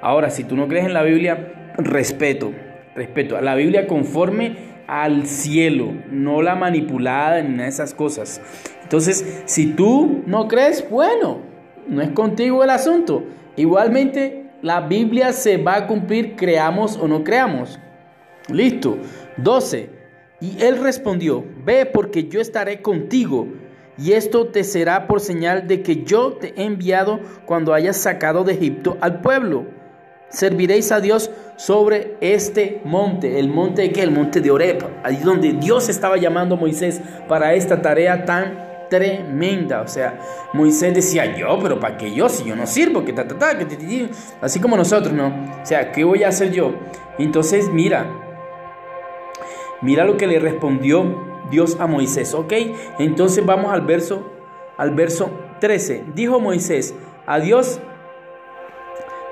Ahora, 0.02 0.30
si 0.30 0.44
tú 0.44 0.58
no 0.58 0.68
crees 0.68 0.88
en 0.88 0.94
la 0.94 1.04
Biblia, 1.04 1.72
respeto, 1.78 2.52
respeto. 2.96 3.38
A 3.38 3.42
la 3.42 3.56
Biblia 3.56 3.88
conforme 3.88 4.73
al 4.88 5.26
cielo, 5.26 5.94
no 6.12 6.42
la 6.42 6.56
manipulada 6.56 7.42
ni 7.42 7.50
nada 7.50 7.64
de 7.64 7.70
esas 7.70 7.94
cosas. 7.94 8.42
Entonces, 8.84 9.44
si 9.46 9.68
tú 9.68 10.24
no 10.26 10.48
crees, 10.48 10.88
bueno, 10.90 11.40
no 11.88 12.02
es 12.02 12.10
contigo 12.12 12.64
el 12.64 12.70
asunto. 12.70 13.24
Igualmente, 13.56 14.52
la 14.62 14.82
Biblia 14.82 15.34
se 15.34 15.58
va 15.58 15.76
a 15.76 15.88
cumplir, 15.88 16.36
creamos 16.36 16.98
o 16.98 17.08
no 17.08 17.24
creamos. 17.24 17.80
Listo. 18.50 18.98
12. 19.38 19.90
Y 20.42 20.62
él 20.62 20.78
respondió, 20.82 21.46
ve 21.64 21.86
porque 21.86 22.28
yo 22.28 22.42
estaré 22.42 22.82
contigo, 22.82 23.48
y 23.98 24.14
esto 24.14 24.48
te 24.48 24.64
será 24.64 25.08
por 25.08 25.22
señal 25.22 25.68
de 25.68 25.82
que 25.82 26.04
yo 26.04 26.34
te 26.34 26.54
he 26.60 26.66
enviado 26.66 27.20
cuando 27.46 27.74
hayas 27.74 27.98
sacado 27.98 28.44
de 28.44 28.54
Egipto 28.54 28.98
al 29.02 29.22
pueblo. 29.22 29.66
Serviréis 30.34 30.92
a 30.92 31.00
Dios 31.00 31.30
sobre 31.58 32.18
este 32.20 32.82
monte, 32.86 33.40
el 33.40 33.50
monte 33.50 33.84
de 33.84 33.92
qué? 33.92 34.02
El 34.02 34.10
monte 34.10 34.42
de 34.42 34.50
Oreb, 34.50 34.84
ahí 35.04 35.18
donde 35.18 35.54
Dios 35.54 35.90
estaba 35.90 36.18
llamando 36.18 36.56
a 36.56 36.58
Moisés 36.58 37.00
para 37.28 37.54
esta 37.54 37.84
tarea 37.84 38.26
tan 38.26 38.88
tremenda. 38.90 39.82
O 39.82 39.88
sea, 39.88 40.20
Moisés 40.54 40.96
decía, 40.96 41.38
yo, 41.38 41.60
pero 41.62 41.80
¿para 41.80 41.98
qué 41.98 42.12
yo? 42.12 42.30
Si 42.30 42.46
yo 42.46 42.56
no 42.56 42.66
sirvo, 42.66 43.06
que 43.06 43.14
ta, 43.14 43.28
ta, 43.28 43.38
ta, 43.38 43.58
que 43.60 44.10
así 44.42 44.60
como 44.60 44.76
nosotros, 44.76 45.14
¿no? 45.14 45.28
O 45.62 45.66
sea, 45.66 45.92
¿qué 45.92 46.04
voy 46.04 46.24
a 46.24 46.30
hacer 46.30 46.52
yo? 46.52 46.74
Entonces, 47.20 47.70
mira, 47.70 48.08
mira 49.84 50.04
lo 50.04 50.18
que 50.18 50.26
le 50.26 50.40
respondió 50.40 51.16
Dios 51.52 51.78
a 51.80 51.86
Moisés, 51.86 52.34
¿ok? 52.34 52.54
Entonces 52.98 53.46
vamos 53.46 53.72
al 53.72 53.82
verso, 53.82 54.32
al 54.78 54.96
verso 54.96 55.30
13. 55.60 56.06
Dijo 56.16 56.40
Moisés, 56.40 56.96
a 57.28 57.40
Dios, 57.40 57.80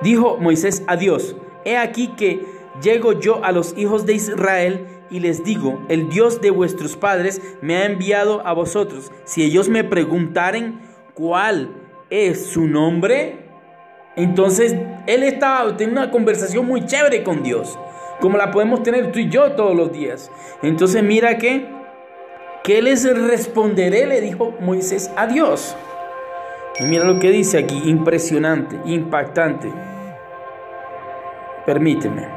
dijo 0.01 0.37
Moisés 0.37 0.83
a 0.87 0.95
Dios, 0.95 1.35
he 1.65 1.77
aquí 1.77 2.09
que 2.09 2.45
llego 2.81 3.13
yo 3.13 3.43
a 3.43 3.51
los 3.51 3.77
hijos 3.77 4.05
de 4.05 4.13
Israel 4.13 4.87
y 5.09 5.19
les 5.19 5.43
digo, 5.43 5.81
el 5.89 6.09
Dios 6.09 6.41
de 6.41 6.51
vuestros 6.51 6.95
padres 6.95 7.41
me 7.61 7.75
ha 7.77 7.85
enviado 7.85 8.45
a 8.47 8.53
vosotros. 8.53 9.11
Si 9.25 9.43
ellos 9.43 9.67
me 9.67 9.83
preguntaren 9.83 10.79
cuál 11.13 11.69
es 12.09 12.45
su 12.45 12.65
nombre, 12.65 13.45
entonces 14.15 14.75
él 15.07 15.23
estaba 15.23 15.75
teniendo 15.75 16.01
una 16.01 16.11
conversación 16.11 16.65
muy 16.65 16.85
chévere 16.85 17.23
con 17.23 17.43
Dios, 17.43 17.77
como 18.21 18.37
la 18.37 18.51
podemos 18.51 18.83
tener 18.83 19.11
tú 19.11 19.19
y 19.19 19.29
yo 19.29 19.51
todos 19.51 19.75
los 19.75 19.91
días. 19.91 20.31
Entonces 20.63 21.03
mira 21.03 21.37
que, 21.37 21.67
¿qué 22.63 22.81
les 22.81 23.03
responderé? 23.27 24.05
Le 24.05 24.21
dijo 24.21 24.53
Moisés 24.61 25.11
a 25.17 25.27
Dios. 25.27 25.75
Y 26.81 26.85
mira 26.85 27.05
lo 27.05 27.19
que 27.19 27.29
dice 27.29 27.59
aquí, 27.59 27.79
impresionante, 27.85 28.75
impactante. 28.85 29.71
Permíteme. 31.63 32.27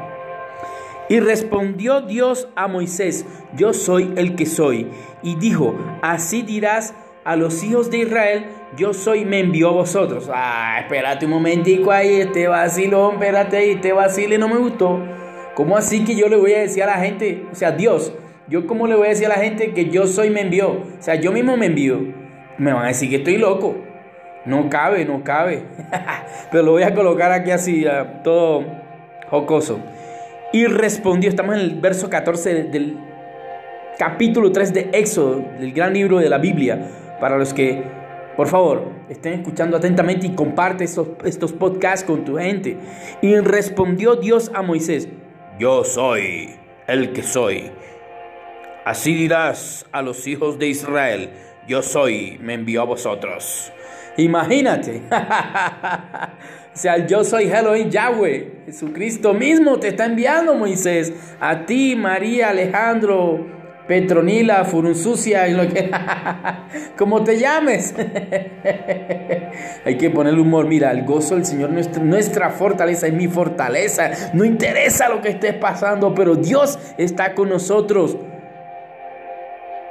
Y 1.09 1.19
respondió 1.19 2.01
Dios 2.01 2.47
a 2.55 2.67
Moisés, 2.67 3.25
yo 3.55 3.73
soy 3.73 4.13
el 4.15 4.35
que 4.35 4.45
soy. 4.45 4.87
Y 5.23 5.35
dijo, 5.35 5.75
así 6.03 6.43
dirás 6.43 6.93
a 7.23 7.35
los 7.35 7.63
hijos 7.63 7.89
de 7.89 7.99
Israel, 7.99 8.45
yo 8.77 8.93
soy, 8.93 9.25
me 9.25 9.39
envió 9.39 9.69
a 9.69 9.73
vosotros. 9.73 10.29
Ah, 10.31 10.77
espérate 10.79 11.25
un 11.25 11.31
momentico 11.31 11.91
ahí, 11.91 12.21
este 12.21 12.47
vacilón, 12.47 13.13
espérate 13.15 13.57
ahí, 13.57 13.71
este 13.71 13.93
vacile 13.93 14.37
no 14.37 14.47
me 14.47 14.57
gustó. 14.57 14.99
¿Cómo 15.55 15.75
así 15.75 16.03
que 16.03 16.15
yo 16.15 16.27
le 16.27 16.35
voy 16.35 16.53
a 16.53 16.59
decir 16.59 16.83
a 16.83 16.87
la 16.87 16.97
gente, 16.99 17.45
o 17.51 17.55
sea, 17.55 17.71
Dios, 17.71 18.13
yo 18.47 18.67
cómo 18.67 18.85
le 18.85 18.95
voy 18.95 19.07
a 19.07 19.09
decir 19.09 19.25
a 19.25 19.29
la 19.29 19.43
gente 19.43 19.73
que 19.73 19.89
yo 19.89 20.05
soy, 20.05 20.29
me 20.29 20.41
envió? 20.41 20.69
O 20.69 21.01
sea, 21.01 21.15
yo 21.15 21.31
mismo 21.31 21.57
me 21.57 21.65
envío. 21.65 21.99
Me 22.59 22.71
van 22.73 22.85
a 22.85 22.87
decir 22.89 23.09
que 23.09 23.17
estoy 23.17 23.37
loco. 23.37 23.84
No 24.45 24.69
cabe, 24.69 25.05
no 25.05 25.23
cabe. 25.23 25.63
Pero 26.51 26.63
lo 26.63 26.71
voy 26.73 26.83
a 26.83 26.93
colocar 26.93 27.31
aquí 27.31 27.51
así, 27.51 27.85
todo 28.23 28.63
jocoso. 29.29 29.79
Y 30.53 30.65
respondió, 30.67 31.29
estamos 31.29 31.55
en 31.55 31.61
el 31.61 31.79
verso 31.79 32.09
14 32.09 32.65
del 32.65 32.97
capítulo 33.97 34.51
3 34.51 34.73
de 34.73 34.89
Éxodo, 34.93 35.43
del 35.59 35.73
gran 35.73 35.93
libro 35.93 36.19
de 36.19 36.29
la 36.29 36.37
Biblia, 36.37 36.89
para 37.19 37.37
los 37.37 37.53
que, 37.53 37.83
por 38.37 38.47
favor, 38.47 38.83
estén 39.09 39.33
escuchando 39.33 39.77
atentamente 39.77 40.27
y 40.27 40.35
comparte 40.35 40.83
estos, 40.83 41.09
estos 41.23 41.53
podcasts 41.53 42.05
con 42.05 42.23
tu 42.23 42.37
gente. 42.37 42.77
Y 43.21 43.35
respondió 43.37 44.15
Dios 44.15 44.51
a 44.53 44.61
Moisés, 44.61 45.09
yo 45.59 45.83
soy 45.83 46.55
el 46.87 47.13
que 47.13 47.23
soy. 47.23 47.71
Así 48.85 49.15
dirás 49.15 49.85
a 49.91 50.01
los 50.01 50.27
hijos 50.27 50.59
de 50.59 50.67
Israel, 50.67 51.31
yo 51.67 51.81
soy, 51.81 52.37
me 52.41 52.53
envió 52.53 52.81
a 52.81 52.85
vosotros. 52.85 53.71
Imagínate. 54.17 55.01
O 56.75 56.77
sea, 56.77 57.07
yo 57.07 57.23
soy 57.23 57.45
Elohim 57.45 57.89
Yahweh. 57.89 58.63
Jesucristo 58.65 59.33
mismo 59.33 59.79
te 59.79 59.87
está 59.87 60.07
enviando, 60.07 60.55
Moisés. 60.55 61.13
A 61.39 61.65
ti, 61.65 61.95
María, 61.95 62.49
Alejandro, 62.49 63.47
Petronila, 63.87 64.65
Furunsucia 64.65 65.47
y 65.47 65.53
lo 65.53 65.69
que. 65.69 65.89
como 66.97 67.23
te 67.23 67.39
llames. 67.39 67.95
Hay 69.85 69.97
que 69.97 70.09
ponerle 70.09 70.41
humor. 70.41 70.67
Mira, 70.67 70.91
el 70.91 71.05
gozo 71.05 71.35
del 71.35 71.45
Señor, 71.45 71.69
nuestra, 71.69 72.03
nuestra 72.03 72.49
fortaleza 72.49 73.07
es 73.07 73.13
mi 73.13 73.29
fortaleza. 73.29 74.11
No 74.33 74.43
interesa 74.43 75.07
lo 75.07 75.21
que 75.21 75.29
estés 75.29 75.53
pasando, 75.53 76.13
pero 76.13 76.35
Dios 76.35 76.77
está 76.97 77.35
con 77.35 77.47
nosotros. 77.47 78.17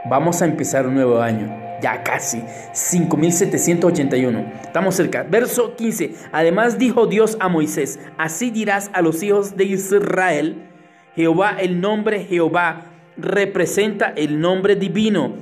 Vamos 0.05 0.43
a 0.43 0.45
empezar 0.45 0.87
un 0.87 0.97
nuevo 0.97 1.19
año 1.23 1.64
ya 1.85 2.03
casi 2.03 2.43
5781. 2.73 4.53
Estamos 4.63 4.95
cerca. 4.95 5.23
Verso 5.23 5.77
15. 5.77 6.15
Además 6.33 6.79
dijo 6.79 7.07
Dios 7.07 7.37
a 7.41 7.51
Moisés, 7.51 8.01
así 8.17 8.51
dirás 8.51 8.91
a 8.95 9.03
los 9.03 9.23
hijos 9.23 9.55
de 9.55 9.65
Israel, 9.65 10.67
Jehová, 11.15 11.59
el 11.61 11.83
nombre 11.83 12.25
Jehová 12.25 12.87
representa 13.19 14.15
el 14.17 14.41
nombre 14.41 14.77
divino, 14.77 15.35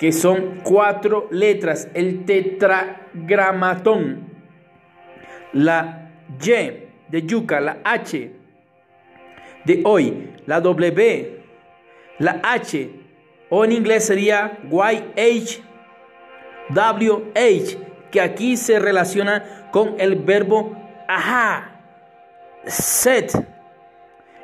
que 0.00 0.10
son 0.10 0.62
cuatro 0.64 1.28
letras, 1.30 1.86
el 1.94 2.24
tetragramatón, 2.24 4.32
la 5.52 6.10
Y 6.44 6.88
de 7.08 7.22
yuca, 7.24 7.60
la 7.60 7.78
H 7.84 8.32
de 9.64 9.82
hoy, 9.84 10.30
la 10.44 10.60
W, 10.60 11.40
la 12.18 12.40
H, 12.42 12.90
o 13.48 13.64
en 13.64 13.72
inglés 13.72 14.06
sería 14.06 14.58
YH 14.64 15.67
WH, 16.70 17.78
que 18.10 18.20
aquí 18.20 18.56
se 18.56 18.78
relaciona 18.78 19.68
con 19.70 19.94
el 19.98 20.16
verbo 20.16 20.76
ajá. 21.06 21.72
Set, 22.66 23.32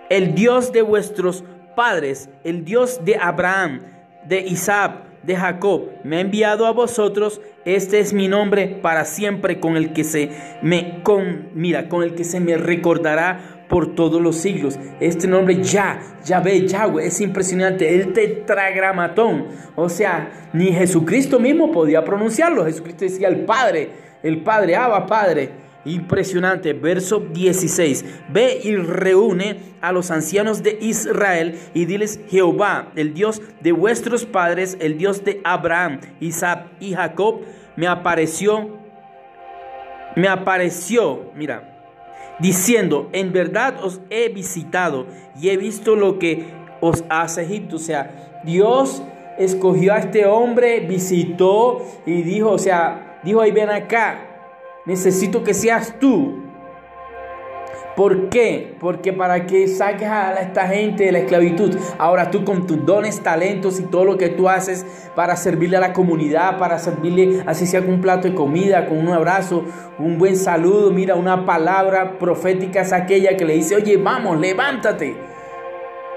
el 0.09 0.35
Dios 0.35 0.72
de 0.72 0.83
vuestros 0.83 1.45
padres, 1.75 2.31
el 2.43 2.64
Dios 2.64 3.05
de 3.05 3.16
Abraham, 3.16 3.83
de 4.25 4.41
Isaac, 4.41 5.03
de 5.22 5.37
Jacob, 5.37 5.91
me 6.05 6.16
ha 6.16 6.20
enviado 6.20 6.66
a 6.66 6.70
vosotros. 6.70 7.41
Este 7.64 7.99
es 7.99 8.12
mi 8.12 8.29
nombre 8.29 8.66
para 8.83 9.05
siempre, 9.05 9.61
con 9.61 9.77
el 9.77 9.93
que 9.93 10.05
se 10.05 10.31
me 10.62 11.03
con, 11.03 11.49
mira, 11.55 11.89
con 11.89 12.03
el 12.03 12.14
que 12.14 12.25
se 12.25 12.41
me 12.41 12.57
recordará 12.57 13.54
por 13.69 13.95
todos 13.95 14.21
los 14.21 14.37
siglos. 14.37 14.79
Este 15.01 15.27
nombre 15.27 15.62
ya, 15.62 16.01
Yahvé, 16.25 16.67
Yahweh, 16.67 17.07
es 17.07 17.21
impresionante. 17.21 17.95
El 17.95 18.12
tetragramatón. 18.12 19.47
O 19.75 19.89
sea, 19.89 20.51
ni 20.53 20.73
Jesucristo 20.73 21.39
mismo 21.39 21.73
podía 21.73 22.05
pronunciarlo. 22.05 22.65
Jesucristo 22.65 23.05
decía 23.05 23.29
el 23.29 23.45
Padre, 23.45 23.91
el 24.23 24.43
Padre, 24.43 24.77
Abba 24.77 25.07
Padre. 25.07 25.65
Impresionante, 25.87 26.73
verso 26.73 27.21
16. 27.21 28.05
Ve 28.31 28.61
y 28.65 28.75
reúne 28.77 29.75
a 29.83 29.93
los 29.93 30.11
ancianos 30.11 30.62
de 30.62 30.79
Israel 30.81 31.59
y 31.75 31.85
diles, 31.85 32.21
Jehová, 32.29 32.91
el 32.97 33.12
Dios 33.12 33.43
de 33.61 33.73
vuestros 33.73 34.25
padres, 34.25 34.79
el 34.81 34.97
Dios 34.97 35.25
de 35.25 35.43
Abraham, 35.45 36.01
Isaac 36.21 36.69
y 36.81 36.95
Jacob, 36.95 37.43
me 37.77 37.87
apareció, 37.87 38.79
me 40.17 40.27
apareció, 40.27 41.33
mira, 41.35 41.74
diciendo, 42.39 43.09
en 43.12 43.32
verdad 43.32 43.82
os 43.82 44.01
he 44.11 44.28
visitado 44.28 45.07
y 45.41 45.51
he 45.51 45.57
visto 45.57 45.97
lo 45.97 46.18
que 46.18 46.45
os 46.80 47.05
hace 47.09 47.43
Egipto. 47.43 47.76
O 47.76 47.80
sea, 47.80 48.41
Dios 48.45 49.03
escogió 49.39 49.95
a 49.95 49.99
este 49.99 50.26
hombre, 50.26 50.80
visitó 50.80 51.82
y 52.07 52.22
dijo, 52.22 52.51
o 52.51 52.59
sea, 52.59 53.20
dijo, 53.24 53.41
ahí 53.41 53.51
ven 53.51 53.70
acá, 53.70 54.18
necesito 54.87 55.43
que 55.43 55.55
seas 55.55 55.99
tú 55.99 56.44
¿Por 57.97 58.29
qué? 58.29 58.75
Porque 58.81 59.13
para 59.13 59.47
que 59.47 59.69
saques 59.69 60.09
a 60.09 60.35
esta 60.41 60.67
gente 60.67 61.05
de 61.05 61.13
la 61.13 61.19
esclavitud, 61.21 61.77
ahora 61.97 62.31
tú 62.31 62.45
con 62.45 62.67
tus 62.67 62.85
dones, 62.85 63.21
talentos 63.21 63.79
y 63.79 63.85
todo 63.85 64.05
lo 64.05 64.19
que 64.19 64.31
tú 64.31 64.49
haces 64.49 64.85
para 65.15 65.37
servirle 65.37 65.77
a 65.77 65.81
la 65.81 65.93
comunidad, 65.93 66.59
para 66.59 66.79
servirle 66.81 67.45
así 67.47 67.67
sea 67.67 67.83
con 67.83 67.95
un 67.95 68.01
plato 68.01 68.27
de 68.27 68.35
comida, 68.35 68.87
con 68.87 68.99
un 68.99 69.11
abrazo, 69.11 69.65
un 69.99 70.19
buen 70.19 70.37
saludo, 70.37 70.91
mira, 70.91 71.15
una 71.15 71.47
palabra 71.47 72.19
profética 72.19 72.81
es 72.81 72.93
aquella 72.93 73.37
que 73.37 73.45
le 73.45 73.55
dice, 73.55 73.77
oye, 73.77 73.97
vamos, 73.97 74.41
levántate. 74.41 75.17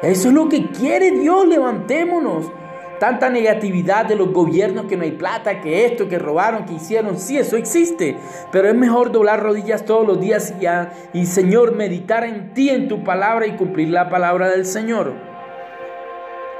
Eso 0.01 0.29
es 0.29 0.33
lo 0.33 0.49
que 0.49 0.71
quiere 0.71 1.11
Dios, 1.11 1.47
levantémonos. 1.47 2.51
Tanta 2.99 3.29
negatividad 3.29 4.05
de 4.05 4.15
los 4.15 4.31
gobiernos, 4.31 4.85
que 4.85 4.97
no 4.97 5.03
hay 5.03 5.11
plata, 5.11 5.61
que 5.61 5.85
esto, 5.85 6.07
que 6.07 6.19
robaron, 6.19 6.65
que 6.65 6.73
hicieron. 6.73 7.17
Sí, 7.17 7.37
eso 7.37 7.57
existe. 7.57 8.17
Pero 8.51 8.67
es 8.67 8.75
mejor 8.75 9.11
doblar 9.11 9.41
rodillas 9.41 9.85
todos 9.85 10.05
los 10.05 10.19
días 10.19 10.53
y, 10.59 11.19
y 11.19 11.25
Señor, 11.25 11.75
meditar 11.75 12.23
en 12.23 12.53
ti, 12.53 12.69
en 12.69 12.87
tu 12.87 13.03
palabra 13.03 13.47
y 13.47 13.55
cumplir 13.55 13.89
la 13.89 14.09
palabra 14.09 14.49
del 14.49 14.65
Señor. 14.65 15.13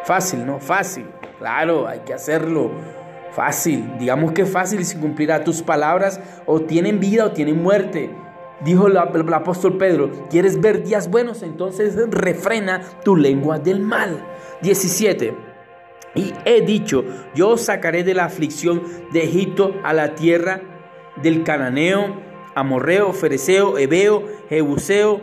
Fácil, 0.04 0.46
¿no? 0.46 0.60
Fácil. 0.60 1.08
Claro, 1.40 1.88
hay 1.88 2.00
que 2.00 2.14
hacerlo. 2.14 2.72
Fácil. 3.32 3.98
Digamos 4.00 4.32
que 4.32 4.46
fácil 4.46 4.86
si 4.86 4.98
cumplirá 4.98 5.44
tus 5.44 5.62
palabras 5.62 6.20
o 6.46 6.62
tienen 6.62 7.00
vida 7.00 7.26
o 7.26 7.32
tienen 7.32 7.62
muerte. 7.62 8.10
Dijo 8.62 8.88
el, 8.88 8.98
apóstol 8.98 9.78
Pedro, 9.78 10.10
¿quieres 10.30 10.60
ver 10.60 10.84
días 10.84 11.12
buenos? 11.12 11.44
Entonces 11.44 11.96
refrena 12.10 12.82
tu 13.04 13.16
lengua 13.16 13.60
del 13.60 13.80
mal. 13.80 14.26
17. 14.62 15.57
Y 16.18 16.34
he 16.46 16.62
dicho, 16.62 17.06
yo 17.36 17.58
sacaré 17.58 18.04
de 18.04 18.16
la 18.16 18.26
aflicción 18.26 18.82
de 19.14 19.24
Egipto 19.24 19.80
a 19.84 19.94
la 19.94 20.16
tierra 20.16 20.62
del 21.22 21.44
cananeo, 21.44 22.16
amorreo, 22.56 23.14
fereceo, 23.14 23.78
hebeo, 23.78 24.24
jebuseo, 24.50 25.22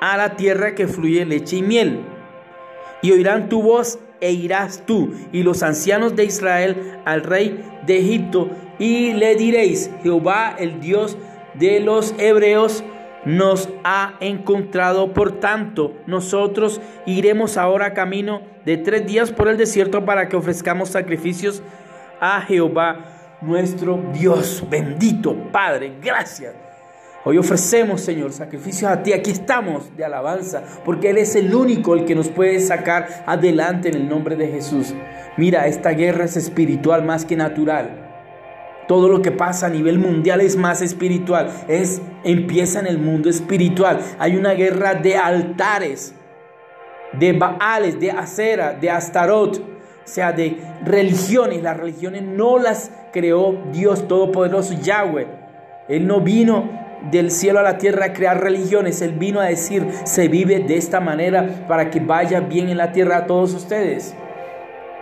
a 0.00 0.16
la 0.16 0.36
tierra 0.36 0.74
que 0.74 0.88
fluye 0.88 1.24
leche 1.24 1.56
y 1.56 1.62
miel. 1.62 2.00
Y 3.02 3.12
oirán 3.12 3.48
tu 3.48 3.62
voz 3.62 4.00
e 4.20 4.32
irás 4.32 4.84
tú 4.84 5.14
y 5.32 5.44
los 5.44 5.62
ancianos 5.62 6.16
de 6.16 6.24
Israel 6.24 6.98
al 7.04 7.22
rey 7.22 7.64
de 7.86 7.98
Egipto 7.98 8.50
y 8.80 9.12
le 9.12 9.36
diréis, 9.36 9.90
Jehová 10.02 10.56
el 10.58 10.80
Dios 10.80 11.16
de 11.54 11.78
los 11.78 12.14
hebreos 12.18 12.82
nos 13.24 13.68
ha 13.84 14.14
encontrado. 14.20 15.12
Por 15.12 15.40
tanto, 15.40 15.94
nosotros 16.06 16.80
iremos 17.06 17.56
ahora 17.56 17.94
camino 17.94 18.42
de 18.68 18.76
tres 18.76 19.06
días 19.06 19.32
por 19.32 19.48
el 19.48 19.56
desierto 19.56 20.04
para 20.04 20.28
que 20.28 20.36
ofrezcamos 20.36 20.90
sacrificios 20.90 21.62
a 22.20 22.42
Jehová 22.42 23.38
nuestro 23.40 23.98
Dios. 24.12 24.62
Bendito 24.68 25.34
Padre, 25.50 25.94
gracias. 26.02 26.52
Hoy 27.24 27.38
ofrecemos, 27.38 28.02
Señor, 28.02 28.30
sacrificios 28.30 28.90
a 28.90 29.02
ti. 29.02 29.14
Aquí 29.14 29.30
estamos 29.30 29.96
de 29.96 30.04
alabanza, 30.04 30.62
porque 30.84 31.08
Él 31.08 31.16
es 31.16 31.34
el 31.34 31.54
único 31.54 31.94
el 31.94 32.04
que 32.04 32.14
nos 32.14 32.28
puede 32.28 32.60
sacar 32.60 33.24
adelante 33.24 33.88
en 33.88 33.94
el 33.94 34.06
nombre 34.06 34.36
de 34.36 34.48
Jesús. 34.48 34.92
Mira, 35.38 35.66
esta 35.66 35.92
guerra 35.92 36.26
es 36.26 36.36
espiritual 36.36 37.06
más 37.06 37.24
que 37.24 37.36
natural. 37.36 38.04
Todo 38.86 39.08
lo 39.08 39.22
que 39.22 39.30
pasa 39.30 39.68
a 39.68 39.70
nivel 39.70 39.98
mundial 39.98 40.42
es 40.42 40.56
más 40.56 40.82
espiritual. 40.82 41.50
Es 41.68 42.02
empieza 42.22 42.80
en 42.80 42.86
el 42.86 42.98
mundo 42.98 43.30
espiritual. 43.30 44.00
Hay 44.18 44.36
una 44.36 44.52
guerra 44.52 44.94
de 44.94 45.16
altares, 45.16 46.14
de 47.12 47.32
Baales, 47.32 47.98
de 48.00 48.10
Acera, 48.10 48.72
de 48.72 48.90
Astarot, 48.90 49.58
o 49.58 49.62
sea, 50.04 50.32
de 50.32 50.56
religiones. 50.84 51.62
Las 51.62 51.76
religiones 51.76 52.22
no 52.22 52.58
las 52.58 52.90
creó 53.12 53.56
Dios 53.72 54.08
Todopoderoso 54.08 54.74
Yahweh. 54.74 55.26
Él 55.88 56.06
no 56.06 56.20
vino 56.20 56.68
del 57.10 57.30
cielo 57.30 57.60
a 57.60 57.62
la 57.62 57.78
tierra 57.78 58.06
a 58.06 58.12
crear 58.12 58.40
religiones. 58.40 59.00
Él 59.02 59.12
vino 59.12 59.40
a 59.40 59.44
decir, 59.44 59.86
se 60.04 60.28
vive 60.28 60.60
de 60.60 60.76
esta 60.76 61.00
manera 61.00 61.64
para 61.68 61.90
que 61.90 62.00
vaya 62.00 62.40
bien 62.40 62.68
en 62.68 62.76
la 62.76 62.92
tierra 62.92 63.18
a 63.18 63.26
todos 63.26 63.54
ustedes. 63.54 64.14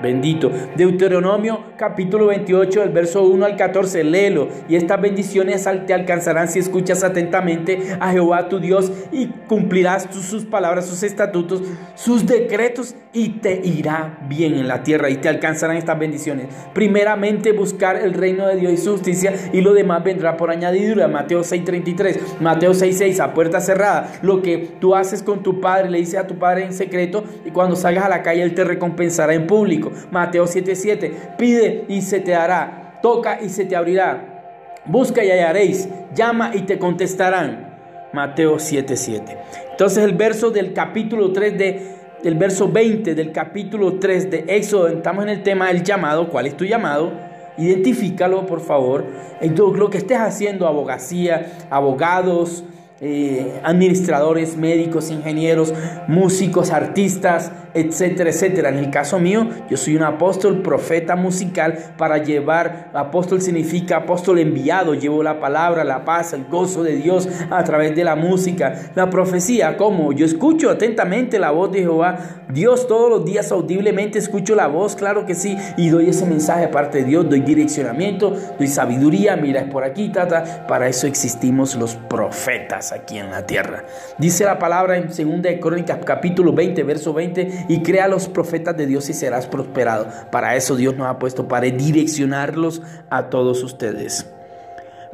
Bendito. 0.01 0.51
Deuteronomio 0.77 1.65
capítulo 1.79 2.27
28, 2.27 2.81
del 2.81 2.91
verso 2.91 3.23
1 3.23 3.47
al 3.47 3.57
14, 3.57 4.05
léelo. 4.05 4.49
Y 4.69 4.77
estas 4.77 5.01
bendiciones 5.01 5.67
te 5.87 5.95
alcanzarán 5.95 6.49
si 6.49 6.59
escuchas 6.59 7.03
atentamente 7.03 7.97
a 7.99 8.13
Jehová 8.13 8.49
tu 8.49 8.61
Dios 8.61 8.93
y 9.11 9.29
cumplirás 9.47 10.09
sus 10.11 10.45
palabras, 10.45 10.87
sus 10.87 11.03
estatutos, 11.03 11.63
sus 11.95 12.27
decretos 12.27 12.95
y 13.13 13.31
te 13.41 13.63
irá 13.65 14.19
bien 14.29 14.55
en 14.55 14.69
la 14.69 14.83
tierra 14.83 15.09
y 15.09 15.17
te 15.17 15.31
alcanzarán 15.31 15.79
estas 15.79 15.99
bendiciones. 15.99 16.49
Primeramente 16.75 17.53
buscar 17.53 17.97
el 17.97 18.13
reino 18.13 18.47
de 18.47 18.57
Dios 18.57 18.73
y 18.73 18.77
su 18.77 18.93
justicia 18.93 19.33
y 19.55 19.63
lo 19.63 19.73
demás 19.73 20.05
vendrá 20.05 20.37
por 20.37 20.51
añadidura. 20.51 21.09
Mateo 21.09 21.43
6:33, 21.43 22.41
Mateo 22.41 22.75
6:6, 22.75 23.21
a 23.21 23.33
puerta 23.33 23.61
cerrada. 23.63 24.13
Lo 24.21 24.43
que 24.43 24.59
tú 24.79 24.95
haces 24.95 25.23
con 25.23 25.43
tu 25.43 25.61
padre, 25.61 25.89
le 25.89 25.99
dices 25.99 26.21
a 26.21 26.27
tu 26.27 26.35
padre 26.39 26.65
en 26.65 26.75
secreto 26.75 27.25
y 27.47 27.51
cuando 27.51 27.77
salgas 27.77 28.05
a 28.05 28.09
la 28.11 28.23
calle 28.23 28.43
él 28.43 28.55
te 28.55 28.65
recompensará 28.65 29.33
en 29.33 29.47
público. 29.47 29.86
Mateo 30.11 30.47
7:7, 30.47 31.37
pide 31.39 31.85
y 31.89 32.03
se 32.03 32.21
te 32.21 32.33
dará, 32.33 32.99
toca 33.03 33.41
y 33.43 33.49
se 33.49 33.65
te 33.65 33.77
abrirá, 33.77 34.83
busca 34.87 35.25
y 35.25 35.31
hallaréis, 35.31 35.89
llama 36.15 36.53
y 36.55 36.63
te 36.63 36.79
contestarán. 36.79 37.75
Mateo 38.13 38.59
7:7. 38.59 39.37
Entonces 39.73 40.05
el 40.05 40.15
verso 40.15 40.51
del 40.51 40.73
capítulo 40.73 41.33
3 41.33 41.59
de 41.59 41.97
el 42.25 42.35
verso 42.35 42.69
20 42.69 43.15
del 43.15 43.31
capítulo 43.31 43.99
3 44.01 44.31
de 44.31 44.45
Éxodo, 44.49 44.89
estamos 44.89 45.25
en 45.25 45.31
el 45.31 45.43
tema 45.43 45.69
del 45.69 45.83
llamado, 45.83 46.29
¿cuál 46.29 46.47
es 46.47 46.57
tu 46.57 46.65
llamado? 46.65 47.13
Identifícalo, 47.59 48.47
por 48.47 48.61
favor. 48.61 49.05
Lo 49.41 49.91
que 49.91 49.99
estés 49.99 50.19
haciendo, 50.19 50.67
abogacía, 50.67 51.53
abogados, 51.71 52.65
eh, 53.01 53.61
administradores, 53.63 54.57
médicos, 54.57 55.11
ingenieros, 55.11 55.73
músicos, 56.09 56.71
artistas, 56.71 57.53
etcétera, 57.77 58.31
etcétera. 58.31 58.69
En 58.71 58.79
el 58.79 58.91
caso 58.91 59.19
mío, 59.19 59.47
yo 59.71 59.77
soy 59.77 59.97
un 59.97 60.03
apóstol, 60.03 60.63
profeta 60.63 61.15
musical 61.15 61.79
para 61.97 62.19
llevar, 62.19 62.91
apóstol 62.95 63.43
significa 63.43 63.99
apóstol 63.99 64.39
enviado, 64.39 64.95
llevo 64.95 65.23
la 65.23 65.39
palabra, 65.39 65.85
la 65.85 66.05
paz, 66.05 66.33
el 66.33 66.45
gozo 66.45 66.83
de 66.83 66.97
Dios 66.97 67.29
a 67.51 67.63
través 67.65 67.95
de 67.95 68.05
la 68.05 68.17
música, 68.17 68.91
la 68.95 69.11
profecía, 69.11 69.77
como 69.77 70.13
yo 70.13 70.25
escucho 70.25 70.71
atentamente 70.71 71.39
la 71.39 71.51
voz 71.51 71.71
de 71.73 71.81
Jehová, 71.81 72.19
Dios 72.49 72.87
todos 72.87 73.11
los 73.11 73.25
días 73.25 73.53
audiblemente 73.53 74.19
escucho 74.19 74.55
la 74.55 74.67
voz, 74.67 74.97
claro 74.97 75.27
que 75.27 75.35
sí, 75.35 75.57
y 75.77 75.89
doy 75.89 76.09
ese 76.09 76.27
mensaje 76.27 76.65
aparte 76.65 76.99
de 76.99 77.05
Dios, 77.05 77.29
doy 77.29 77.41
direccionamiento, 77.41 78.33
doy 78.59 78.69
sabiduría, 78.69 79.37
mira, 79.37 79.61
es 79.61 79.69
por 79.69 79.85
aquí, 79.85 80.09
tata, 80.09 80.67
para 80.67 80.89
eso 80.89 81.07
existimos 81.07 81.75
los 81.77 81.97
profetas 81.97 82.93
aquí 82.93 83.19
en 83.19 83.31
la 83.31 83.47
tierra. 83.47 83.85
Dice 84.19 84.45
la 84.45 84.59
palabra 84.59 84.97
en 84.97 85.09
2 85.09 85.43
de 85.43 85.61
Crónicas 85.61 85.99
capítulo 86.05 86.53
20, 86.53 86.83
verso 86.85 87.13
20, 87.13 87.66
y 87.69 87.83
crea 87.83 88.09
los 88.09 88.29
profetas 88.29 88.77
de 88.77 88.87
Dios 88.87 89.09
y 89.09 89.13
serás 89.13 89.47
prosperado. 89.47 90.07
Para 90.31 90.57
eso 90.57 90.77
Dios 90.77 90.97
nos 90.97 91.07
ha 91.07 91.19
puesto, 91.19 91.49
para 91.49 91.67
direccionarlos 91.67 92.83
a 93.11 93.31
todos 93.31 93.63
ustedes. 93.63 94.27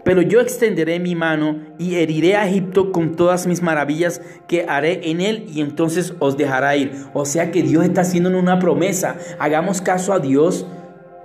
Pero 0.05 0.21
yo 0.21 0.41
extenderé 0.41 0.99
mi 0.99 1.15
mano 1.15 1.61
y 1.79 1.95
heriré 1.95 2.37
a 2.37 2.49
Egipto 2.49 2.91
con 2.91 3.15
todas 3.15 3.47
mis 3.47 3.63
maravillas 3.63 4.21
que 4.49 4.67
haré 4.69 5.11
en 5.11 5.21
él 5.21 5.47
y 5.49 5.61
entonces 5.61 6.15
os 6.19 6.37
dejará 6.37 6.77
ir. 6.77 6.93
O 7.15 7.25
sea 7.25 7.53
que 7.53 7.63
Dios 7.63 7.85
está 7.85 8.01
haciendo 8.01 8.37
una 8.37 8.59
promesa. 8.59 9.17
Hagamos 9.39 9.81
caso 9.81 10.13
a 10.13 10.19
Dios 10.19 10.67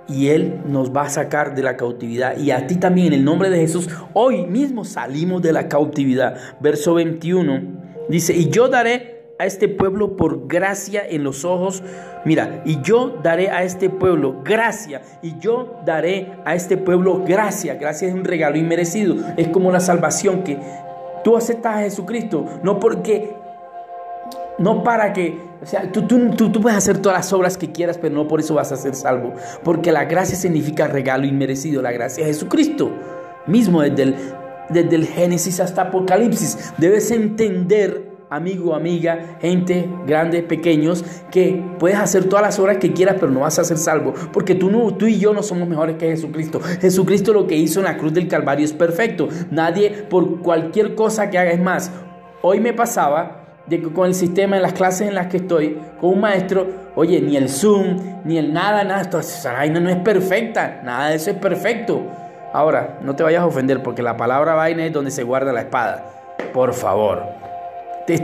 y 0.08 0.28
Él 0.28 0.60
nos 0.66 0.94
va 0.94 1.02
a 1.02 1.08
sacar 1.10 1.54
de 1.54 1.62
la 1.62 1.76
cautividad. 1.76 2.38
Y 2.38 2.50
a 2.50 2.66
ti 2.66 2.76
también, 2.76 3.08
en 3.08 3.14
el 3.14 3.24
nombre 3.24 3.50
de 3.50 3.58
Jesús, 3.58 3.88
hoy 4.14 4.46
mismo 4.46 4.84
salimos 4.84 5.42
de 5.42 5.52
la 5.52 5.68
cautividad. 5.68 6.36
Verso 6.60 6.94
21 6.94 7.62
dice, 8.08 8.34
y 8.34 8.48
yo 8.48 8.68
daré 8.68 9.17
a 9.38 9.46
este 9.46 9.68
pueblo 9.68 10.16
por 10.16 10.48
gracia 10.48 11.02
en 11.08 11.24
los 11.24 11.44
ojos. 11.44 11.82
Mira, 12.24 12.62
y 12.64 12.80
yo 12.82 13.18
daré 13.22 13.50
a 13.50 13.62
este 13.62 13.88
pueblo 13.90 14.42
gracia, 14.44 15.02
y 15.22 15.38
yo 15.38 15.80
daré 15.84 16.32
a 16.44 16.54
este 16.54 16.76
pueblo 16.76 17.24
gracia. 17.24 17.74
Gracia 17.74 18.08
es 18.08 18.14
un 18.14 18.24
regalo 18.24 18.56
inmerecido. 18.56 19.16
Es 19.36 19.48
como 19.48 19.70
la 19.70 19.80
salvación 19.80 20.42
que 20.42 20.58
tú 21.24 21.36
aceptas 21.36 21.76
a 21.76 21.80
Jesucristo, 21.80 22.44
no 22.62 22.80
porque, 22.80 23.34
no 24.58 24.82
para 24.82 25.12
que, 25.12 25.38
o 25.62 25.66
sea, 25.66 25.90
tú, 25.92 26.02
tú, 26.02 26.30
tú, 26.50 26.60
puedes 26.60 26.76
hacer 26.76 26.98
todas 26.98 27.18
las 27.18 27.32
obras 27.32 27.56
que 27.56 27.70
quieras, 27.70 27.98
pero 27.98 28.14
no 28.14 28.26
por 28.26 28.40
eso 28.40 28.54
vas 28.54 28.72
a 28.72 28.76
ser 28.76 28.94
salvo. 28.94 29.34
Porque 29.62 29.92
la 29.92 30.04
gracia 30.04 30.36
significa 30.36 30.88
regalo 30.88 31.26
inmerecido. 31.26 31.80
La 31.82 31.92
gracia 31.92 32.22
es 32.22 32.36
Jesucristo 32.36 32.90
mismo 33.48 33.82
desde 33.82 34.02
el, 34.02 34.16
desde 34.68 34.94
el 34.94 35.06
Génesis 35.06 35.58
hasta 35.60 35.82
Apocalipsis. 35.82 36.72
Debes 36.78 37.10
entender 37.10 38.07
amigo, 38.30 38.74
amiga, 38.74 39.38
gente 39.40 39.88
grande, 40.06 40.42
pequeños, 40.42 41.04
que 41.30 41.62
puedes 41.78 41.98
hacer 41.98 42.24
todas 42.24 42.44
las 42.44 42.58
obras 42.58 42.78
que 42.78 42.92
quieras, 42.92 43.16
pero 43.18 43.32
no 43.32 43.40
vas 43.40 43.58
a 43.58 43.64
ser 43.64 43.78
salvo, 43.78 44.14
porque 44.32 44.54
tú, 44.54 44.70
no, 44.70 44.94
tú 44.94 45.06
y 45.06 45.18
yo 45.18 45.32
no 45.32 45.42
somos 45.42 45.68
mejores 45.68 45.96
que 45.96 46.08
Jesucristo. 46.08 46.60
Jesucristo 46.60 47.32
lo 47.32 47.46
que 47.46 47.56
hizo 47.56 47.80
en 47.80 47.86
la 47.86 47.96
cruz 47.96 48.12
del 48.12 48.28
Calvario 48.28 48.64
es 48.64 48.72
perfecto. 48.72 49.28
Nadie, 49.50 49.90
por 49.90 50.40
cualquier 50.40 50.94
cosa 50.94 51.30
que 51.30 51.38
haga, 51.38 51.50
es 51.50 51.60
más. 51.60 51.90
Hoy 52.42 52.60
me 52.60 52.72
pasaba 52.72 53.44
de 53.66 53.80
que 53.80 53.92
con 53.92 54.06
el 54.06 54.14
sistema 54.14 54.56
en 54.56 54.62
las 54.62 54.72
clases 54.72 55.08
en 55.08 55.14
las 55.14 55.26
que 55.26 55.38
estoy, 55.38 55.78
con 56.00 56.10
un 56.10 56.20
maestro, 56.20 56.66
oye, 56.94 57.20
ni 57.20 57.36
el 57.36 57.48
Zoom, 57.48 58.22
ni 58.24 58.38
el 58.38 58.52
nada, 58.52 58.84
nada, 58.84 59.02
esto, 59.02 59.18
esa 59.18 59.52
vaina 59.52 59.80
no 59.80 59.90
es 59.90 59.96
perfecta, 59.96 60.80
nada 60.84 61.10
de 61.10 61.16
eso 61.16 61.30
es 61.30 61.36
perfecto. 61.36 62.02
Ahora, 62.52 62.98
no 63.02 63.14
te 63.14 63.22
vayas 63.22 63.42
a 63.42 63.46
ofender 63.46 63.82
porque 63.82 64.02
la 64.02 64.16
palabra 64.16 64.54
vaina 64.54 64.86
es 64.86 64.92
donde 64.92 65.10
se 65.10 65.22
guarda 65.22 65.52
la 65.52 65.60
espada. 65.60 66.04
Por 66.54 66.72
favor. 66.72 67.37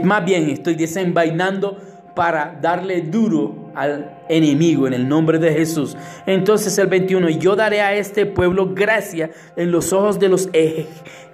Más 0.03 0.25
bien 0.25 0.49
estoy 0.49 0.75
desenvainando 0.75 1.77
para 2.15 2.57
darle 2.61 3.01
duro 3.01 3.71
al 3.75 4.19
enemigo 4.29 4.87
en 4.87 4.93
el 4.93 5.07
nombre 5.07 5.37
de 5.37 5.53
Jesús. 5.53 5.95
Entonces 6.25 6.77
el 6.77 6.87
21, 6.87 7.29
yo 7.29 7.55
daré 7.55 7.81
a 7.81 7.93
este 7.93 8.25
pueblo 8.25 8.73
gracia 8.73 9.29
en 9.55 9.71
los 9.71 9.91
ojos 9.93 10.17
de 10.17 10.29
los, 10.29 10.49
de 10.51 10.87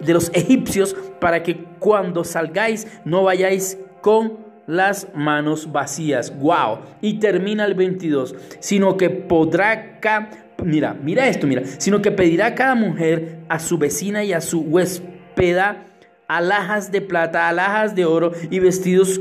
los 0.08 0.32
egipcios 0.34 0.96
para 1.20 1.44
que 1.44 1.64
cuando 1.80 2.24
salgáis 2.24 2.88
no 3.06 3.24
vayáis 3.24 3.78
con 4.02 4.40
las 4.66 5.08
manos 5.14 5.72
vacías. 5.72 6.36
Wow. 6.40 6.80
Y 7.02 7.20
termina 7.20 7.66
el 7.66 7.76
22. 7.76 8.36
Sino 8.60 8.98
que 8.98 9.10
podrá 9.10 10.00
mira, 10.64 10.94
mira 10.94 11.28
esto, 11.28 11.48
mira, 11.48 11.64
sino 11.78 12.02
que 12.02 12.12
pedirá 12.12 12.56
cada 12.56 12.76
mujer 12.76 13.40
a 13.50 13.60
su 13.60 13.78
vecina 13.78 14.24
y 14.24 14.34
a 14.34 14.42
su 14.42 14.62
huéspeda 14.62 15.86
alhajas 16.38 16.92
de 16.92 17.02
plata, 17.02 17.50
alhajas 17.50 17.94
de 17.94 18.06
oro 18.06 18.32
y 18.50 18.60
vestidos 18.60 19.20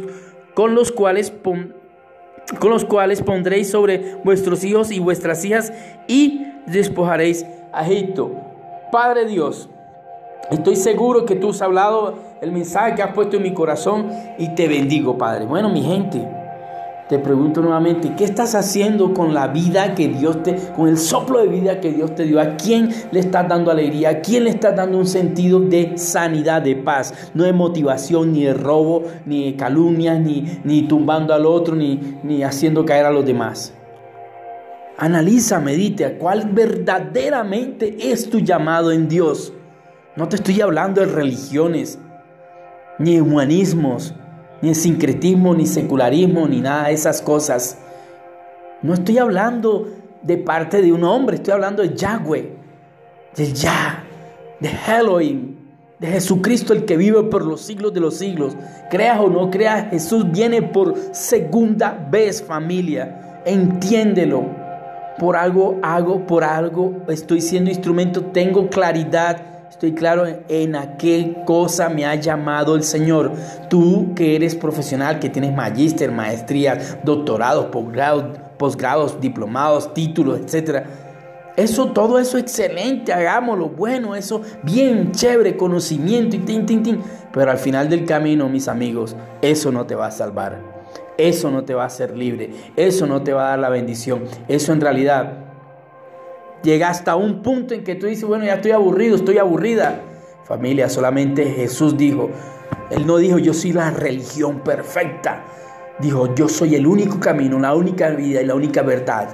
con 0.55 0.75
los 0.75 0.93
cuales 0.93 1.33
con 2.59 2.71
los 2.71 2.85
cuales 2.85 3.23
pondréis 3.23 3.71
sobre 3.71 4.17
vuestros 4.25 4.65
hijos 4.65 4.91
y 4.91 4.99
vuestras 4.99 5.45
hijas 5.45 5.73
y 6.09 6.47
despojaréis 6.67 7.45
a 7.73 7.85
Egipto. 7.85 8.33
Padre 8.91 9.27
Dios, 9.27 9.69
estoy 10.51 10.77
seguro 10.77 11.25
que 11.27 11.37
tú 11.37 11.51
has 11.51 11.63
hablado 11.63 12.19
el 12.41 12.53
mensaje 12.53 12.95
que 12.95 13.03
has 13.03 13.13
puesto 13.13 13.37
en 13.37 13.43
mi 13.43 13.55
corazón 13.55 14.11
y 14.39 14.55
te 14.55 14.69
bendigo, 14.69 15.19
Padre. 15.19 15.47
Bueno, 15.47 15.69
mi 15.69 15.83
gente, 15.83 16.27
te 17.11 17.19
pregunto 17.19 17.61
nuevamente, 17.61 18.15
¿qué 18.17 18.23
estás 18.23 18.55
haciendo 18.55 19.13
con 19.13 19.35
la 19.35 19.49
vida 19.49 19.97
que 19.97 20.07
Dios 20.07 20.45
te, 20.45 20.55
con 20.77 20.89
el 20.89 20.97
soplo 20.97 21.41
de 21.41 21.49
vida 21.49 21.81
que 21.81 21.91
Dios 21.91 22.15
te 22.15 22.23
dio? 22.23 22.41
¿A 22.41 22.57
quién 22.57 22.89
le 23.11 23.19
estás 23.19 23.49
dando 23.49 23.73
alegría? 23.73 24.11
¿A 24.11 24.21
quién 24.21 24.45
le 24.45 24.51
estás 24.51 24.77
dando 24.77 24.97
un 24.97 25.09
sentido 25.09 25.59
de 25.59 25.99
sanidad, 25.99 26.63
de 26.63 26.77
paz? 26.77 27.33
No 27.35 27.43
de 27.43 27.53
motivación, 27.53 28.33
ni 28.33 28.45
de 28.45 28.55
robo, 28.55 29.03
ni 29.27 29.51
de 29.51 29.57
calumnias, 29.57 30.21
ni, 30.21 30.61
ni 30.63 30.83
tumbando 30.83 31.35
al 31.35 31.47
otro, 31.47 31.75
ni, 31.75 31.99
ni 32.23 32.45
haciendo 32.45 32.85
caer 32.85 33.07
a 33.07 33.11
los 33.11 33.27
demás. 33.27 33.75
Analiza, 34.97 35.59
medite, 35.59 36.17
cuál 36.17 36.49
verdaderamente 36.53 38.13
es 38.13 38.31
tu 38.31 38.39
llamado 38.39 38.93
en 38.93 39.09
Dios. 39.09 39.53
No 40.15 40.29
te 40.29 40.37
estoy 40.37 40.61
hablando 40.61 41.01
de 41.01 41.09
religiones, 41.09 41.99
ni 43.01 43.19
humanismos, 43.19 44.15
ni 44.63 44.75
sincretismo, 44.75 45.55
ni 45.55 45.67
secularismo, 45.67 46.47
ni 46.47 46.61
nada 46.61 46.89
de 46.89 46.95
esas 46.95 47.23
cosas. 47.23 47.79
No 48.83 48.95
estoy 48.95 49.19
hablando 49.19 49.89
de 50.23 50.37
parte 50.37 50.83
de 50.83 50.93
un 50.93 51.05
hombre, 51.05 51.37
estoy 51.37 51.55
hablando 51.55 51.83
de 51.83 51.95
Yahweh, 51.95 52.53
de 53.37 53.53
Yah, 53.53 54.05
de 54.61 54.71
Elohim, 54.89 55.57
de 55.99 56.09
Jesucristo 56.09 56.73
el 56.73 56.85
que 56.85 56.97
vive 56.97 57.23
por 57.25 57.45
los 57.45 57.61
siglos 57.61 57.93
de 57.93 58.01
los 58.01 58.17
siglos. 58.17 58.57
Creas 58.91 59.21
o 59.21 59.29
no 59.29 59.51
creas, 59.51 59.91
Jesús 59.91 60.31
viene 60.31 60.63
por 60.63 60.95
segunda 61.13 62.09
vez 62.11 62.43
familia. 62.43 63.43
Entiéndelo. 63.45 64.45
Por 65.19 65.37
algo 65.37 65.79
hago, 65.83 66.27
por 66.27 66.45
algo 66.45 67.03
estoy 67.09 67.43
siendo 67.43 67.69
instrumento, 67.69 68.23
tengo 68.23 68.71
claridad 68.71 69.49
Estoy 69.81 69.95
claro 69.95 70.26
en 70.51 70.76
a 70.76 70.99
qué 70.99 71.39
cosa 71.47 71.89
me 71.89 72.05
ha 72.05 72.14
llamado 72.14 72.74
el 72.74 72.83
Señor. 72.83 73.33
Tú 73.70 74.12
que 74.14 74.37
eres 74.37 74.55
profesional, 74.55 75.18
que 75.18 75.31
tienes 75.31 75.57
magíster, 75.57 76.12
maestrías, 76.12 76.99
doctorados, 77.03 77.68
posgrados, 77.68 78.24
posgrados, 78.59 79.18
diplomados, 79.22 79.95
títulos, 79.95 80.39
etc. 80.39 80.85
Eso, 81.57 81.93
todo 81.93 82.18
eso 82.18 82.37
excelente, 82.37 83.11
hagámoslo, 83.14 83.70
bueno, 83.70 84.14
eso 84.14 84.43
bien 84.62 85.12
chévere, 85.12 85.57
conocimiento 85.57 86.37
y 86.37 86.41
tin, 86.41 86.66
tin, 86.66 86.83
tin. 86.83 87.01
Pero 87.33 87.51
al 87.51 87.57
final 87.57 87.89
del 87.89 88.05
camino, 88.05 88.51
mis 88.51 88.68
amigos, 88.68 89.16
eso 89.41 89.72
no 89.72 89.87
te 89.87 89.95
va 89.95 90.09
a 90.09 90.11
salvar. 90.11 90.59
Eso 91.16 91.51
no 91.51 91.64
te 91.64 91.72
va 91.72 91.85
a 91.85 91.87
hacer 91.87 92.14
libre. 92.14 92.51
Eso 92.76 93.07
no 93.07 93.22
te 93.22 93.33
va 93.33 93.47
a 93.47 93.51
dar 93.53 93.59
la 93.61 93.70
bendición. 93.70 94.24
Eso 94.47 94.74
en 94.74 94.83
realidad 94.83 95.49
Llega 96.63 96.91
hasta 96.91 97.17
un 97.17 97.43
punto 97.43 97.75
en 97.75 97.85
que 97.85 97.95
tú 97.95 98.07
dices, 98.07 98.25
bueno, 98.25 98.45
ya 98.45 98.55
estoy 98.55 98.73
aburrido, 98.73 99.17
estoy 99.17 99.39
aburrida. 99.39 100.03
Familia, 100.45 100.89
solamente 100.89 101.45
Jesús 101.47 101.97
dijo, 101.97 102.29
Él 102.91 103.07
no 103.07 103.17
dijo, 103.17 103.39
yo 103.39 103.55
soy 103.55 103.73
la 103.73 103.91
religión 103.91 104.61
perfecta. 104.61 105.45
Dijo, 106.01 106.35
yo 106.35 106.49
soy 106.49 106.75
el 106.75 106.87
único 106.87 107.19
camino, 107.21 107.59
la 107.59 107.75
única 107.75 108.11
vida 108.11 108.43
y 108.43 108.47
la 108.47 108.55
única 108.55 108.83
verdad. 108.83 109.29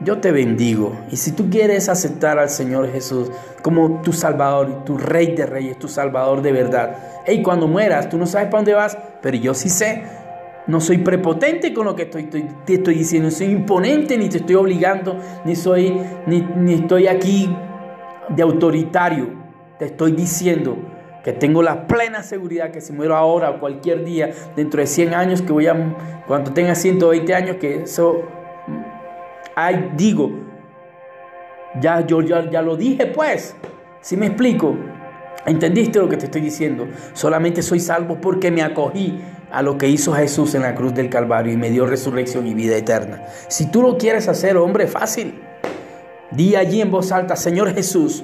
Yo 0.00 0.18
te 0.18 0.30
bendigo. 0.30 0.96
Y 1.10 1.16
si 1.16 1.32
tú 1.32 1.50
quieres 1.50 1.88
aceptar 1.88 2.38
al 2.38 2.50
Señor 2.50 2.90
Jesús 2.90 3.30
como 3.62 4.00
tu 4.02 4.12
Salvador, 4.12 4.84
tu 4.84 4.96
Rey 4.96 5.34
de 5.34 5.46
Reyes, 5.46 5.78
tu 5.78 5.88
Salvador 5.88 6.42
de 6.42 6.52
verdad. 6.52 6.96
Y 7.26 7.42
cuando 7.42 7.66
mueras, 7.66 8.08
tú 8.08 8.16
no 8.16 8.26
sabes 8.26 8.46
para 8.46 8.58
dónde 8.58 8.74
vas, 8.74 8.96
pero 9.20 9.36
yo 9.36 9.54
sí 9.54 9.68
sé. 9.68 10.04
No 10.68 10.82
soy 10.82 10.98
prepotente 10.98 11.72
con 11.72 11.86
lo 11.86 11.96
que 11.96 12.02
estoy, 12.02 12.24
te 12.24 12.74
estoy 12.74 12.94
diciendo, 12.94 13.30
soy 13.30 13.46
imponente, 13.46 14.18
ni 14.18 14.28
te 14.28 14.36
estoy 14.36 14.54
obligando, 14.54 15.16
ni, 15.46 15.56
soy, 15.56 15.98
ni, 16.26 16.42
ni 16.42 16.74
estoy 16.74 17.06
aquí 17.06 17.48
de 18.28 18.42
autoritario. 18.42 19.30
Te 19.78 19.86
estoy 19.86 20.12
diciendo 20.12 20.76
que 21.24 21.32
tengo 21.32 21.62
la 21.62 21.86
plena 21.86 22.22
seguridad 22.22 22.70
que 22.70 22.82
si 22.82 22.92
muero 22.92 23.16
ahora 23.16 23.50
o 23.50 23.60
cualquier 23.60 24.04
día, 24.04 24.30
dentro 24.56 24.80
de 24.80 24.86
100 24.86 25.14
años, 25.14 25.40
que 25.40 25.52
voy 25.52 25.66
a, 25.68 25.96
cuando 26.26 26.52
tenga 26.52 26.74
120 26.74 27.34
años, 27.34 27.56
que 27.56 27.84
eso, 27.84 28.22
ay, 29.56 29.92
digo, 29.96 30.30
ya 31.80 32.06
yo 32.06 32.20
ya, 32.20 32.50
ya 32.50 32.62
lo 32.62 32.76
dije 32.76 33.06
pues, 33.06 33.56
si 34.00 34.16
me 34.16 34.26
explico, 34.26 34.76
¿entendiste 35.46 35.98
lo 35.98 36.08
que 36.08 36.16
te 36.18 36.26
estoy 36.26 36.42
diciendo? 36.42 36.86
Solamente 37.14 37.62
soy 37.62 37.80
salvo 37.80 38.20
porque 38.20 38.50
me 38.50 38.62
acogí 38.62 39.18
a 39.50 39.62
lo 39.62 39.78
que 39.78 39.88
hizo 39.88 40.12
Jesús 40.12 40.54
en 40.54 40.62
la 40.62 40.74
cruz 40.74 40.94
del 40.94 41.10
Calvario 41.10 41.52
y 41.52 41.56
me 41.56 41.70
dio 41.70 41.86
resurrección 41.86 42.46
y 42.46 42.54
vida 42.54 42.76
eterna. 42.76 43.22
Si 43.48 43.66
tú 43.66 43.82
lo 43.82 43.98
quieres 43.98 44.28
hacer, 44.28 44.56
hombre, 44.56 44.86
fácil. 44.86 45.42
Di 46.30 46.56
allí 46.56 46.80
en 46.80 46.90
voz 46.90 47.10
alta, 47.10 47.36
Señor 47.36 47.72
Jesús, 47.74 48.22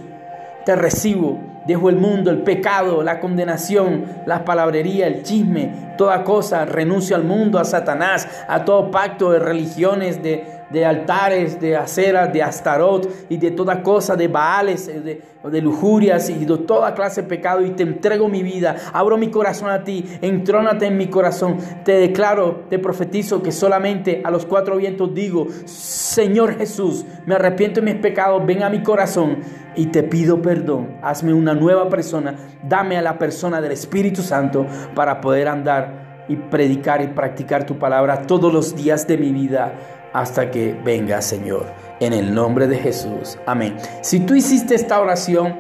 te 0.67 0.77
recibo, 0.77 1.41
dejo 1.67 1.89
el 1.89 1.97
mundo, 1.97 2.31
el 2.31 2.43
pecado, 2.43 3.03
la 3.03 3.21
condenación, 3.21 4.05
la 4.27 4.45
palabrería, 4.45 5.07
el 5.07 5.23
chisme, 5.23 5.95
toda 5.97 6.25
cosa, 6.25 6.67
renuncio 6.67 7.17
al 7.17 7.25
mundo, 7.25 7.59
a 7.59 7.65
Satanás, 7.65 8.29
a 8.49 8.65
todo 8.65 8.91
pacto 8.91 9.31
de 9.31 9.39
religiones, 9.39 10.23
de, 10.23 10.45
de 10.75 10.85
altares, 10.85 11.61
de 11.61 11.77
aceras, 11.77 12.33
de 12.33 12.43
astarot 12.43 13.09
y 13.29 13.37
de 13.37 13.53
toda 13.53 13.81
cosa, 13.81 14.17
de 14.17 14.27
baales, 14.27 14.89
eh, 14.89 15.01
de, 15.01 15.23
de 15.49 15.61
lujurias 15.63 16.29
y 16.31 16.45
de 16.45 16.59
toda 16.59 16.95
clase 16.95 17.23
de 17.23 17.29
pecado 17.29 17.65
y 17.65 17.71
te 17.71 17.85
entrego 17.85 18.29
mi 18.29 18.43
vida, 18.43 18.75
abro 18.93 19.17
mi 19.17 19.31
corazón 19.31 19.71
a 19.71 19.85
ti, 19.85 20.05
entrónate 20.21 20.87
en 20.87 20.99
mi 20.99 21.07
corazón, 21.07 21.59
te 21.85 21.93
declaro, 21.93 22.65
te 22.69 22.81
profetizo 22.81 23.41
que 23.41 23.53
solamente 23.53 24.21
a 24.25 24.33
los 24.33 24.47
cuatro 24.47 24.77
vientos 24.77 25.15
digo, 25.15 25.47
Señor 25.65 26.59
Jesús, 26.59 27.07
me 27.25 27.37
arrepiento 27.37 27.81
de 27.81 27.93
mis 27.93 28.03
pecados, 28.03 28.45
ven 28.45 28.65
a 28.65 28.69
mi 28.69 28.83
corazón 28.83 29.39
y 29.77 29.87
te 29.87 30.03
pido 30.03 30.43
perdón, 30.43 30.97
hazme 31.03 31.33
una 31.33 31.55
nueva 31.55 31.89
persona, 31.89 32.35
dame 32.65 32.97
a 32.97 33.03
la 33.03 33.17
persona 33.17 33.61
del 33.61 33.73
Espíritu 33.73 34.23
Santo 34.23 34.67
para 34.97 35.21
poder 35.21 35.47
andar 35.47 36.05
y 36.29 36.37
predicar 36.37 37.03
y 37.03 37.09
practicar 37.09 37.67
tu 37.67 37.79
palabra 37.79 38.23
todos 38.23 38.53
los 38.53 38.75
días 38.75 39.07
de 39.07 39.19
mi 39.19 39.31
vida 39.31 39.75
hasta 40.15 40.51
que 40.51 40.73
venga 40.73 41.21
Señor. 41.21 41.67
En 42.01 42.13
el 42.13 42.35
nombre 42.35 42.67
de 42.67 42.79
Jesús. 42.79 43.39
Amén. 43.45 43.77
Si 44.01 44.21
tú 44.21 44.35
hiciste 44.35 44.75
esta 44.75 45.01
oración, 45.01 45.59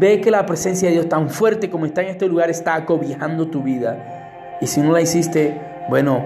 ve 0.00 0.20
que 0.20 0.30
la 0.30 0.44
presencia 0.46 0.88
de 0.88 0.94
Dios 0.94 1.08
tan 1.08 1.30
fuerte 1.30 1.70
como 1.70 1.86
está 1.86 2.02
en 2.02 2.08
este 2.08 2.26
lugar 2.26 2.50
está 2.50 2.74
acobijando 2.74 3.46
tu 3.46 3.62
vida. 3.62 4.56
Y 4.60 4.66
si 4.66 4.80
no 4.80 4.92
la 4.92 5.00
hiciste, 5.00 5.60
bueno, 5.88 6.24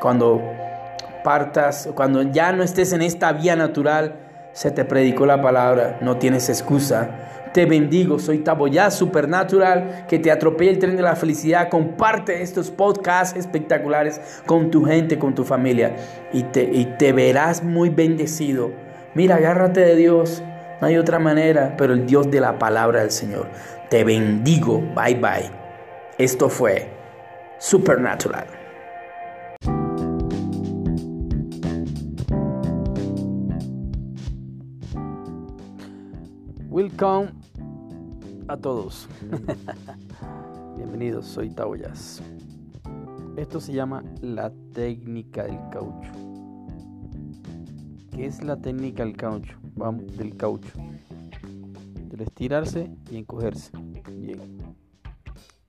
cuando 0.00 0.42
partas, 1.24 1.88
cuando 1.94 2.22
ya 2.22 2.52
no 2.52 2.62
estés 2.62 2.92
en 2.92 3.02
esta 3.02 3.32
vía 3.32 3.56
natural, 3.56 4.16
se 4.52 4.70
te 4.70 4.84
predicó 4.84 5.26
la 5.26 5.42
palabra, 5.42 5.98
no 6.00 6.16
tienes 6.16 6.48
excusa 6.48 7.10
te 7.56 7.64
bendigo. 7.64 8.18
Soy 8.18 8.40
Taboyá 8.40 8.90
Supernatural, 8.90 10.04
que 10.10 10.18
te 10.18 10.30
atropella 10.30 10.72
el 10.72 10.78
tren 10.78 10.94
de 10.94 11.02
la 11.02 11.16
felicidad. 11.16 11.70
Comparte 11.70 12.42
estos 12.42 12.70
podcasts 12.70 13.34
espectaculares 13.34 14.20
con 14.44 14.70
tu 14.70 14.84
gente, 14.84 15.18
con 15.18 15.34
tu 15.34 15.42
familia, 15.42 15.96
y 16.34 16.42
te, 16.42 16.64
y 16.64 16.84
te 16.98 17.14
verás 17.14 17.64
muy 17.64 17.88
bendecido. 17.88 18.72
Mira, 19.14 19.36
agárrate 19.36 19.80
de 19.80 19.96
Dios. 19.96 20.42
No 20.82 20.86
hay 20.86 20.98
otra 20.98 21.18
manera, 21.18 21.76
pero 21.78 21.94
el 21.94 22.04
Dios 22.04 22.30
de 22.30 22.40
la 22.40 22.58
palabra 22.58 23.00
del 23.00 23.10
Señor. 23.10 23.48
Te 23.88 24.04
bendigo. 24.04 24.82
Bye 24.94 25.14
bye. 25.14 25.50
Esto 26.18 26.50
fue 26.50 26.90
Supernatural. 27.58 28.44
Welcome 36.68 37.45
a 38.48 38.56
todos. 38.56 39.08
Bienvenidos, 40.76 41.26
soy 41.26 41.50
Taoyas. 41.50 42.22
Esto 43.36 43.60
se 43.60 43.72
llama 43.72 44.04
la 44.20 44.52
técnica 44.72 45.44
del 45.44 45.58
caucho. 45.70 46.12
¿Qué 48.12 48.26
es 48.26 48.42
la 48.44 48.56
técnica 48.56 49.04
del 49.04 49.16
caucho? 49.16 49.58
Vamos, 49.74 50.16
del 50.16 50.36
caucho. 50.36 50.72
Del 52.08 52.20
estirarse 52.20 52.90
y 53.10 53.16
encogerse. 53.16 53.72
Bien. 54.12 54.40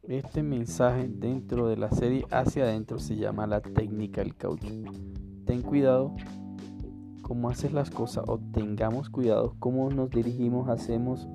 Este 0.03 0.43
mensaje 0.43 1.09
dentro 1.09 1.67
de 1.67 1.77
la 1.77 1.91
serie 1.91 2.25
hacia 2.31 2.63
adentro 2.63 2.99
se 2.99 3.15
llama 3.15 3.47
la 3.47 3.61
técnica 3.61 4.21
del 4.21 4.35
caucho. 4.35 4.67
Ten 5.45 5.61
cuidado 5.61 6.15
cómo 7.23 7.49
haces 7.49 7.73
las 7.73 7.89
cosas 7.89 8.23
o 8.27 8.39
tengamos 8.39 9.09
cuidado 9.09 9.55
cómo 9.59 9.89
nos 9.89 10.09
dirigimos, 10.09 10.69
hacemos 10.69 11.27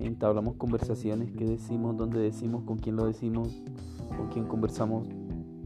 entablamos 0.00 0.56
conversaciones, 0.56 1.30
qué 1.32 1.44
decimos, 1.44 1.96
dónde 1.96 2.20
decimos, 2.20 2.64
con 2.64 2.78
quién 2.78 2.96
lo 2.96 3.06
decimos, 3.06 3.62
con 4.16 4.28
quién 4.28 4.46
conversamos. 4.46 5.06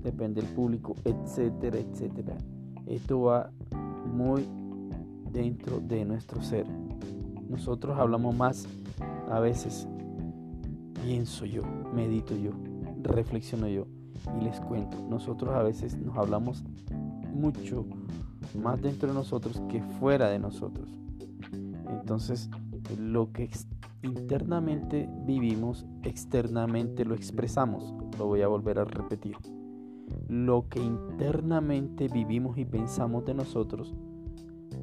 depende 0.02 0.42
del 0.42 0.50
público, 0.50 0.94
etcétera, 1.04 1.78
etcétera. 1.78 2.36
Esto 2.86 3.22
va 3.22 3.50
muy 4.04 4.46
dentro 5.32 5.80
de 5.80 6.04
nuestro 6.04 6.42
ser. 6.42 6.66
Nosotros 7.48 7.98
hablamos 7.98 8.36
más 8.36 8.66
a 9.30 9.40
veces, 9.40 9.88
pienso 11.02 11.46
yo, 11.46 11.62
medito 11.94 12.36
yo, 12.36 12.50
reflexiono 13.02 13.68
yo 13.68 13.86
y 14.38 14.44
les 14.44 14.60
cuento. 14.60 14.98
Nosotros 15.08 15.54
a 15.54 15.62
veces 15.62 15.96
nos 15.96 16.16
hablamos 16.16 16.64
mucho 17.32 17.86
más 18.62 18.80
dentro 18.80 19.08
de 19.08 19.14
nosotros 19.14 19.60
que 19.68 19.82
fuera 19.98 20.28
de 20.28 20.38
nosotros. 20.38 20.88
Entonces, 21.88 22.50
lo 22.98 23.32
que 23.32 23.48
internamente 24.04 25.08
vivimos, 25.24 25.86
externamente 26.02 27.04
lo 27.04 27.14
expresamos. 27.14 27.94
Lo 28.18 28.26
voy 28.26 28.42
a 28.42 28.48
volver 28.48 28.78
a 28.78 28.84
repetir. 28.84 29.36
Lo 30.28 30.68
que 30.68 30.80
internamente 30.80 32.08
vivimos 32.08 32.58
y 32.58 32.64
pensamos 32.64 33.24
de 33.24 33.34
nosotros, 33.34 33.94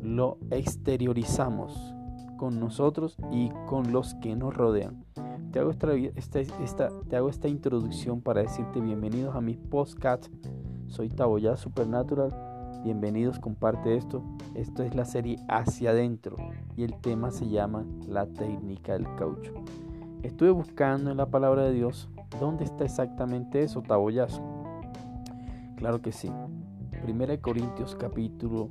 lo 0.01 0.37
exteriorizamos 0.49 1.93
con 2.37 2.59
nosotros 2.59 3.17
y 3.31 3.49
con 3.67 3.91
los 3.91 4.15
que 4.15 4.35
nos 4.35 4.53
rodean. 4.53 5.05
Te 5.51 5.59
hago 5.59 5.71
esta, 5.71 6.89
te 7.07 7.15
hago 7.15 7.29
esta 7.29 7.47
introducción 7.47 8.21
para 8.21 8.41
decirte 8.41 8.81
bienvenidos 8.81 9.35
a 9.35 9.41
mi 9.41 9.55
podcast. 9.55 10.27
Soy 10.87 11.09
Taboya 11.09 11.55
Supernatural 11.55 12.50
Bienvenidos, 12.83 13.37
comparte 13.37 13.95
esto. 13.95 14.23
Esto 14.55 14.81
es 14.81 14.95
la 14.95 15.05
serie 15.05 15.37
Hacia 15.47 15.91
Adentro 15.91 16.35
y 16.75 16.83
el 16.83 16.95
tema 16.99 17.29
se 17.29 17.47
llama 17.47 17.85
La 18.07 18.25
técnica 18.25 18.93
del 18.93 19.05
caucho. 19.17 19.53
Estuve 20.23 20.49
buscando 20.49 21.11
en 21.11 21.17
la 21.17 21.27
palabra 21.27 21.61
de 21.61 21.73
Dios 21.73 22.09
dónde 22.39 22.63
está 22.63 22.83
exactamente 22.83 23.61
eso, 23.61 23.83
taboyazo. 23.83 24.41
Claro 25.75 26.01
que 26.01 26.11
sí. 26.11 26.31
Primera 27.03 27.33
de 27.33 27.39
Corintios 27.39 27.95
capítulo 27.95 28.69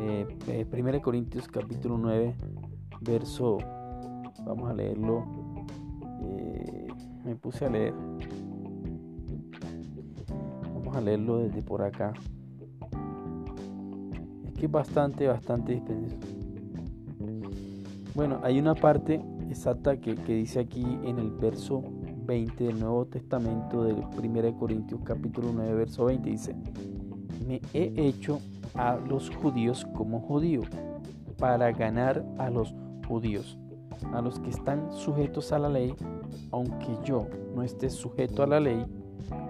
eh, 0.00 0.26
eh 0.48 1.00
Corintios 1.02 1.48
capítulo 1.48 1.96
9 1.96 2.34
verso 3.00 3.58
vamos 4.44 4.70
a 4.70 4.74
leerlo 4.74 5.24
eh, 6.22 6.88
me 7.24 7.34
puse 7.36 7.66
a 7.66 7.70
leer 7.70 7.94
vamos 10.74 10.96
a 10.96 11.00
leerlo 11.02 11.38
desde 11.38 11.62
por 11.62 11.82
acá 11.82 12.14
que 14.60 14.66
bastante, 14.66 15.26
bastante. 15.26 15.82
Bueno, 18.14 18.40
hay 18.42 18.58
una 18.58 18.74
parte 18.74 19.18
exacta 19.48 19.96
que, 19.96 20.14
dice 20.14 20.60
aquí 20.60 20.84
en 21.02 21.18
el 21.18 21.30
verso 21.30 21.82
20 22.26 22.64
del 22.64 22.78
Nuevo 22.78 23.06
Testamento 23.06 23.84
del 23.84 23.96
1 23.96 24.58
Corintios 24.58 25.00
capítulo 25.02 25.50
9 25.54 25.74
verso 25.74 26.04
20 26.04 26.30
dice, 26.30 26.54
me 27.48 27.62
he 27.72 27.94
hecho 27.96 28.38
a 28.74 28.96
los 28.96 29.30
judíos 29.30 29.86
como 29.96 30.20
judío 30.20 30.60
para 31.38 31.72
ganar 31.72 32.22
a 32.36 32.50
los 32.50 32.74
judíos, 33.08 33.58
a 34.12 34.20
los 34.20 34.38
que 34.40 34.50
están 34.50 34.92
sujetos 34.92 35.52
a 35.52 35.58
la 35.58 35.70
ley, 35.70 35.94
aunque 36.50 36.98
yo 37.02 37.26
no 37.56 37.62
esté 37.62 37.88
sujeto 37.88 38.42
a 38.42 38.46
la 38.46 38.60
ley, 38.60 38.84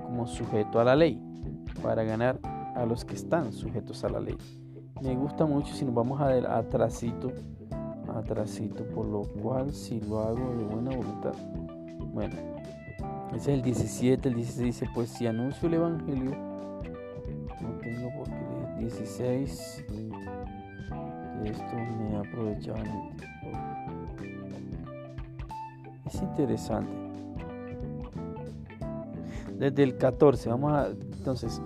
como 0.05 0.29
sujeto 0.29 0.79
a 0.79 0.85
la 0.85 0.95
ley, 0.95 1.21
para 1.83 2.05
ganar 2.05 2.39
a 2.77 2.87
los 2.87 3.05
que 3.05 3.17
están 3.17 3.53
sujetos 3.53 4.05
a 4.05 4.09
la 4.09 4.21
ley 4.21 4.37
me 5.03 5.15
gusta 5.15 5.47
mucho 5.47 5.75
si 5.75 5.85
nos 5.85 5.95
vamos 5.95 6.21
a 6.21 6.59
atrasito, 6.59 7.33
atrasito, 8.15 8.85
por 8.85 9.07
lo 9.07 9.23
cual 9.23 9.73
si 9.73 10.01
lo 10.01 10.21
hago 10.21 10.55
de 10.57 10.65
buena 10.65 10.95
voluntad. 10.95 11.35
Bueno, 12.13 12.35
ese 13.35 13.53
es 13.53 13.59
el 13.59 13.63
17, 13.63 14.29
el 14.29 14.35
16 14.35 14.67
dice, 14.67 14.89
pues 14.95 15.09
si 15.11 15.27
anuncio 15.27 15.69
el 15.69 15.75
Evangelio, 15.75 16.31
no 17.61 17.69
tengo 17.81 18.11
por 18.17 18.29
qué 18.29 18.81
16, 18.81 19.85
esto 21.45 21.77
me 21.99 22.17
ha 22.17 22.21
aprovechado 22.21 22.79
Es 26.07 26.21
interesante. 26.21 26.91
Desde 29.59 29.83
el 29.83 29.97
14, 29.97 30.49
vamos 30.49 30.73
a, 30.73 30.89
entonces, 30.89 31.63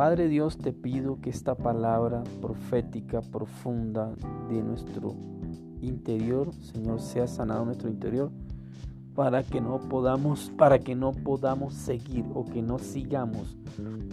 Padre 0.00 0.28
Dios, 0.28 0.56
te 0.56 0.72
pido 0.72 1.20
que 1.20 1.28
esta 1.28 1.54
palabra 1.54 2.22
profética 2.40 3.20
profunda 3.20 4.10
de 4.48 4.62
nuestro 4.62 5.14
interior, 5.82 6.54
Señor, 6.54 7.02
sea 7.02 7.26
sanado 7.26 7.66
nuestro 7.66 7.90
interior 7.90 8.30
para 9.14 9.42
que 9.42 9.60
no 9.60 9.78
podamos 9.78 10.50
para 10.56 10.78
que 10.78 10.94
no 10.94 11.12
podamos 11.12 11.74
seguir 11.74 12.24
o 12.32 12.46
que 12.46 12.62
no 12.62 12.78
sigamos 12.78 13.58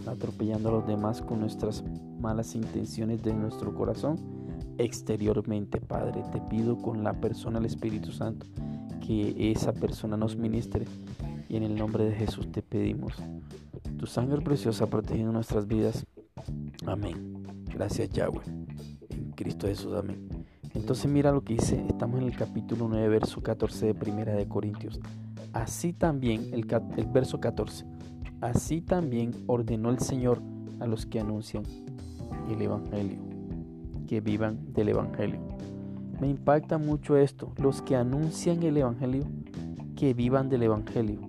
atropellando 0.06 0.68
a 0.68 0.72
los 0.72 0.86
demás 0.86 1.22
con 1.22 1.40
nuestras 1.40 1.82
malas 2.20 2.54
intenciones 2.54 3.22
de 3.22 3.32
nuestro 3.32 3.74
corazón 3.74 4.18
exteriormente, 4.76 5.80
Padre. 5.80 6.22
Te 6.32 6.40
pido 6.42 6.76
con 6.76 7.02
la 7.02 7.14
persona 7.14 7.60
del 7.60 7.66
Espíritu 7.66 8.12
Santo 8.12 8.44
que 9.00 9.52
esa 9.52 9.72
persona 9.72 10.18
nos 10.18 10.36
ministre 10.36 10.84
y 11.48 11.56
en 11.56 11.62
el 11.62 11.74
nombre 11.74 12.04
de 12.04 12.14
Jesús 12.14 12.50
te 12.52 12.62
pedimos 12.62 13.14
tu 13.96 14.06
sangre 14.06 14.40
preciosa 14.40 14.86
protegiendo 14.86 15.32
nuestras 15.32 15.66
vidas. 15.66 16.06
Amén. 16.86 17.42
Gracias 17.72 18.10
Yahweh. 18.10 18.42
En 19.10 19.32
Cristo 19.32 19.66
Jesús. 19.66 19.94
Amén. 19.94 20.28
Entonces 20.74 21.10
mira 21.10 21.32
lo 21.32 21.42
que 21.42 21.54
dice, 21.54 21.84
estamos 21.88 22.20
en 22.20 22.26
el 22.26 22.36
capítulo 22.36 22.88
9, 22.88 23.08
verso 23.08 23.42
14 23.42 23.86
de 23.86 23.94
Primera 23.94 24.34
de 24.34 24.46
Corintios. 24.46 25.00
Así 25.52 25.92
también, 25.92 26.52
el, 26.52 26.66
el 26.96 27.06
verso 27.06 27.40
14, 27.40 27.84
así 28.40 28.80
también 28.80 29.32
ordenó 29.46 29.90
el 29.90 29.98
Señor 29.98 30.40
a 30.78 30.86
los 30.86 31.06
que 31.06 31.18
anuncian 31.18 31.64
el 32.50 32.60
Evangelio, 32.62 33.18
que 34.06 34.20
vivan 34.20 34.72
del 34.72 34.90
Evangelio. 34.90 35.40
Me 36.20 36.28
impacta 36.28 36.78
mucho 36.78 37.16
esto, 37.16 37.52
los 37.56 37.80
que 37.82 37.96
anuncian 37.96 38.62
el 38.62 38.76
Evangelio, 38.76 39.24
que 39.96 40.14
vivan 40.14 40.48
del 40.48 40.64
Evangelio. 40.64 41.27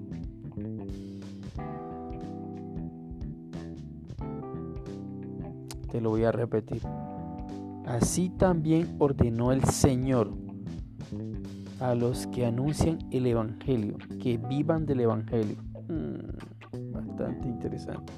Te 5.92 6.02
lo 6.02 6.12
voy 6.12 6.24
a 6.24 6.32
repetir. 6.32 6.82
Así 7.86 8.30
también 8.30 8.96
ordenó 9.00 9.52
el 9.52 9.64
Señor 9.64 10.32
a 11.80 11.96
los 11.96 12.28
que 12.28 12.46
anuncian 12.46 13.00
el 13.12 13.26
Evangelio, 13.26 13.98
que 14.22 14.38
vivan 14.38 14.86
del 14.86 15.02
Evangelio. 15.02 15.56
Mm, 15.88 16.92
bastante 16.92 17.48
interesante. 17.48 18.14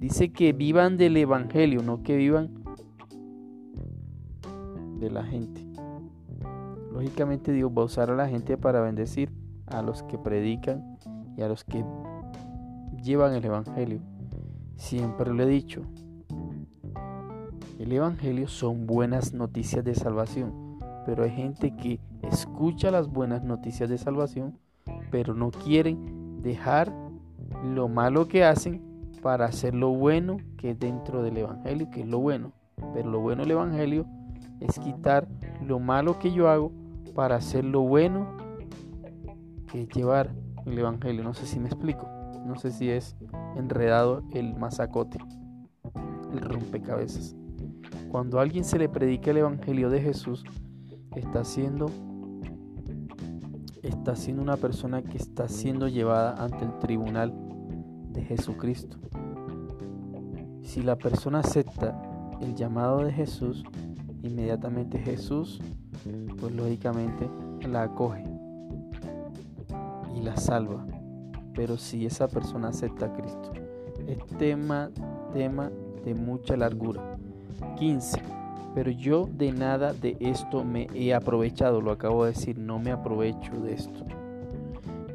Dice 0.00 0.32
que 0.32 0.52
vivan 0.52 0.96
del 0.96 1.16
Evangelio, 1.16 1.82
no 1.82 2.02
que 2.02 2.16
vivan 2.16 2.64
de 4.98 5.10
la 5.10 5.22
gente. 5.24 5.60
Lógicamente 6.92 7.52
Dios 7.52 7.70
va 7.76 7.82
a 7.82 7.84
usar 7.84 8.10
a 8.10 8.16
la 8.16 8.28
gente 8.28 8.56
para 8.56 8.80
bendecir 8.80 9.30
a 9.66 9.82
los 9.82 10.02
que 10.02 10.18
predican 10.18 10.98
y 11.36 11.42
a 11.42 11.48
los 11.48 11.62
que 11.62 11.84
llevan 13.02 13.34
el 13.34 13.44
Evangelio. 13.44 14.00
Siempre 14.76 15.32
lo 15.32 15.42
he 15.42 15.46
dicho, 15.46 15.82
el 17.78 17.92
Evangelio 17.92 18.48
son 18.48 18.86
buenas 18.86 19.32
noticias 19.32 19.84
de 19.84 19.94
salvación, 19.94 20.78
pero 21.06 21.22
hay 21.22 21.30
gente 21.30 21.74
que 21.76 22.00
escucha 22.22 22.90
las 22.90 23.08
buenas 23.08 23.44
noticias 23.44 23.88
de 23.88 23.98
salvación, 23.98 24.58
pero 25.10 25.32
no 25.32 25.50
quieren 25.50 26.42
dejar 26.42 26.92
lo 27.64 27.88
malo 27.88 28.26
que 28.26 28.44
hacen 28.44 28.82
para 29.22 29.46
hacer 29.46 29.74
lo 29.74 29.90
bueno 29.90 30.38
que 30.56 30.70
es 30.70 30.78
dentro 30.78 31.22
del 31.22 31.38
Evangelio, 31.38 31.88
que 31.90 32.00
es 32.00 32.06
lo 32.06 32.18
bueno. 32.18 32.52
Pero 32.94 33.10
lo 33.10 33.20
bueno 33.20 33.42
del 33.42 33.52
Evangelio 33.52 34.06
es 34.60 34.78
quitar 34.78 35.28
lo 35.64 35.78
malo 35.78 36.18
que 36.18 36.32
yo 36.32 36.48
hago 36.48 36.72
para 37.14 37.36
hacer 37.36 37.64
lo 37.64 37.82
bueno 37.82 38.36
que 39.70 39.82
es 39.82 39.88
llevar 39.88 40.30
el 40.66 40.78
Evangelio. 40.78 41.22
No 41.22 41.34
sé 41.34 41.46
si 41.46 41.60
me 41.60 41.68
explico. 41.68 42.08
No 42.44 42.56
sé 42.56 42.70
si 42.70 42.90
es 42.90 43.16
enredado 43.56 44.22
el 44.32 44.54
masacote, 44.56 45.18
el 46.32 46.40
rompecabezas. 46.40 47.37
Cuando 48.10 48.40
alguien 48.40 48.64
se 48.64 48.78
le 48.78 48.88
predica 48.88 49.30
el 49.30 49.38
Evangelio 49.38 49.90
de 49.90 50.00
Jesús, 50.00 50.42
está 51.14 51.44
siendo, 51.44 51.86
está 53.82 54.16
siendo 54.16 54.42
una 54.42 54.56
persona 54.56 55.02
que 55.02 55.18
está 55.18 55.46
siendo 55.48 55.88
llevada 55.88 56.42
ante 56.42 56.64
el 56.64 56.78
tribunal 56.78 57.34
de 58.12 58.22
Jesucristo. 58.22 58.96
Si 60.62 60.82
la 60.82 60.96
persona 60.96 61.40
acepta 61.40 62.00
el 62.40 62.54
llamado 62.54 63.04
de 63.04 63.12
Jesús, 63.12 63.62
inmediatamente 64.22 64.98
Jesús, 64.98 65.60
pues 66.40 66.54
lógicamente 66.54 67.28
la 67.68 67.82
acoge 67.82 68.24
y 70.16 70.22
la 70.22 70.36
salva. 70.36 70.86
Pero 71.54 71.76
si 71.76 72.06
esa 72.06 72.28
persona 72.28 72.68
acepta 72.68 73.06
a 73.06 73.12
Cristo, 73.12 73.52
es 74.06 74.24
tema, 74.38 74.90
tema 75.34 75.70
de 76.04 76.14
mucha 76.14 76.56
largura. 76.56 77.17
15. 77.78 78.22
Pero 78.74 78.90
yo 78.90 79.28
de 79.32 79.52
nada 79.52 79.92
de 79.92 80.16
esto 80.20 80.64
me 80.64 80.86
he 80.94 81.12
aprovechado, 81.14 81.80
lo 81.80 81.90
acabo 81.90 82.24
de 82.24 82.32
decir, 82.32 82.58
no 82.58 82.78
me 82.78 82.90
aprovecho 82.92 83.52
de 83.60 83.74
esto. 83.74 84.04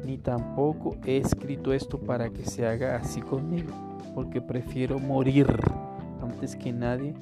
ni 0.04 0.18
tampoco 0.18 0.96
he 1.06 1.16
escrito 1.16 1.72
esto 1.72 1.98
para 1.98 2.28
que 2.28 2.44
se 2.44 2.66
haga 2.66 2.96
así 2.96 3.22
conmigo, 3.22 3.72
porque 4.14 4.40
prefiero 4.40 4.98
morir 4.98 5.46
antes 6.22 6.56
que 6.56 6.72
nadie 6.72 7.14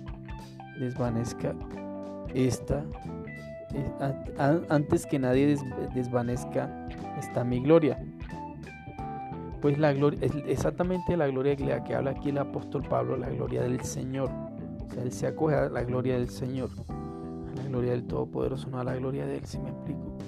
desvanezca 0.79 1.55
esta 2.35 2.85
antes 4.69 5.07
que 5.07 5.19
nadie 5.19 5.57
desvanezca 5.95 6.89
esta 7.19 7.45
mi 7.45 7.61
gloria. 7.61 7.99
Pues 9.63 9.79
la 9.79 9.93
gloria, 9.93 10.21
exactamente 10.47 11.17
la 11.17 11.29
gloria 11.29 11.57
que 11.57 11.95
habla 11.95 12.11
aquí 12.11 12.31
el 12.31 12.39
apóstol 12.39 12.83
Pablo, 12.83 13.17
la 13.17 13.31
gloria 13.31 13.63
del 13.63 13.81
Señor. 13.81 14.29
Él 15.01 15.13
se 15.13 15.27
acoge 15.27 15.55
a 15.55 15.69
la 15.69 15.85
gloria 15.85 16.15
del 16.15 16.29
Señor, 16.29 16.71
a 16.89 17.57
la 17.57 17.65
gloria 17.65 17.93
del 17.93 18.05
Todopoderoso, 18.05 18.69
no 18.69 18.79
a 18.79 18.85
la 18.85 18.95
gloria 18.97 19.27
de 19.27 19.39
él, 19.39 19.45
si 19.45 19.59
me 19.59 19.71
explico. 19.71 20.19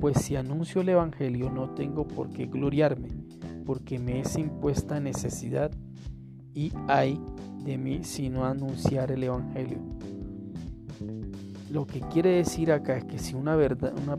Pues 0.00 0.18
si 0.18 0.36
anuncio 0.36 0.80
el 0.80 0.88
Evangelio 0.90 1.50
no 1.50 1.70
tengo 1.70 2.06
por 2.06 2.30
qué 2.30 2.46
gloriarme, 2.46 3.08
porque 3.66 3.98
me 3.98 4.20
es 4.20 4.36
impuesta 4.36 5.00
necesidad 5.00 5.70
y 6.54 6.72
hay 6.88 7.20
de 7.64 7.78
mí 7.78 8.04
si 8.04 8.28
no 8.28 8.44
anunciar 8.44 9.12
el 9.12 9.24
Evangelio. 9.24 9.78
Lo 11.70 11.86
que 11.86 12.00
quiere 12.00 12.30
decir 12.30 12.72
acá 12.72 12.96
es 12.96 13.04
que 13.04 13.18
si 13.18 13.34
una, 13.34 13.56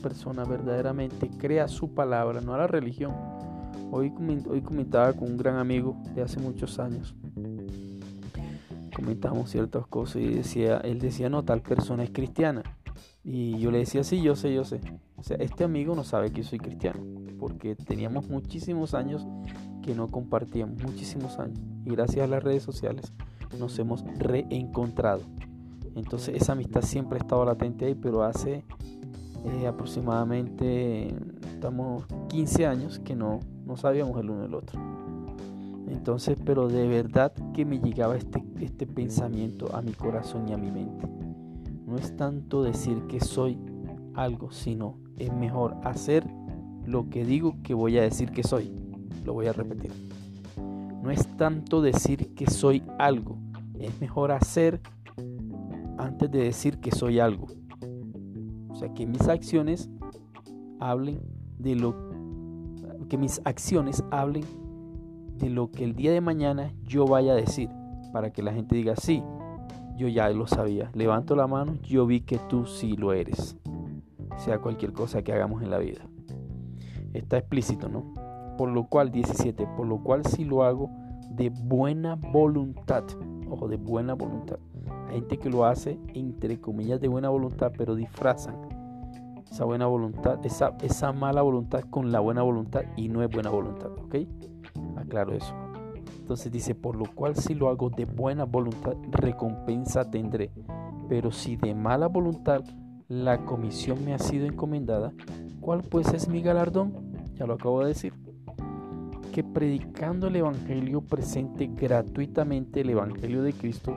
persona 0.01 0.45
verdaderamente 0.45 1.29
crea 1.29 1.67
su 1.67 1.93
palabra, 1.93 2.39
no 2.39 2.53
a 2.53 2.59
la 2.59 2.67
religión. 2.67 3.13
Hoy 3.91 4.11
comentaba 4.63 5.11
con 5.11 5.31
un 5.31 5.37
gran 5.37 5.57
amigo 5.57 5.97
de 6.15 6.21
hace 6.21 6.39
muchos 6.39 6.79
años. 6.79 7.13
Comentamos 8.95 9.49
ciertas 9.49 9.87
cosas 9.87 10.17
y 10.17 10.27
decía, 10.27 10.77
él 10.79 10.99
decía, 10.99 11.29
no, 11.29 11.43
tal 11.43 11.61
persona 11.61 12.03
es 12.03 12.11
cristiana. 12.11 12.63
Y 13.23 13.57
yo 13.59 13.71
le 13.71 13.79
decía, 13.79 14.03
sí, 14.03 14.21
yo 14.21 14.35
sé, 14.35 14.53
yo 14.53 14.65
sé. 14.65 14.81
O 15.17 15.23
sea, 15.23 15.37
este 15.37 15.63
amigo 15.63 15.95
no 15.95 16.03
sabe 16.03 16.31
que 16.31 16.41
yo 16.41 16.47
soy 16.47 16.59
cristiano, 16.59 16.99
porque 17.39 17.75
teníamos 17.75 18.27
muchísimos 18.27 18.93
años 18.93 19.25
que 19.83 19.93
no 19.93 20.07
compartíamos, 20.07 20.81
muchísimos 20.81 21.39
años. 21.39 21.59
Y 21.85 21.91
gracias 21.91 22.25
a 22.25 22.27
las 22.27 22.43
redes 22.43 22.63
sociales 22.63 23.13
nos 23.59 23.77
hemos 23.79 24.03
reencontrado. 24.17 25.21
Entonces 25.95 26.41
esa 26.41 26.53
amistad 26.53 26.81
siempre 26.81 27.17
ha 27.17 27.21
estado 27.21 27.45
latente 27.45 27.85
ahí, 27.85 27.95
pero 27.95 28.23
hace 28.23 28.63
eh, 29.45 29.67
aproximadamente, 29.67 31.13
estamos 31.53 32.05
15 32.29 32.65
años 32.65 32.99
que 32.99 33.15
no, 33.15 33.39
no 33.65 33.75
sabíamos 33.75 34.19
el 34.19 34.29
uno 34.29 34.43
del 34.43 34.53
otro. 34.53 34.79
Entonces, 35.91 36.37
pero 36.43 36.69
de 36.69 36.87
verdad 36.87 37.33
que 37.53 37.65
me 37.65 37.79
llegaba 37.79 38.15
este, 38.15 38.41
este 38.61 38.87
pensamiento 38.87 39.75
a 39.75 39.81
mi 39.81 39.91
corazón 39.91 40.47
y 40.47 40.53
a 40.53 40.57
mi 40.57 40.71
mente. 40.71 41.05
No 41.85 41.97
es 41.97 42.15
tanto 42.15 42.63
decir 42.63 43.03
que 43.07 43.19
soy 43.19 43.59
algo, 44.15 44.51
sino 44.51 44.97
es 45.17 45.33
mejor 45.33 45.75
hacer 45.83 46.25
lo 46.85 47.09
que 47.09 47.25
digo 47.25 47.57
que 47.61 47.73
voy 47.73 47.97
a 47.97 48.03
decir 48.03 48.31
que 48.31 48.43
soy. 48.43 48.71
Lo 49.25 49.33
voy 49.33 49.47
a 49.47 49.53
repetir. 49.53 49.91
No 51.03 51.11
es 51.11 51.27
tanto 51.35 51.81
decir 51.81 52.33
que 52.35 52.49
soy 52.49 52.83
algo, 52.97 53.37
es 53.77 53.99
mejor 53.99 54.31
hacer 54.31 54.79
antes 55.97 56.31
de 56.31 56.39
decir 56.39 56.79
que 56.79 56.91
soy 56.91 57.19
algo. 57.19 57.47
O 58.69 58.75
sea, 58.75 58.93
que 58.93 59.05
mis 59.05 59.27
acciones 59.27 59.89
hablen 60.79 61.19
de 61.59 61.75
lo 61.75 62.11
que 63.09 63.17
mis 63.17 63.41
acciones 63.43 64.03
hablen 64.09 64.45
de 65.41 65.49
lo 65.49 65.71
que 65.71 65.83
el 65.83 65.95
día 65.95 66.11
de 66.11 66.21
mañana 66.21 66.73
yo 66.83 67.05
vaya 67.05 67.33
a 67.33 67.35
decir 67.35 67.69
para 68.13 68.31
que 68.31 68.43
la 68.43 68.53
gente 68.53 68.75
diga, 68.75 68.95
"Sí, 68.95 69.23
yo 69.97 70.07
ya 70.07 70.29
lo 70.29 70.47
sabía. 70.47 70.91
Levanto 70.93 71.35
la 71.35 71.47
mano, 71.47 71.73
yo 71.83 72.05
vi 72.05 72.21
que 72.21 72.37
tú 72.49 72.65
sí 72.65 72.95
lo 72.95 73.13
eres." 73.13 73.57
Sea 74.37 74.59
cualquier 74.59 74.93
cosa 74.93 75.21
que 75.21 75.33
hagamos 75.33 75.61
en 75.61 75.69
la 75.69 75.77
vida. 75.77 76.01
Está 77.13 77.37
explícito, 77.37 77.89
¿no? 77.89 78.13
Por 78.57 78.69
lo 78.69 78.87
cual 78.87 79.11
17, 79.11 79.67
por 79.75 79.87
lo 79.87 80.01
cual 80.03 80.25
si 80.25 80.45
lo 80.45 80.63
hago 80.63 80.89
de 81.29 81.49
buena 81.49 82.15
voluntad, 82.15 83.03
ojo, 83.49 83.67
de 83.67 83.77
buena 83.77 84.13
voluntad 84.13 84.59
gente 85.11 85.37
que 85.37 85.49
lo 85.49 85.65
hace 85.65 85.99
entre 86.13 86.59
comillas 86.59 86.99
de 86.99 87.07
buena 87.07 87.29
voluntad, 87.29 87.71
pero 87.77 87.95
disfrazan 87.95 88.55
esa 89.49 89.65
buena 89.65 89.85
voluntad, 89.85 90.39
esa, 90.45 90.75
esa 90.81 91.11
mala 91.11 91.41
voluntad 91.41 91.81
con 91.89 92.11
la 92.11 92.21
buena 92.21 92.41
voluntad 92.41 92.83
y 92.95 93.09
no 93.09 93.21
es 93.21 93.29
buena 93.29 93.49
voluntad, 93.49 93.91
¿ok? 93.91 94.15
Aclaro 94.97 95.33
eso. 95.33 95.53
Entonces 96.31 96.51
dice, 96.51 96.75
por 96.75 96.95
lo 96.95 97.05
cual 97.13 97.35
si 97.35 97.55
lo 97.55 97.69
hago 97.69 97.89
de 97.89 98.05
buena 98.05 98.45
voluntad, 98.45 98.93
recompensa 99.11 100.09
tendré. 100.09 100.51
Pero 101.09 101.31
si 101.31 101.57
de 101.57 101.75
mala 101.75 102.07
voluntad 102.07 102.63
la 103.09 103.43
comisión 103.43 104.05
me 104.05 104.13
ha 104.13 104.19
sido 104.19 104.45
encomendada, 104.45 105.11
¿cuál 105.59 105.81
pues 105.81 106.13
es 106.13 106.29
mi 106.29 106.41
galardón? 106.41 106.93
Ya 107.35 107.45
lo 107.45 107.55
acabo 107.55 107.81
de 107.81 107.89
decir. 107.89 108.13
Que 109.33 109.43
predicando 109.43 110.27
el 110.27 110.37
Evangelio 110.37 111.01
presente 111.01 111.67
gratuitamente 111.67 112.81
el 112.81 112.91
Evangelio 112.91 113.43
de 113.43 113.51
Cristo, 113.51 113.93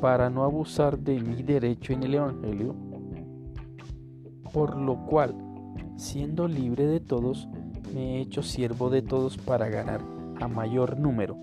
para 0.00 0.30
no 0.30 0.44
abusar 0.44 0.98
de 0.98 1.20
mi 1.20 1.42
derecho 1.42 1.92
en 1.92 2.04
el 2.04 2.14
Evangelio, 2.14 2.76
por 4.52 4.76
lo 4.76 5.06
cual, 5.06 5.34
siendo 5.96 6.46
libre 6.46 6.86
de 6.86 7.00
todos, 7.00 7.48
me 7.92 8.18
he 8.18 8.20
hecho 8.20 8.42
siervo 8.42 8.90
de 8.90 9.02
todos 9.02 9.38
para 9.38 9.68
ganar 9.68 10.13
a 10.40 10.48
mayor 10.48 10.98
número. 10.98 11.36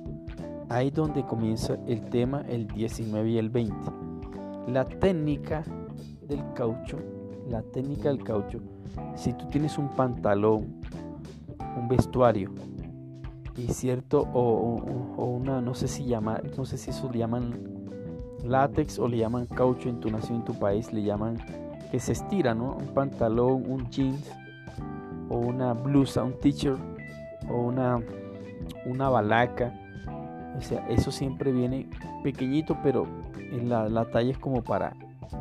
Ahí 0.69 0.89
donde 0.89 1.25
comienza 1.25 1.77
el 1.87 2.09
tema 2.09 2.43
el 2.47 2.67
19 2.67 3.29
y 3.29 3.37
el 3.37 3.49
20. 3.49 3.75
La 4.67 4.85
técnica 4.85 5.63
del 6.27 6.41
caucho, 6.53 6.97
la 7.49 7.61
técnica 7.61 8.09
del 8.09 8.23
caucho, 8.23 8.59
si 9.15 9.33
tú 9.33 9.47
tienes 9.49 9.77
un 9.77 9.89
pantalón, 9.89 10.81
un 11.77 11.87
vestuario, 11.87 12.51
y 13.57 13.67
cierto, 13.73 14.27
o, 14.33 15.25
una, 15.25 15.61
no 15.61 15.73
sé 15.73 15.87
si 15.87 16.05
llama, 16.05 16.41
no 16.57 16.65
sé 16.65 16.77
si 16.77 16.91
eso 16.91 17.09
le 17.11 17.19
llaman 17.19 17.59
látex 18.43 18.97
o 18.97 19.07
le 19.07 19.17
llaman 19.17 19.45
caucho 19.45 19.89
en 19.89 19.99
tu 19.99 20.09
nación, 20.09 20.39
en 20.39 20.45
tu 20.45 20.53
país, 20.57 20.91
le 20.93 21.03
llaman 21.03 21.37
que 21.91 21.99
se 21.99 22.13
estira, 22.13 22.55
¿no? 22.55 22.75
Un 22.75 22.87
pantalón, 22.87 23.69
un 23.69 23.89
jeans 23.89 24.31
o 25.29 25.37
una 25.37 25.73
blusa, 25.73 26.23
un 26.23 26.39
t-shirt 26.39 26.79
o 27.49 27.61
una, 27.61 28.01
una 28.85 29.09
balaca. 29.09 29.73
O 30.57 30.61
sea, 30.61 30.85
eso 30.87 31.11
siempre 31.11 31.51
viene 31.51 31.89
pequeñito, 32.23 32.77
pero 32.83 33.07
en 33.37 33.69
la, 33.69 33.89
la 33.89 34.05
talla 34.05 34.31
es 34.31 34.37
como 34.37 34.63
para 34.63 34.95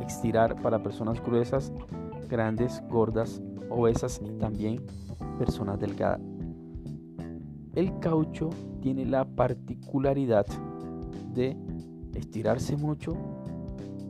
estirar 0.05 0.61
para 0.61 0.81
personas 0.81 1.21
gruesas, 1.21 1.71
grandes, 2.29 2.81
gordas, 2.89 3.41
obesas 3.69 4.21
y 4.23 4.31
también 4.39 4.81
personas 5.37 5.79
delgadas. 5.79 6.21
El 7.75 7.99
caucho 7.99 8.49
tiene 8.81 9.05
la 9.05 9.25
particularidad 9.25 10.45
de 11.33 11.57
estirarse 12.15 12.75
mucho 12.75 13.13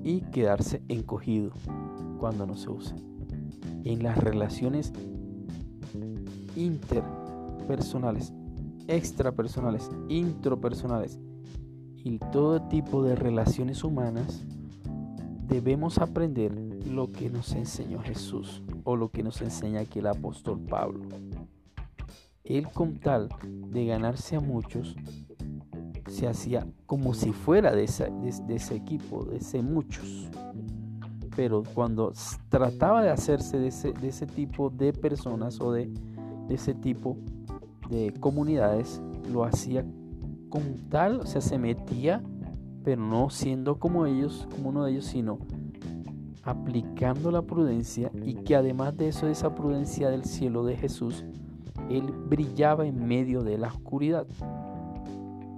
y 0.03 0.21
quedarse 0.21 0.81
encogido 0.87 1.51
cuando 2.17 2.45
no 2.45 2.55
se 2.55 2.69
usa. 2.69 2.95
En 3.83 4.03
las 4.03 4.17
relaciones 4.17 4.91
interpersonales, 6.55 8.33
extrapersonales, 8.87 9.89
intropersonales 10.09 11.19
y 12.03 12.19
todo 12.31 12.61
tipo 12.63 13.03
de 13.03 13.15
relaciones 13.15 13.83
humanas, 13.83 14.43
debemos 15.47 15.97
aprender 15.97 16.53
lo 16.85 17.11
que 17.11 17.29
nos 17.29 17.53
enseñó 17.53 17.99
Jesús 17.99 18.63
o 18.83 18.95
lo 18.95 19.09
que 19.09 19.23
nos 19.23 19.41
enseña 19.41 19.81
aquí 19.81 19.99
el 19.99 20.07
apóstol 20.07 20.59
Pablo. 20.59 21.01
Él 22.43 22.67
con 22.69 22.95
tal 22.99 23.29
de 23.43 23.85
ganarse 23.85 24.35
a 24.35 24.39
muchos, 24.39 24.95
se 26.07 26.27
hacía 26.27 26.67
como 26.85 27.13
si 27.13 27.31
fuera 27.31 27.73
de 27.73 27.83
ese, 27.83 28.05
equipo, 28.75 29.25
de 29.25 29.37
ese 29.37 29.61
muchos. 29.61 30.29
Pero 31.35 31.63
cuando 31.73 32.11
trataba 32.49 33.01
de 33.01 33.09
hacerse 33.09 33.57
de 33.57 33.67
ese, 33.67 33.93
de 33.93 34.09
ese 34.09 34.25
tipo 34.25 34.69
de 34.69 34.91
personas 34.91 35.61
o 35.61 35.71
de, 35.71 35.89
de 36.47 36.55
ese 36.55 36.73
tipo 36.73 37.17
de 37.91 38.11
comunidades, 38.19 39.01
lo 39.31 39.43
hacía 39.43 39.85
con 40.49 40.89
tal, 40.89 41.19
o 41.19 41.25
sea, 41.27 41.41
se 41.41 41.59
metía, 41.59 42.23
pero 42.83 43.01
no 43.01 43.29
siendo 43.29 43.77
como 43.77 44.07
ellos, 44.07 44.47
como 44.55 44.69
uno 44.69 44.83
de 44.83 44.93
ellos, 44.93 45.05
sino 45.05 45.37
aplicando 46.43 47.29
la 47.29 47.43
prudencia 47.43 48.11
y 48.25 48.33
que 48.33 48.55
además 48.55 48.97
de 48.97 49.09
eso, 49.09 49.27
esa 49.27 49.53
prudencia 49.53 50.09
del 50.09 50.25
cielo 50.25 50.65
de 50.65 50.75
Jesús, 50.75 51.23
él 51.89 52.11
brillaba 52.11 52.87
en 52.87 53.05
medio 53.07 53.43
de 53.43 53.59
la 53.59 53.67
oscuridad 53.67 54.25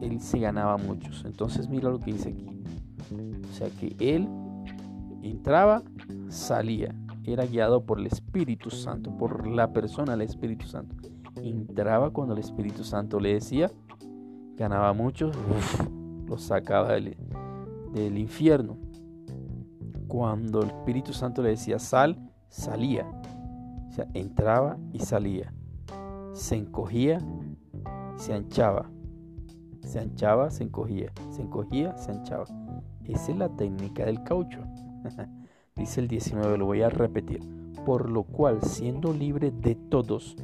él 0.03 0.19
se 0.19 0.39
ganaba 0.39 0.77
muchos. 0.77 1.23
Entonces 1.25 1.69
mira 1.69 1.89
lo 1.89 1.99
que 1.99 2.13
dice 2.13 2.29
aquí. 2.29 2.45
O 3.49 3.53
sea 3.53 3.69
que 3.79 3.95
él 3.99 4.27
entraba, 5.21 5.83
salía. 6.29 6.93
Era 7.23 7.45
guiado 7.45 7.85
por 7.85 7.99
el 7.99 8.07
Espíritu 8.07 8.69
Santo, 8.69 9.17
por 9.17 9.47
la 9.47 9.71
persona 9.71 10.13
del 10.13 10.21
Espíritu 10.23 10.67
Santo. 10.67 10.95
Entraba 11.35 12.11
cuando 12.11 12.33
el 12.33 12.39
Espíritu 12.39 12.83
Santo 12.83 13.19
le 13.19 13.33
decía, 13.33 13.71
ganaba 14.55 14.93
muchos, 14.93 15.35
lo 16.27 16.37
sacaba 16.37 16.93
del, 16.93 17.17
del 17.93 18.17
infierno. 18.17 18.77
Cuando 20.07 20.61
el 20.61 20.69
Espíritu 20.69 21.13
Santo 21.13 21.41
le 21.41 21.49
decía 21.49 21.79
sal, 21.79 22.31
salía. 22.49 23.05
O 23.89 23.91
sea, 23.91 24.07
entraba 24.13 24.77
y 24.91 24.99
salía. 24.99 25.53
se 26.33 26.55
encogía, 26.55 27.19
se 28.15 28.33
anchaba. 28.33 28.89
Se 29.81 29.99
anchaba, 29.99 30.49
se 30.49 30.63
encogía. 30.63 31.11
Se 31.31 31.41
encogía, 31.41 31.97
se 31.97 32.11
anchaba. 32.11 32.45
Esa 33.05 33.31
es 33.31 33.37
la 33.37 33.49
técnica 33.49 34.05
del 34.05 34.23
caucho. 34.23 34.59
Dice 35.75 36.01
el 36.01 36.07
19, 36.07 36.57
lo 36.57 36.65
voy 36.65 36.81
a 36.83 36.89
repetir. 36.89 37.41
Por 37.85 38.09
lo 38.09 38.23
cual, 38.23 38.61
siendo 38.61 39.11
libre 39.11 39.51
de 39.51 39.75
todos, 39.75 40.35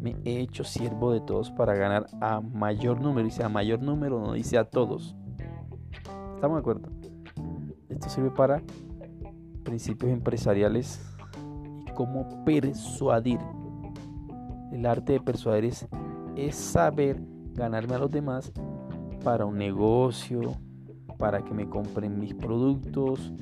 me 0.00 0.16
he 0.24 0.40
hecho 0.40 0.64
siervo 0.64 1.12
de 1.12 1.20
todos 1.20 1.50
para 1.50 1.74
ganar 1.74 2.06
a 2.20 2.40
mayor 2.40 3.00
número. 3.00 3.24
Dice 3.26 3.44
a 3.44 3.48
mayor 3.48 3.82
número, 3.82 4.20
no 4.20 4.32
dice 4.32 4.58
a 4.58 4.64
todos. 4.64 5.16
¿Estamos 6.34 6.56
de 6.56 6.60
acuerdo? 6.60 6.88
Esto 7.88 8.08
sirve 8.08 8.30
para 8.30 8.62
principios 9.62 10.10
empresariales 10.12 11.00
y 11.86 11.90
cómo 11.92 12.44
persuadir. 12.44 13.38
El 14.72 14.86
arte 14.86 15.14
de 15.14 15.20
persuadir 15.20 15.66
es, 15.66 15.86
es 16.36 16.54
saber 16.54 17.20
ganarme 17.52 17.94
a 17.94 17.98
los 17.98 18.10
demás 18.10 18.52
para 19.22 19.44
un 19.44 19.58
negocio, 19.58 20.40
para 21.18 21.44
que 21.44 21.52
me 21.52 21.68
compren 21.68 22.18
mis 22.18 22.34
productos, 22.34 23.32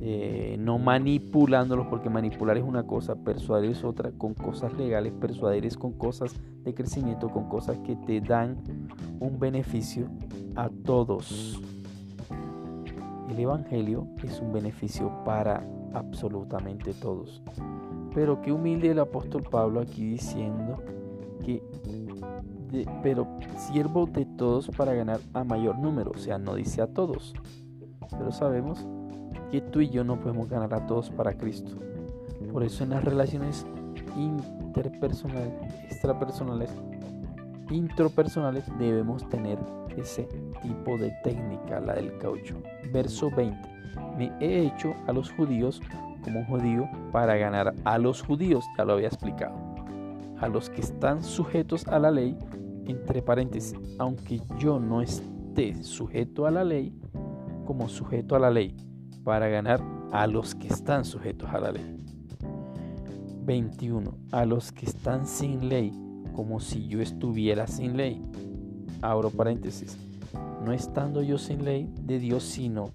eh, 0.00 0.56
no 0.60 0.78
manipulándolos, 0.78 1.88
porque 1.88 2.08
manipular 2.08 2.56
es 2.56 2.62
una 2.62 2.86
cosa, 2.86 3.16
persuadir 3.16 3.72
es 3.72 3.82
otra, 3.82 4.12
con 4.12 4.32
cosas 4.34 4.72
legales, 4.74 5.12
persuadir 5.12 5.66
es 5.66 5.76
con 5.76 5.92
cosas 5.92 6.34
de 6.62 6.72
crecimiento, 6.72 7.28
con 7.30 7.48
cosas 7.48 7.78
que 7.78 7.96
te 7.96 8.20
dan 8.20 8.58
un 9.18 9.40
beneficio 9.40 10.08
a 10.54 10.68
todos. 10.68 11.60
El 13.28 13.40
Evangelio 13.40 14.06
es 14.22 14.40
un 14.40 14.52
beneficio 14.52 15.12
para 15.24 15.66
absolutamente 15.94 16.94
todos. 16.94 17.42
Pero 18.14 18.40
qué 18.40 18.52
humilde 18.52 18.90
el 18.90 19.00
apóstol 19.00 19.42
Pablo 19.42 19.80
aquí 19.80 20.10
diciendo 20.10 20.80
que, 21.44 21.60
pero 23.02 23.26
siervo 23.56 24.06
de 24.06 24.24
todos 24.24 24.68
para 24.68 24.94
ganar 24.94 25.18
a 25.34 25.42
mayor 25.42 25.76
número, 25.78 26.12
o 26.14 26.18
sea, 26.18 26.38
no 26.38 26.54
dice 26.54 26.82
a 26.82 26.86
todos. 26.86 27.34
Pero 28.10 28.30
sabemos 28.30 28.86
que 29.50 29.60
tú 29.60 29.80
y 29.80 29.88
yo 29.88 30.04
no 30.04 30.20
podemos 30.20 30.48
ganar 30.48 30.74
a 30.74 30.86
todos 30.86 31.10
para 31.10 31.34
Cristo. 31.34 31.76
Por 32.52 32.62
eso 32.62 32.84
en 32.84 32.90
las 32.90 33.04
relaciones 33.04 33.66
interpersonales, 34.16 35.52
extrapersonales, 35.90 36.70
intropersonales 37.70 38.64
debemos 38.78 39.28
tener 39.28 39.58
ese 39.96 40.28
tipo 40.62 40.96
de 40.96 41.12
técnica, 41.22 41.80
la 41.80 41.94
del 41.94 42.16
caucho. 42.18 42.56
Verso 42.92 43.30
20. 43.30 43.56
Me 44.16 44.32
he 44.40 44.66
hecho 44.66 44.94
a 45.06 45.12
los 45.12 45.30
judíos 45.32 45.80
como 46.22 46.44
judío 46.46 46.88
para 47.12 47.36
ganar 47.36 47.74
a 47.84 47.98
los 47.98 48.22
judíos, 48.22 48.64
ya 48.76 48.84
lo 48.84 48.94
había 48.94 49.08
explicado. 49.08 49.54
A 50.40 50.48
los 50.48 50.70
que 50.70 50.80
están 50.80 51.22
sujetos 51.22 51.86
a 51.88 51.98
la 51.98 52.10
ley, 52.10 52.36
entre 52.86 53.22
paréntesis, 53.22 53.74
aunque 53.98 54.40
yo 54.58 54.78
no 54.78 55.02
esté 55.02 55.82
sujeto 55.82 56.46
a 56.46 56.50
la 56.50 56.64
ley, 56.64 56.92
como 57.66 57.88
sujeto 57.88 58.34
a 58.36 58.38
la 58.38 58.50
ley, 58.50 58.74
para 59.28 59.48
ganar 59.48 59.82
a 60.10 60.26
los 60.26 60.54
que 60.54 60.68
están 60.68 61.04
sujetos 61.04 61.50
a 61.50 61.60
la 61.60 61.70
ley. 61.70 61.84
21. 63.44 64.14
A 64.32 64.46
los 64.46 64.72
que 64.72 64.86
están 64.86 65.26
sin 65.26 65.68
ley, 65.68 65.92
como 66.34 66.60
si 66.60 66.88
yo 66.88 67.02
estuviera 67.02 67.66
sin 67.66 67.98
ley. 67.98 68.22
Abro 69.02 69.28
paréntesis. 69.28 69.98
No 70.64 70.72
estando 70.72 71.20
yo 71.20 71.36
sin 71.36 71.62
ley 71.62 71.92
de 72.00 72.18
Dios, 72.18 72.42
sino 72.42 72.90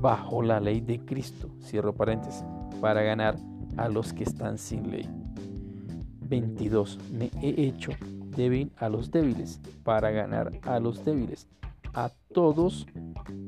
bajo 0.00 0.44
la 0.44 0.60
ley 0.60 0.80
de 0.80 1.00
Cristo. 1.00 1.50
Cierro 1.60 1.92
paréntesis. 1.92 2.44
Para 2.80 3.02
ganar 3.02 3.34
a 3.76 3.88
los 3.88 4.12
que 4.12 4.22
están 4.22 4.58
sin 4.58 4.92
ley. 4.92 5.10
22. 6.20 7.00
Me 7.10 7.32
he 7.42 7.66
hecho 7.66 7.90
débil 8.36 8.70
a 8.76 8.88
los 8.88 9.10
débiles 9.10 9.60
para 9.82 10.12
ganar 10.12 10.52
a 10.62 10.78
los 10.78 11.04
débiles. 11.04 11.48
A 11.94 12.10
todos 12.32 12.86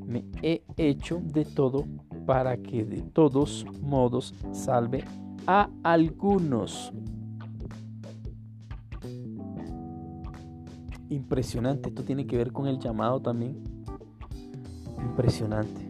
me 0.05 0.25
he 0.41 0.63
hecho 0.77 1.21
de 1.21 1.43
todo 1.43 1.85
para 2.25 2.57
que 2.57 2.85
de 2.85 3.01
todos 3.01 3.65
modos 3.81 4.33
salve 4.53 5.03
a 5.45 5.69
algunos. 5.83 6.93
Impresionante, 11.09 11.89
esto 11.89 12.03
tiene 12.03 12.25
que 12.25 12.37
ver 12.37 12.51
con 12.51 12.67
el 12.67 12.79
llamado 12.79 13.21
también. 13.21 13.63
Impresionante. 15.01 15.81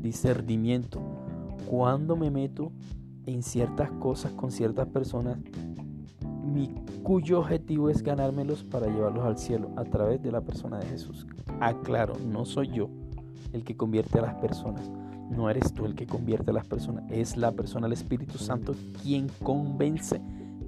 Discernimiento. 0.00 1.00
Cuando 1.66 2.16
me 2.16 2.30
meto 2.30 2.72
en 3.26 3.42
ciertas 3.42 3.90
cosas 3.92 4.32
con 4.32 4.50
ciertas 4.50 4.86
personas, 4.88 5.38
mi 6.44 6.74
cuyo 7.02 7.40
objetivo 7.40 7.90
es 7.90 8.02
ganármelos 8.02 8.64
para 8.64 8.86
llevarlos 8.86 9.24
al 9.24 9.38
cielo 9.38 9.70
a 9.76 9.84
través 9.84 10.22
de 10.22 10.32
la 10.32 10.40
persona 10.40 10.78
de 10.78 10.86
Jesús. 10.86 11.26
Aclaro, 11.60 12.14
no 12.26 12.44
soy 12.44 12.68
yo 12.68 12.88
el 13.52 13.64
que 13.64 13.76
convierte 13.76 14.18
a 14.18 14.22
las 14.22 14.34
personas 14.36 14.90
no 15.30 15.48
eres 15.48 15.72
tú 15.72 15.86
el 15.86 15.94
que 15.94 16.06
convierte 16.06 16.50
a 16.50 16.54
las 16.54 16.66
personas, 16.66 17.04
es 17.08 17.36
la 17.36 17.52
persona, 17.52 17.86
el 17.86 17.92
Espíritu 17.92 18.36
Santo, 18.36 18.74
quien 19.02 19.28
convence 19.42 20.20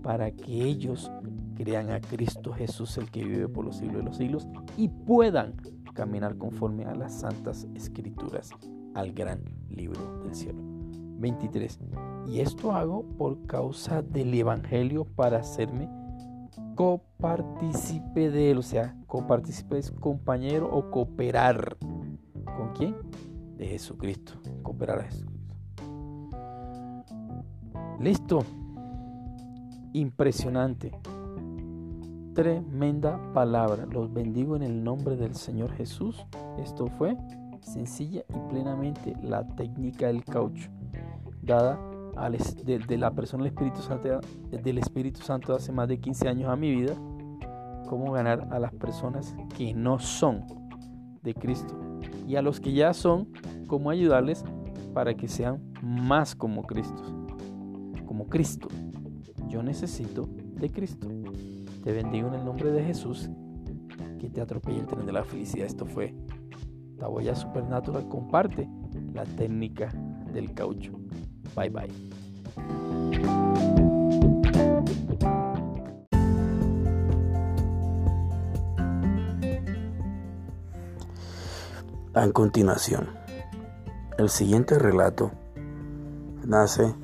para 0.03 0.31
que 0.31 0.65
ellos 0.65 1.11
crean 1.57 1.91
a 1.91 2.01
Cristo 2.01 2.53
Jesús, 2.53 2.97
el 2.97 3.11
que 3.11 3.25
vive 3.25 3.49
por 3.49 3.65
los 3.65 3.77
siglos 3.77 3.97
de 3.97 4.03
los 4.05 4.17
siglos, 4.17 4.47
y 4.77 4.89
puedan 4.89 5.55
caminar 5.95 6.37
conforme 6.39 6.85
a 6.85 6.95
las 6.95 7.21
santas 7.21 7.67
escrituras, 7.75 8.51
al 8.95 9.13
gran 9.13 9.43
libro 9.69 10.23
del 10.23 10.35
cielo. 10.35 10.61
23. 11.19 11.79
Y 12.27 12.41
esto 12.41 12.73
hago 12.73 13.05
por 13.19 13.47
causa 13.47 14.03
del 14.03 14.33
Evangelio 14.35 15.05
para 15.05 15.39
hacerme 15.39 15.89
copartícipe 16.75 18.31
de 18.31 18.51
él, 18.53 18.59
o 18.59 18.63
sea, 18.63 18.97
copartícipe 19.07 19.79
es 19.79 19.91
compañero 19.91 20.69
o 20.73 20.91
cooperar. 20.91 21.77
¿Con 22.57 22.73
quién? 22.75 22.95
de 23.63 23.69
Jesucristo, 23.69 24.33
cooperar 24.63 25.01
a 25.01 25.05
Jesucristo. 25.05 25.55
Listo. 28.01 28.45
Impresionante. 29.93 30.91
Tremenda 32.35 33.21
palabra. 33.33 33.87
Los 33.87 34.13
bendigo 34.13 34.57
en 34.57 34.63
el 34.63 34.83
nombre 34.83 35.17
del 35.17 35.35
Señor 35.35 35.71
Jesús. 35.73 36.27
Esto 36.59 36.89
fue 36.89 37.17
sencilla 37.61 38.25
y 38.29 38.51
plenamente 38.51 39.15
la 39.23 39.47
técnica 39.47 40.09
del 40.09 40.25
caucho, 40.25 40.69
dada 41.43 41.79
de, 42.65 42.99
la 42.99 43.11
persona 43.13 43.45
del 43.45 43.53
Espíritu, 43.53 43.81
Santo, 43.81 44.21
del 44.51 44.79
Espíritu 44.79 45.23
Santo 45.23 45.55
hace 45.55 45.73
más 45.73 45.89
de 45.89 45.99
15 45.99 46.29
años 46.29 46.51
a 46.51 46.57
mi 46.57 46.71
vida. 46.71 46.95
Cómo 47.89 48.13
ganar 48.13 48.49
a 48.51 48.59
las 48.59 48.73
personas 48.73 49.37
que 49.57 49.75
no 49.75 49.99
son 49.99 50.45
de 51.23 51.35
Cristo 51.35 51.79
y 52.27 52.37
a 52.37 52.43
los 52.43 52.61
que 52.61 52.73
ya 52.73 52.95
son, 52.95 53.29
cómo 53.67 53.91
ayudarles 53.91 54.45
para 54.95 55.15
que 55.15 55.29
sean 55.29 55.61
más 55.83 56.35
como 56.35 56.63
Cristo. 56.63 57.03
Como 58.07 58.27
Cristo. 58.27 58.69
Yo 59.49 59.63
necesito 59.63 60.29
de 60.55 60.71
Cristo. 60.71 61.09
Te 61.83 61.93
bendigo 61.93 62.29
en 62.29 62.35
el 62.35 62.45
nombre 62.45 62.71
de 62.71 62.85
Jesús. 62.85 63.31
Que 64.19 64.31
te 64.31 64.41
atropelle 64.41 64.81
el 64.81 64.87
tren 64.87 65.05
de 65.05 65.13
la 65.13 65.25
felicidad. 65.25 65.67
Esto 65.67 65.87
fue 65.87 66.15
Taboya 66.99 67.35
Supernatural. 67.35 68.09
Comparte 68.09 68.69
la 69.13 69.25
técnica 69.25 69.93
del 70.33 70.55
caucho. 70.55 71.02
Bye 71.55 71.71
bye. 71.71 72.13
A 82.15 82.29
continuación, 82.31 83.09
el 84.19 84.29
siguiente 84.29 84.79
relato 84.79 85.31
nace 86.45 86.95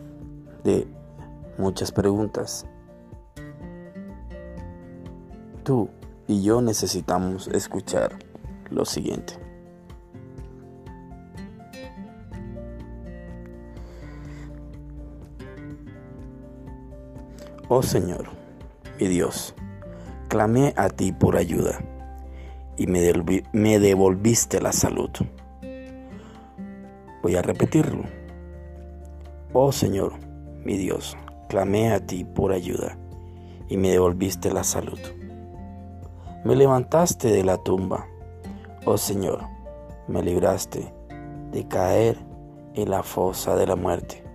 de 0.65 0.87
muchas 1.57 1.93
preguntas. 1.93 2.67
Tú 5.65 5.89
y 6.27 6.43
yo 6.43 6.61
necesitamos 6.61 7.49
escuchar 7.49 8.19
lo 8.71 8.85
siguiente. 8.85 9.48
Oh 17.71 17.83
Señor, 17.83 18.31
mi 18.99 19.09
Dios, 19.09 19.55
clamé 20.29 20.73
a 20.79 20.89
ti 20.89 21.13
por 21.13 21.37
ayuda 21.37 21.79
y 22.79 22.87
me, 22.87 23.79
devolviste 23.79 24.59
la 24.59 24.73
salud. 24.73 25.11
Voy 27.23 27.37
a 27.37 27.43
repetirlo. 27.43 28.05
Oh 29.53 29.71
Señor, 29.71 30.15
mi 30.65 30.79
Dios, 30.79 31.15
clamé 31.51 31.93
a 31.93 32.01
ti 32.01 32.25
por 32.25 32.53
ayuda 32.53 32.97
y 33.69 33.77
me 33.77 33.91
devolviste 33.91 34.51
la 34.51 34.65
salud. 34.65 34.99
Me 36.47 36.57
levantaste 36.57 37.29
de 37.29 37.45
la 37.45 37.59
tumba. 37.59 38.07
Oh 38.87 38.97
Señor, 38.97 39.43
me 40.07 40.23
libraste 40.23 40.91
de 41.53 41.69
caer 41.69 42.17
en 42.73 42.89
la 42.89 43.03
fosa 43.03 43.57
de 43.57 43.67
la 43.67 43.77
muerte. 43.77 44.28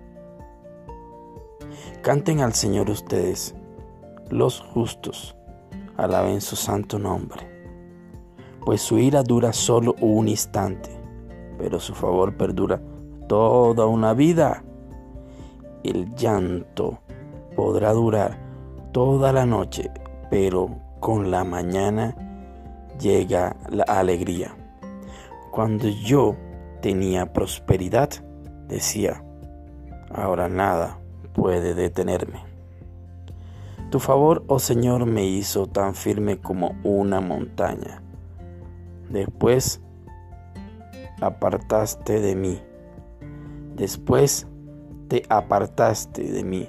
Canten 2.02 2.40
al 2.40 2.52
Señor 2.52 2.90
ustedes, 2.90 3.54
los 4.30 4.60
justos 4.60 5.36
alaben 5.96 6.40
su 6.40 6.56
santo 6.56 6.98
nombre, 6.98 7.42
pues 8.64 8.82
su 8.82 8.98
ira 8.98 9.22
dura 9.22 9.52
solo 9.52 9.94
un 10.00 10.28
instante, 10.28 10.90
pero 11.58 11.80
su 11.80 11.94
favor 11.94 12.36
perdura 12.36 12.80
toda 13.28 13.86
una 13.86 14.12
vida. 14.12 14.64
El 15.82 16.14
llanto 16.14 16.98
podrá 17.56 17.92
durar 17.92 18.38
toda 18.92 19.32
la 19.32 19.46
noche, 19.46 19.90
pero 20.30 20.78
con 21.00 21.30
la 21.30 21.44
mañana 21.44 22.14
llega 22.98 23.56
la 23.70 23.84
alegría. 23.84 24.56
Cuando 25.50 25.88
yo 25.88 26.36
tenía 26.80 27.32
prosperidad, 27.32 28.10
decía, 28.68 29.24
ahora 30.10 30.48
nada 30.48 30.98
puede 31.34 31.74
detenerme. 31.74 32.40
Tu 33.90 34.00
favor, 34.00 34.44
oh 34.48 34.58
Señor, 34.58 35.04
me 35.04 35.26
hizo 35.26 35.66
tan 35.66 35.94
firme 35.94 36.38
como 36.38 36.74
una 36.82 37.20
montaña. 37.20 38.02
Después 39.10 39.80
apartaste 41.20 42.20
de 42.20 42.34
mí. 42.34 42.60
Después 43.76 44.46
te 45.08 45.24
apartaste 45.28 46.22
de 46.22 46.44
mí. 46.44 46.68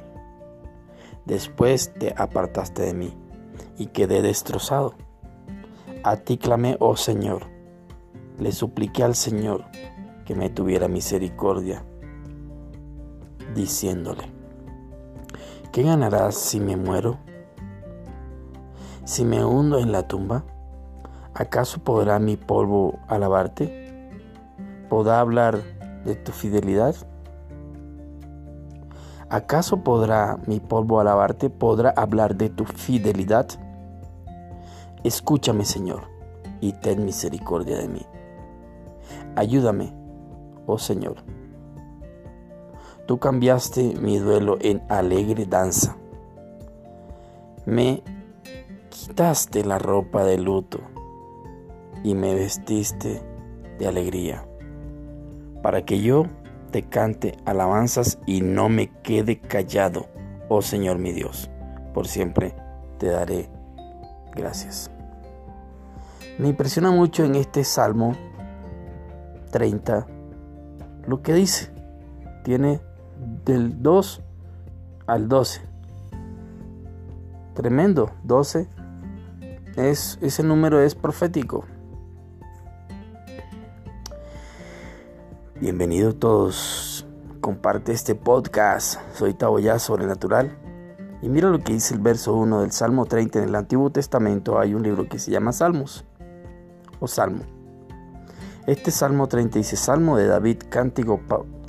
Después 1.26 1.94
te 1.98 2.14
apartaste 2.16 2.84
de 2.84 2.94
mí 2.94 3.14
y 3.78 3.88
quedé 3.88 4.22
destrozado. 4.22 4.94
A 6.04 6.18
ti 6.18 6.38
clamé, 6.38 6.78
oh 6.80 6.96
Señor. 6.96 7.48
Le 8.38 8.52
supliqué 8.52 9.04
al 9.04 9.16
Señor 9.16 9.66
que 10.26 10.36
me 10.36 10.50
tuviera 10.50 10.88
misericordia, 10.88 11.86
diciéndole, 13.56 14.35
¿qué 15.76 15.84
ganarás 15.84 16.36
si 16.36 16.62
me 16.62 16.78
muero? 16.78 17.18
Si 19.04 19.26
me 19.26 19.44
hundo 19.44 19.78
en 19.78 19.92
la 19.92 20.08
tumba, 20.08 20.46
¿acaso 21.34 21.84
podrá 21.84 22.18
mi 22.18 22.38
polvo 22.38 22.98
alabarte? 23.10 24.10
¿Podrá 24.88 25.20
hablar 25.20 25.60
de 26.06 26.16
tu 26.16 26.32
fidelidad? 26.32 26.96
¿Acaso 29.30 29.84
podrá 29.84 30.38
mi 30.48 30.62
polvo 30.62 31.02
alabarte? 31.02 31.50
¿Podrá 31.50 31.90
hablar 31.90 32.38
de 32.38 32.50
tu 32.50 32.64
fidelidad? 32.64 33.46
Escúchame, 35.04 35.66
Señor, 35.66 36.04
y 36.62 36.72
ten 36.72 37.04
misericordia 37.04 37.78
de 37.78 37.90
mí. 37.90 38.06
Ayúdame, 39.36 39.94
oh 40.68 40.78
Señor. 40.78 41.18
Tú 43.06 43.20
cambiaste 43.20 43.94
mi 44.02 44.18
duelo 44.18 44.58
en 44.62 44.82
alegre 44.90 45.46
danza. 45.46 45.96
Me 47.66 48.02
quitaste 48.90 49.64
la 49.64 49.78
ropa 49.78 50.24
de 50.24 50.38
luto 50.38 50.80
y 52.04 52.16
me 52.16 52.34
vestiste 52.34 53.22
de 53.78 53.88
alegría, 53.88 54.48
para 55.62 55.84
que 55.84 56.02
yo 56.02 56.26
te 56.72 56.84
cante 56.84 57.38
alabanzas 57.46 58.20
y 58.26 58.42
no 58.42 58.70
me 58.70 58.90
quede 59.02 59.40
callado, 59.40 60.08
oh 60.50 60.62
Señor 60.62 60.98
mi 60.98 61.12
Dios. 61.12 61.50
Por 61.94 62.08
siempre 62.08 62.56
te 62.98 63.08
daré 63.08 63.50
gracias. 64.36 64.90
Me 66.38 66.50
impresiona 66.50 66.92
mucho 66.92 67.24
en 67.24 67.36
este 67.36 67.64
Salmo 67.64 68.14
30 69.52 70.06
lo 71.08 71.22
que 71.22 71.34
dice. 71.34 71.72
Tiene 72.44 72.82
del 73.46 73.82
2 73.82 74.22
al 75.08 75.28
12. 75.28 75.62
Tremendo, 77.54 78.12
12. 78.24 78.68
Es, 79.76 80.18
ese 80.22 80.44
número 80.44 80.82
es 80.82 80.96
profético. 80.96 81.66
Bienvenidos 85.60 86.20
todos. 86.20 87.06
Comparte 87.42 87.92
este 87.92 88.16
podcast. 88.16 89.00
Soy 89.14 89.34
Taboya 89.34 89.80
Sobrenatural. 89.80 90.58
Y 91.22 91.30
mira 91.30 91.50
lo 91.50 91.60
que 91.60 91.74
dice 91.74 91.94
el 91.94 92.02
verso 92.02 92.36
1 92.36 92.62
del 92.62 92.72
Salmo 92.72 93.06
30. 93.06 93.40
En 93.40 93.50
el 93.50 93.56
Antiguo 93.56 93.90
Testamento 93.90 94.60
hay 94.60 94.74
un 94.74 94.84
libro 94.84 95.08
que 95.08 95.20
se 95.20 95.32
llama 95.32 95.54
Salmos 95.54 96.06
o 97.00 97.08
salmo. 97.08 97.44
Este 98.68 98.90
salmo 98.92 99.28
30 99.28 99.60
dice, 99.60 99.76
Salmo 99.76 100.18
de 100.18 100.26
David, 100.26 100.64
cántico, 100.70 101.22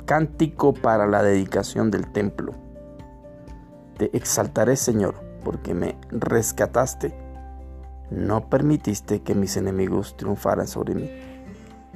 cántico 0.07 0.73
para 0.73 1.05
la 1.05 1.21
dedicación 1.21 1.91
del 1.91 2.11
templo. 2.11 2.53
Te 3.97 4.15
exaltaré, 4.17 4.77
Señor, 4.77 5.15
porque 5.43 5.75
me 5.75 5.99
rescataste. 6.09 7.13
No 8.09 8.49
permitiste 8.49 9.21
que 9.21 9.35
mis 9.35 9.57
enemigos 9.57 10.15
triunfaran 10.15 10.65
sobre 10.65 10.95
mí. 10.95 11.11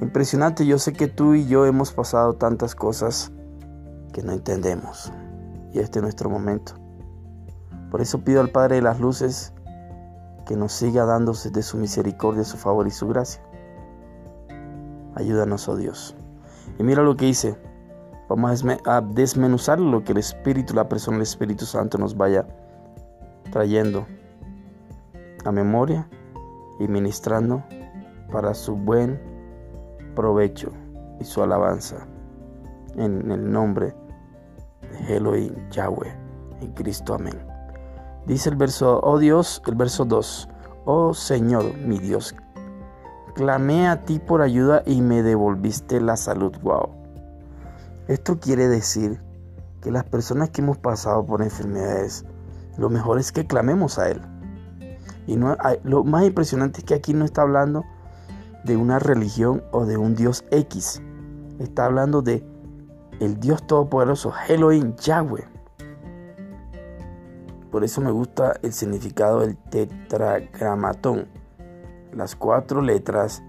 Impresionante, 0.02 0.66
yo 0.66 0.78
sé 0.78 0.92
que 0.92 1.08
tú 1.08 1.36
y 1.36 1.48
yo 1.48 1.66
hemos 1.66 1.94
pasado 1.94 2.34
tantas 2.34 2.76
cosas 2.76 3.32
que 4.12 4.22
no 4.24 4.34
entendemos. 4.34 5.14
Y 5.72 5.80
este 5.80 6.00
es 6.00 6.04
nuestro 6.04 6.30
momento. 6.30 6.74
Por 7.92 8.02
eso 8.02 8.26
pido 8.26 8.42
al 8.42 8.50
Padre 8.50 8.76
de 8.76 8.82
las 8.82 9.00
Luces 9.00 9.54
que 10.46 10.58
nos 10.58 10.74
siga 10.74 11.06
dándose 11.06 11.50
de 11.50 11.64
su 11.64 11.78
misericordia, 11.78 12.44
su 12.44 12.58
favor 12.58 12.88
y 12.88 12.92
su 12.92 13.08
gracia. 13.08 13.42
Ayúdanos, 15.16 15.70
oh 15.70 15.78
Dios. 15.78 16.18
Y 16.78 16.84
mira 16.84 17.04
lo 17.04 17.16
que 17.16 17.26
dice. 17.26 17.71
Vamos 18.36 18.64
a 18.86 19.02
desmenuzar 19.02 19.78
lo 19.78 20.06
que 20.06 20.14
el 20.14 20.20
Espíritu, 20.20 20.74
la 20.74 20.88
persona 20.88 21.18
del 21.18 21.24
Espíritu 21.24 21.66
Santo 21.66 21.98
nos 21.98 22.16
vaya 22.16 22.48
trayendo 23.52 24.08
a 25.44 25.52
memoria 25.52 26.08
y 26.80 26.88
ministrando 26.88 27.62
para 28.32 28.54
su 28.54 28.78
buen 28.78 29.20
provecho 30.16 30.72
y 31.20 31.26
su 31.26 31.44
alabanza. 31.44 32.08
En 32.96 33.30
el 33.30 33.52
nombre 33.52 33.94
de 35.08 35.18
Elohim 35.18 35.54
Yahweh, 35.70 36.16
en 36.62 36.72
Cristo. 36.72 37.16
Amén. 37.16 37.38
Dice 38.28 38.50
el 38.50 38.56
verso, 38.56 39.02
oh 39.04 39.20
Dios, 39.20 39.62
el 39.68 39.76
verso 39.76 40.06
2, 40.06 40.48
oh 40.86 41.14
Señor, 41.14 41.78
mi 41.80 42.00
Dios, 42.00 42.34
clamé 43.36 43.90
a 43.90 44.06
ti 44.06 44.20
por 44.20 44.42
ayuda 44.42 44.84
y 44.86 45.02
me 45.02 45.22
devolviste 45.22 46.00
la 46.00 46.16
salud. 46.16 46.56
Wow. 46.62 47.01
Esto 48.12 48.42
quiere 48.42 48.68
decir 48.68 49.22
que 49.82 49.90
las 49.90 50.04
personas 50.04 50.50
que 50.50 50.60
hemos 50.60 50.78
pasado 50.78 51.26
por 51.26 51.42
enfermedades, 51.42 52.26
lo 52.78 52.90
mejor 52.90 53.20
es 53.20 53.32
que 53.32 53.48
clamemos 53.48 53.98
a 54.00 54.10
Él. 54.10 54.20
Y 55.28 55.38
lo 55.38 56.04
más 56.04 56.26
impresionante 56.26 56.80
es 56.80 56.84
que 56.84 56.94
aquí 56.94 57.14
no 57.14 57.24
está 57.24 57.44
hablando 57.44 57.86
de 58.66 58.76
una 58.76 59.00
religión 59.00 59.64
o 59.72 59.86
de 59.86 59.96
un 59.96 60.14
Dios 60.14 60.44
X. 60.52 61.02
Está 61.60 61.86
hablando 61.86 62.22
de 62.22 62.46
el 63.22 63.40
Dios 63.40 63.66
Todopoderoso, 63.66 64.34
Elohim, 64.50 64.94
Yahweh. 64.98 65.48
Por 67.72 67.86
eso 67.86 68.02
me 68.02 68.12
gusta 68.12 68.60
el 68.62 68.74
significado 68.74 69.40
del 69.40 69.56
tetragramatón, 69.56 71.30
las 72.12 72.36
cuatro 72.36 72.82
letras 72.82 73.42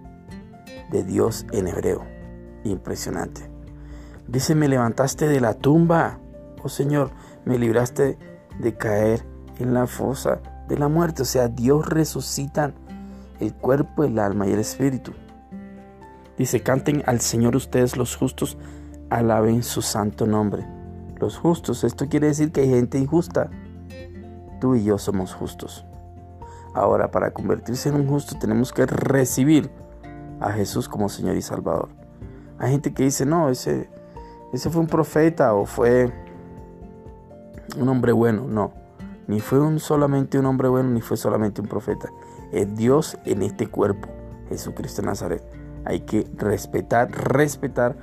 de 0.93 1.02
Dios 1.02 1.47
en 1.51 1.66
hebreo. 1.66 2.05
Impresionante. 2.62 3.52
Dice, 4.33 4.55
me 4.55 4.67
levantaste 4.67 5.29
de 5.29 5.43
la 5.43 5.53
tumba, 5.53 6.19
oh 6.63 6.71
Señor, 6.71 7.11
me 7.45 7.59
libraste 7.59 8.17
de 8.59 8.75
caer 8.75 9.27
en 9.59 9.75
la 9.75 9.87
fosa 9.87 10.41
de 10.69 10.79
la 10.79 10.89
muerte. 10.89 11.21
O 11.21 11.27
sea, 11.27 11.49
Dios 11.49 11.87
resucita 11.87 12.73
el 13.41 13.53
cuerpo, 13.53 14.05
el 14.05 14.19
alma 14.19 14.47
y 14.47 14.53
el 14.53 14.59
espíritu. 14.59 15.13
Dice, 16.39 16.63
canten 16.63 17.03
al 17.05 17.21
Señor 17.21 17.57
ustedes 17.57 17.99
los 17.99 18.17
justos, 18.17 18.57
alaben 19.11 19.63
su 19.63 19.83
santo 19.83 20.27
nombre. 20.27 20.67
Los 21.21 21.37
justos, 21.37 21.85
esto 21.85 22.09
quiere 22.09 22.29
decir 22.29 22.53
que 22.53 22.63
hay 22.63 22.71
gente 22.71 22.99
injusta 22.99 23.51
tú 24.63 24.77
y 24.77 24.85
yo 24.85 24.97
somos 24.97 25.35
justos. 25.35 25.85
Ahora, 26.73 27.11
para 27.11 27.33
convertirse 27.33 27.91
en 27.91 27.97
un 27.97 28.09
justo 28.09 28.39
tenemos 28.39 28.73
que 28.73 28.87
recibir 28.87 29.71
a 30.41 30.53
Jesús 30.53 30.89
como 30.89 31.11
Señor 31.11 31.37
y 31.37 31.43
Salvador. 31.43 31.91
Hay 32.59 32.71
gente 32.71 32.95
que 32.95 33.03
dice, 33.03 33.27
no, 33.27 33.51
ese, 33.51 33.91
ese 34.53 34.70
fue 34.70 34.81
un 34.81 34.87
profeta 34.87 35.55
o 35.55 35.66
fue 35.66 36.12
un 37.79 37.89
hombre 37.89 38.12
bueno. 38.12 38.47
No, 38.47 38.73
ni 39.27 39.41
fue 39.41 39.61
un, 39.61 39.81
solamente 39.81 40.39
un 40.39 40.47
hombre 40.47 40.69
bueno, 40.69 40.91
ni 40.91 41.01
fue 41.01 41.16
solamente 41.16 41.61
un 41.61 41.69
profeta. 41.69 42.11
Es 42.53 42.74
Dios 42.77 43.19
en 43.24 43.43
este 43.43 43.66
cuerpo, 43.66 44.09
Jesucristo 44.49 45.03
de 45.03 45.09
Nazaret. 45.09 45.43
Hay 45.85 46.01
que 46.01 46.31
respetar, 46.37 47.11
respetar 47.11 47.97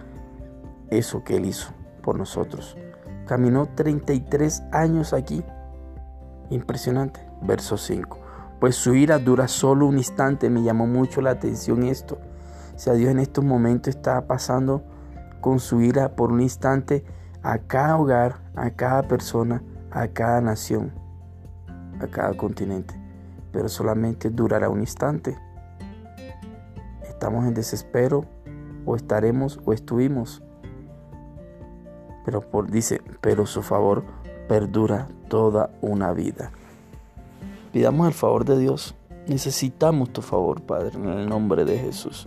eso 0.90 1.24
que 1.24 1.38
Él 1.38 1.46
hizo 1.46 1.72
por 2.02 2.18
nosotros. 2.18 2.76
Caminó 3.26 3.68
33 3.76 4.64
años 4.72 5.14
aquí 5.14 5.44
Impresionante. 6.50 7.20
Verso 7.42 7.78
5. 7.78 8.18
Pues 8.60 8.76
su 8.76 8.96
ira 8.96 9.20
dura 9.20 9.48
solo 9.48 9.86
un 9.86 9.98
instante. 9.98 10.50
Me 10.50 10.64
llamó 10.64 10.88
mucho 10.88 11.22
la 11.22 11.32
atención 11.32 11.84
esto. 11.84 12.18
O 12.76 12.80
sea, 12.80 12.94
Dios 12.94 13.12
en 13.12 13.20
estos 13.20 13.44
momentos 13.44 13.96
está 13.96 14.26
pasando 14.28 14.84
con 15.42 15.60
su 15.60 15.82
ira 15.82 16.16
por 16.16 16.32
un 16.32 16.42
instante 16.42 17.04
a 17.44 17.60
cada 17.60 17.98
hogar, 17.98 18.42
a 18.56 18.72
cada 18.72 19.04
persona, 19.04 19.64
a 19.92 20.08
cada 20.08 20.42
nación. 20.42 20.92
a 22.02 22.08
cada 22.08 22.34
continente, 22.34 22.96
pero 23.52 23.68
solamente 23.68 24.30
durará 24.30 24.70
un 24.70 24.80
instante. 24.80 25.38
Estamos 27.04 27.46
en 27.46 27.54
desespero 27.54 28.24
o 28.86 28.96
estaremos 28.96 29.60
o 29.66 29.74
estuvimos. 29.74 30.42
Pero 32.24 32.42
por, 32.42 32.72
dice, 32.72 33.02
pero 33.22 33.46
su 33.46 33.64
favor 33.64 34.06
perdura 34.48 35.10
toda 35.28 35.72
una 35.82 36.14
vida. 36.14 36.52
Pidamos 37.74 38.08
el 38.08 38.14
favor 38.14 38.46
de 38.46 38.58
Dios. 38.58 38.96
Necesitamos 39.28 40.12
tu 40.12 40.22
favor, 40.22 40.62
Padre, 40.62 40.98
en 40.98 41.08
el 41.08 41.28
nombre 41.28 41.66
de 41.66 41.78
Jesús. 41.78 42.26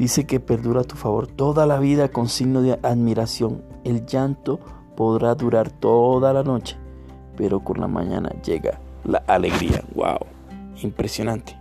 Dice 0.00 0.24
que 0.24 0.40
perdura 0.40 0.82
tu 0.82 0.96
favor 0.96 1.26
toda 1.26 1.66
la 1.66 1.78
vida 1.78 2.08
con 2.08 2.30
signo 2.30 2.62
de 2.62 2.78
admiración. 2.82 3.62
El 3.84 4.06
llanto 4.06 4.58
podrá 4.96 5.34
durar 5.34 5.70
toda 5.70 6.32
la 6.32 6.42
noche, 6.42 6.78
pero 7.36 7.60
con 7.60 7.82
la 7.82 7.86
mañana 7.86 8.30
llega 8.42 8.80
la 9.04 9.18
alegría. 9.26 9.84
¡Wow! 9.94 10.20
Impresionante. 10.82 11.54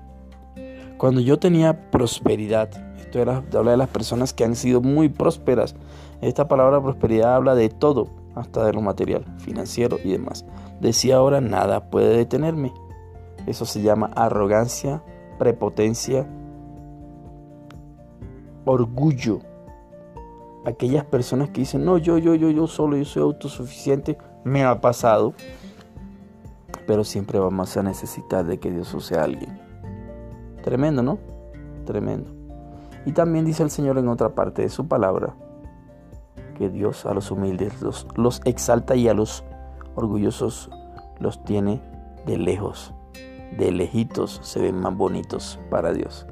Cuando 0.98 1.20
yo 1.20 1.38
tenía 1.38 1.91
prosperidad, 1.91 2.70
esto 2.98 3.20
era, 3.20 3.44
habla 3.53 3.72
de 3.72 3.78
las 3.78 3.90
personas 3.90 4.34
que 4.34 4.45
han 4.45 4.56
sido 4.56 4.80
muy 4.80 5.10
prósperas. 5.10 5.76
Esta 6.22 6.48
palabra 6.48 6.82
prosperidad 6.82 7.36
habla 7.36 7.56
de 7.56 7.68
todo, 7.68 8.07
hasta 8.36 8.64
de 8.64 8.72
lo 8.72 8.80
material, 8.80 9.26
financiero 9.40 9.98
y 10.02 10.11
demás. 10.11 10.45
Decía 10.80 11.18
ahora, 11.18 11.41
nada 11.41 11.90
puede 11.90 12.16
detenerme. 12.16 12.72
Eso 13.48 13.66
se 13.66 13.82
llama 13.82 14.11
arrogancia, 14.16 15.03
prepotencia, 15.38 16.26
orgullo. 18.70 19.40
Aquellas 20.66 21.06
personas 21.06 21.50
que 21.50 21.62
dicen, 21.62 21.84
no, 21.84 21.98
yo, 21.98 22.18
yo, 22.18 22.36
yo, 22.36 22.50
yo 22.50 22.68
solo, 22.68 22.98
yo 22.98 23.06
soy 23.06 23.24
autosuficiente, 23.24 24.18
me 24.44 24.64
ha 24.64 24.80
pasado. 24.80 25.34
Pero 26.86 27.04
siempre 27.04 27.40
vamos 27.40 27.76
a 27.78 27.84
necesitar 27.84 28.46
de 28.46 28.60
que 28.60 28.72
Dios 28.72 28.94
use 28.94 29.18
a 29.18 29.24
alguien. 29.24 29.60
Tremendo, 30.64 31.02
¿no? 31.02 31.18
Tremendo. 31.86 32.32
Y 33.06 33.12
también 33.12 33.46
dice 33.46 33.64
el 33.64 33.70
Señor 33.70 33.98
en 33.98 34.08
otra 34.08 34.30
parte 34.30 34.62
de 34.62 34.70
su 34.70 34.88
palabra 34.88 35.36
que 36.58 36.70
Dios 36.70 37.06
a 37.06 37.14
los 37.14 37.32
humildes 37.32 37.82
los, 37.82 38.06
los 38.16 38.41
exalta 38.44 38.96
y 38.96 39.08
a 39.08 39.14
los 39.14 39.46
orgullosos 39.96 40.70
los 41.20 41.44
tiene 41.46 41.82
de 42.26 42.38
lejos. 42.38 42.94
De 43.58 43.72
lejitos 43.72 44.40
se 44.44 44.60
ven 44.60 44.80
más 44.80 44.96
bonitos 44.96 45.60
para 45.70 45.94
Dios. 45.94 46.28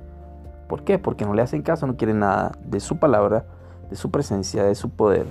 ¿Por 0.68 0.84
qué? 0.84 1.00
Porque 1.00 1.26
no 1.26 1.34
le 1.34 1.42
hacen 1.42 1.62
caso, 1.62 1.88
no 1.88 1.98
quieren 1.98 2.20
nada 2.20 2.58
de 2.66 2.80
su 2.80 2.98
palabra, 2.98 3.46
de 3.90 3.96
su 3.96 4.12
presencia, 4.12 4.64
de 4.64 4.76
su 4.76 4.90
poder. 4.90 5.28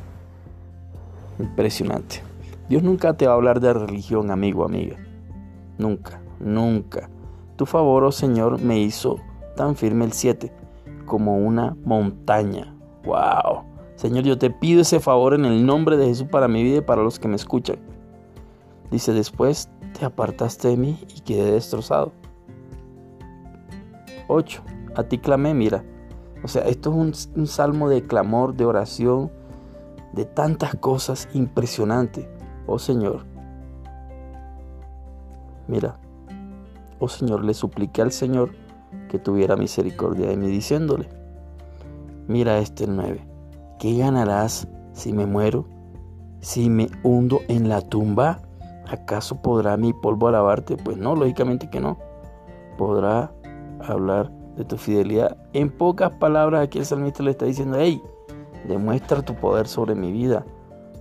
Impresionante. 1.38 2.22
Dios 2.68 2.82
nunca 2.82 3.14
te 3.14 3.26
va 3.26 3.32
a 3.32 3.36
hablar 3.36 3.60
de 3.60 3.72
religión, 3.72 4.30
amigo, 4.30 4.64
amiga. 4.64 4.96
Nunca, 5.78 6.20
nunca. 6.40 7.08
Tu 7.56 7.66
favor, 7.66 8.04
oh 8.04 8.12
Señor, 8.12 8.60
me 8.60 8.78
hizo 8.78 9.16
tan 9.56 9.76
firme 9.76 10.04
el 10.04 10.12
7 10.12 10.52
como 11.04 11.38
una 11.38 11.76
montaña. 11.84 12.74
¡Wow! 13.04 13.64
Señor, 13.94 14.24
yo 14.24 14.36
te 14.36 14.50
pido 14.50 14.82
ese 14.82 15.00
favor 15.00 15.34
en 15.34 15.44
el 15.44 15.64
nombre 15.64 15.96
de 15.96 16.06
Jesús 16.06 16.28
para 16.28 16.48
mi 16.48 16.62
vida 16.62 16.78
y 16.78 16.82
para 16.82 17.02
los 17.02 17.18
que 17.18 17.28
me 17.28 17.36
escuchan. 17.36 17.76
Dice 18.90 19.12
después, 19.12 19.70
te 19.98 20.04
apartaste 20.04 20.68
de 20.68 20.76
mí 20.76 20.98
y 21.14 21.20
quedé 21.20 21.52
destrozado. 21.52 22.12
8. 24.28 24.62
A 24.96 25.04
ti 25.04 25.18
clamé, 25.18 25.52
mira. 25.52 25.84
O 26.42 26.48
sea, 26.48 26.62
esto 26.62 26.90
es 27.02 27.30
un, 27.34 27.46
salmo 27.46 27.88
de 27.88 28.02
clamor, 28.02 28.54
de 28.54 28.64
oración, 28.64 29.30
de 30.12 30.24
tantas 30.24 30.74
cosas 30.76 31.28
impresionantes. 31.34 32.26
Oh 32.66 32.78
Señor. 32.78 33.24
Mira. 35.68 35.98
Oh 36.98 37.08
Señor, 37.08 37.44
le 37.44 37.52
supliqué 37.52 38.00
al 38.00 38.12
Señor 38.12 38.50
que 39.10 39.18
tuviera 39.18 39.56
misericordia 39.56 40.28
de 40.28 40.36
mí, 40.36 40.48
diciéndole, 40.48 41.08
mira 42.26 42.58
este 42.58 42.86
9. 42.86 43.26
¿Qué 43.78 43.98
ganarás 43.98 44.66
si 44.92 45.12
me 45.12 45.26
muero? 45.26 45.66
Si 46.40 46.70
me 46.70 46.88
hundo 47.02 47.40
en 47.48 47.68
la 47.68 47.82
tumba, 47.82 48.40
¿acaso 48.88 49.42
podrá 49.42 49.76
mi 49.76 49.92
polvo 49.92 50.28
alabarte? 50.28 50.76
Pues 50.76 50.96
no, 50.96 51.14
lógicamente 51.14 51.68
que 51.68 51.80
no. 51.80 51.98
Podrá 52.78 53.32
hablar 53.80 54.30
de 54.56 54.64
tu 54.64 54.76
fidelidad. 54.76 55.36
En 55.52 55.70
pocas 55.70 56.12
palabras, 56.12 56.62
aquí 56.62 56.78
el 56.78 56.86
salmista 56.86 57.22
le 57.22 57.32
está 57.32 57.44
diciendo, 57.44 57.76
hey, 57.78 58.02
demuestra 58.66 59.22
tu 59.22 59.34
poder 59.34 59.68
sobre 59.68 59.94
mi 59.94 60.12
vida. 60.12 60.44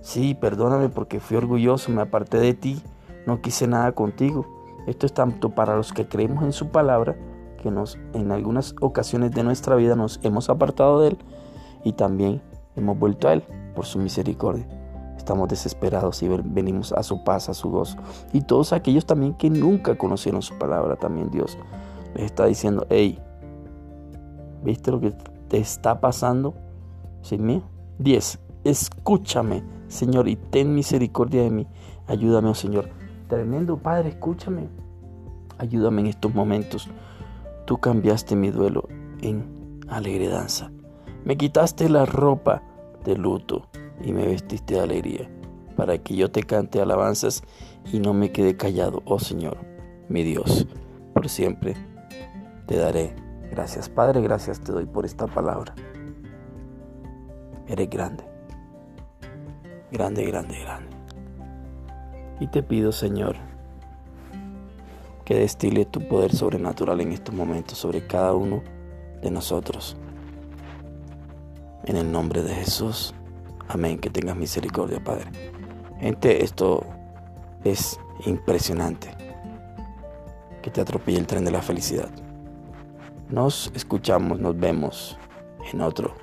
Sí, 0.02 0.34
perdóname 0.34 0.88
porque 0.88 1.20
fui 1.20 1.36
orgulloso, 1.36 1.90
me 1.90 2.02
aparté 2.02 2.38
de 2.38 2.54
ti, 2.54 2.82
no 3.26 3.40
quise 3.40 3.66
nada 3.66 3.92
contigo. 3.92 4.46
Esto 4.86 5.06
es 5.06 5.12
tanto 5.12 5.50
para 5.50 5.76
los 5.76 5.92
que 5.92 6.06
creemos 6.06 6.44
en 6.44 6.52
su 6.52 6.68
palabra, 6.68 7.16
que 7.60 7.70
nos 7.70 7.98
en 8.12 8.30
algunas 8.30 8.74
ocasiones 8.80 9.32
de 9.32 9.42
nuestra 9.42 9.74
vida 9.74 9.96
nos 9.96 10.20
hemos 10.22 10.48
apartado 10.48 11.00
de 11.00 11.08
él, 11.08 11.18
y 11.82 11.92
también 11.92 12.42
hemos 12.76 12.98
vuelto 12.98 13.28
a 13.28 13.32
Él 13.32 13.44
por 13.74 13.86
su 13.86 13.98
misericordia. 13.98 14.66
Estamos 15.16 15.48
desesperados 15.48 16.22
y 16.22 16.28
venimos 16.28 16.92
a 16.92 17.02
su 17.02 17.24
paz, 17.24 17.48
a 17.48 17.54
su 17.54 17.70
gozo. 17.70 17.96
Y 18.32 18.42
todos 18.42 18.72
aquellos 18.72 19.06
también 19.06 19.34
que 19.34 19.50
nunca 19.50 19.96
conocieron 19.96 20.42
su 20.42 20.56
palabra, 20.58 20.96
también 20.96 21.30
Dios 21.30 21.58
les 22.14 22.26
está 22.26 22.46
diciendo, 22.46 22.86
hey, 22.90 23.20
¿viste 24.66 24.90
lo 24.90 25.00
que 25.00 25.12
te 25.48 25.58
está 25.58 26.00
pasando 26.00 26.54
sin 27.22 27.46
mí? 27.46 27.62
10. 27.98 28.40
Escúchame, 28.64 29.62
Señor, 29.88 30.28
y 30.28 30.36
ten 30.36 30.74
misericordia 30.74 31.42
de 31.42 31.50
mí. 31.50 31.66
Ayúdame, 32.06 32.48
oh 32.48 32.54
Señor. 32.54 32.88
Tremendo 33.28 33.78
Padre, 33.78 34.10
escúchame. 34.10 34.68
Ayúdame 35.58 36.02
en 36.02 36.06
estos 36.08 36.34
momentos. 36.34 36.88
Tú 37.64 37.78
cambiaste 37.78 38.36
mi 38.36 38.50
duelo 38.50 38.88
en 39.22 39.80
alegre 39.88 40.28
danza. 40.28 40.70
Me 41.24 41.36
quitaste 41.36 41.88
la 41.88 42.04
ropa 42.04 42.62
de 43.04 43.16
luto 43.16 43.68
y 44.02 44.12
me 44.12 44.26
vestiste 44.26 44.74
de 44.74 44.80
alegría, 44.80 45.30
para 45.76 45.98
que 45.98 46.14
yo 46.14 46.30
te 46.30 46.42
cante 46.42 46.80
alabanzas 46.80 47.42
y 47.92 48.00
no 48.00 48.14
me 48.14 48.30
quede 48.30 48.56
callado, 48.56 49.02
oh 49.06 49.18
Señor, 49.18 49.58
mi 50.08 50.22
Dios, 50.22 50.66
por 51.14 51.28
siempre 51.28 51.74
te 52.66 52.76
daré 52.76 53.25
gracias. 53.56 53.88
Padre, 53.88 54.20
gracias 54.20 54.60
te 54.60 54.70
doy 54.70 54.84
por 54.84 55.06
esta 55.06 55.26
palabra. 55.26 55.74
Eres 57.66 57.88
grande, 57.88 58.22
grande, 59.90 60.24
grande, 60.26 60.60
grande. 60.60 60.96
Y 62.38 62.48
te 62.48 62.62
pido, 62.62 62.92
Señor, 62.92 63.36
que 65.24 65.36
destile 65.36 65.86
tu 65.86 66.06
poder 66.06 66.36
sobrenatural 66.36 67.00
en 67.00 67.12
estos 67.12 67.34
momentos 67.34 67.78
sobre 67.78 68.06
cada 68.06 68.34
uno 68.34 68.62
de 69.22 69.30
nosotros. 69.30 69.96
En 71.84 71.96
el 71.96 72.12
nombre 72.12 72.42
de 72.42 72.54
Jesús. 72.54 73.14
Amén. 73.68 73.98
Que 73.98 74.10
tengas 74.10 74.36
misericordia, 74.36 75.02
Padre. 75.02 75.30
Gente, 75.98 76.44
esto 76.44 76.84
es 77.64 77.98
impresionante. 78.26 79.08
Que 80.62 80.70
te 80.70 80.82
atropelle 80.82 81.18
el 81.18 81.26
tren 81.26 81.44
de 81.44 81.52
la 81.52 81.62
felicidad. 81.62 82.10
Nos 83.28 83.72
escuchamos, 83.74 84.38
nos 84.38 84.58
vemos 84.58 85.18
en 85.72 85.80
otro 85.80 86.14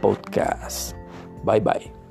podcast. 0.00 0.94
Bye 1.44 1.60
bye. 1.60 2.01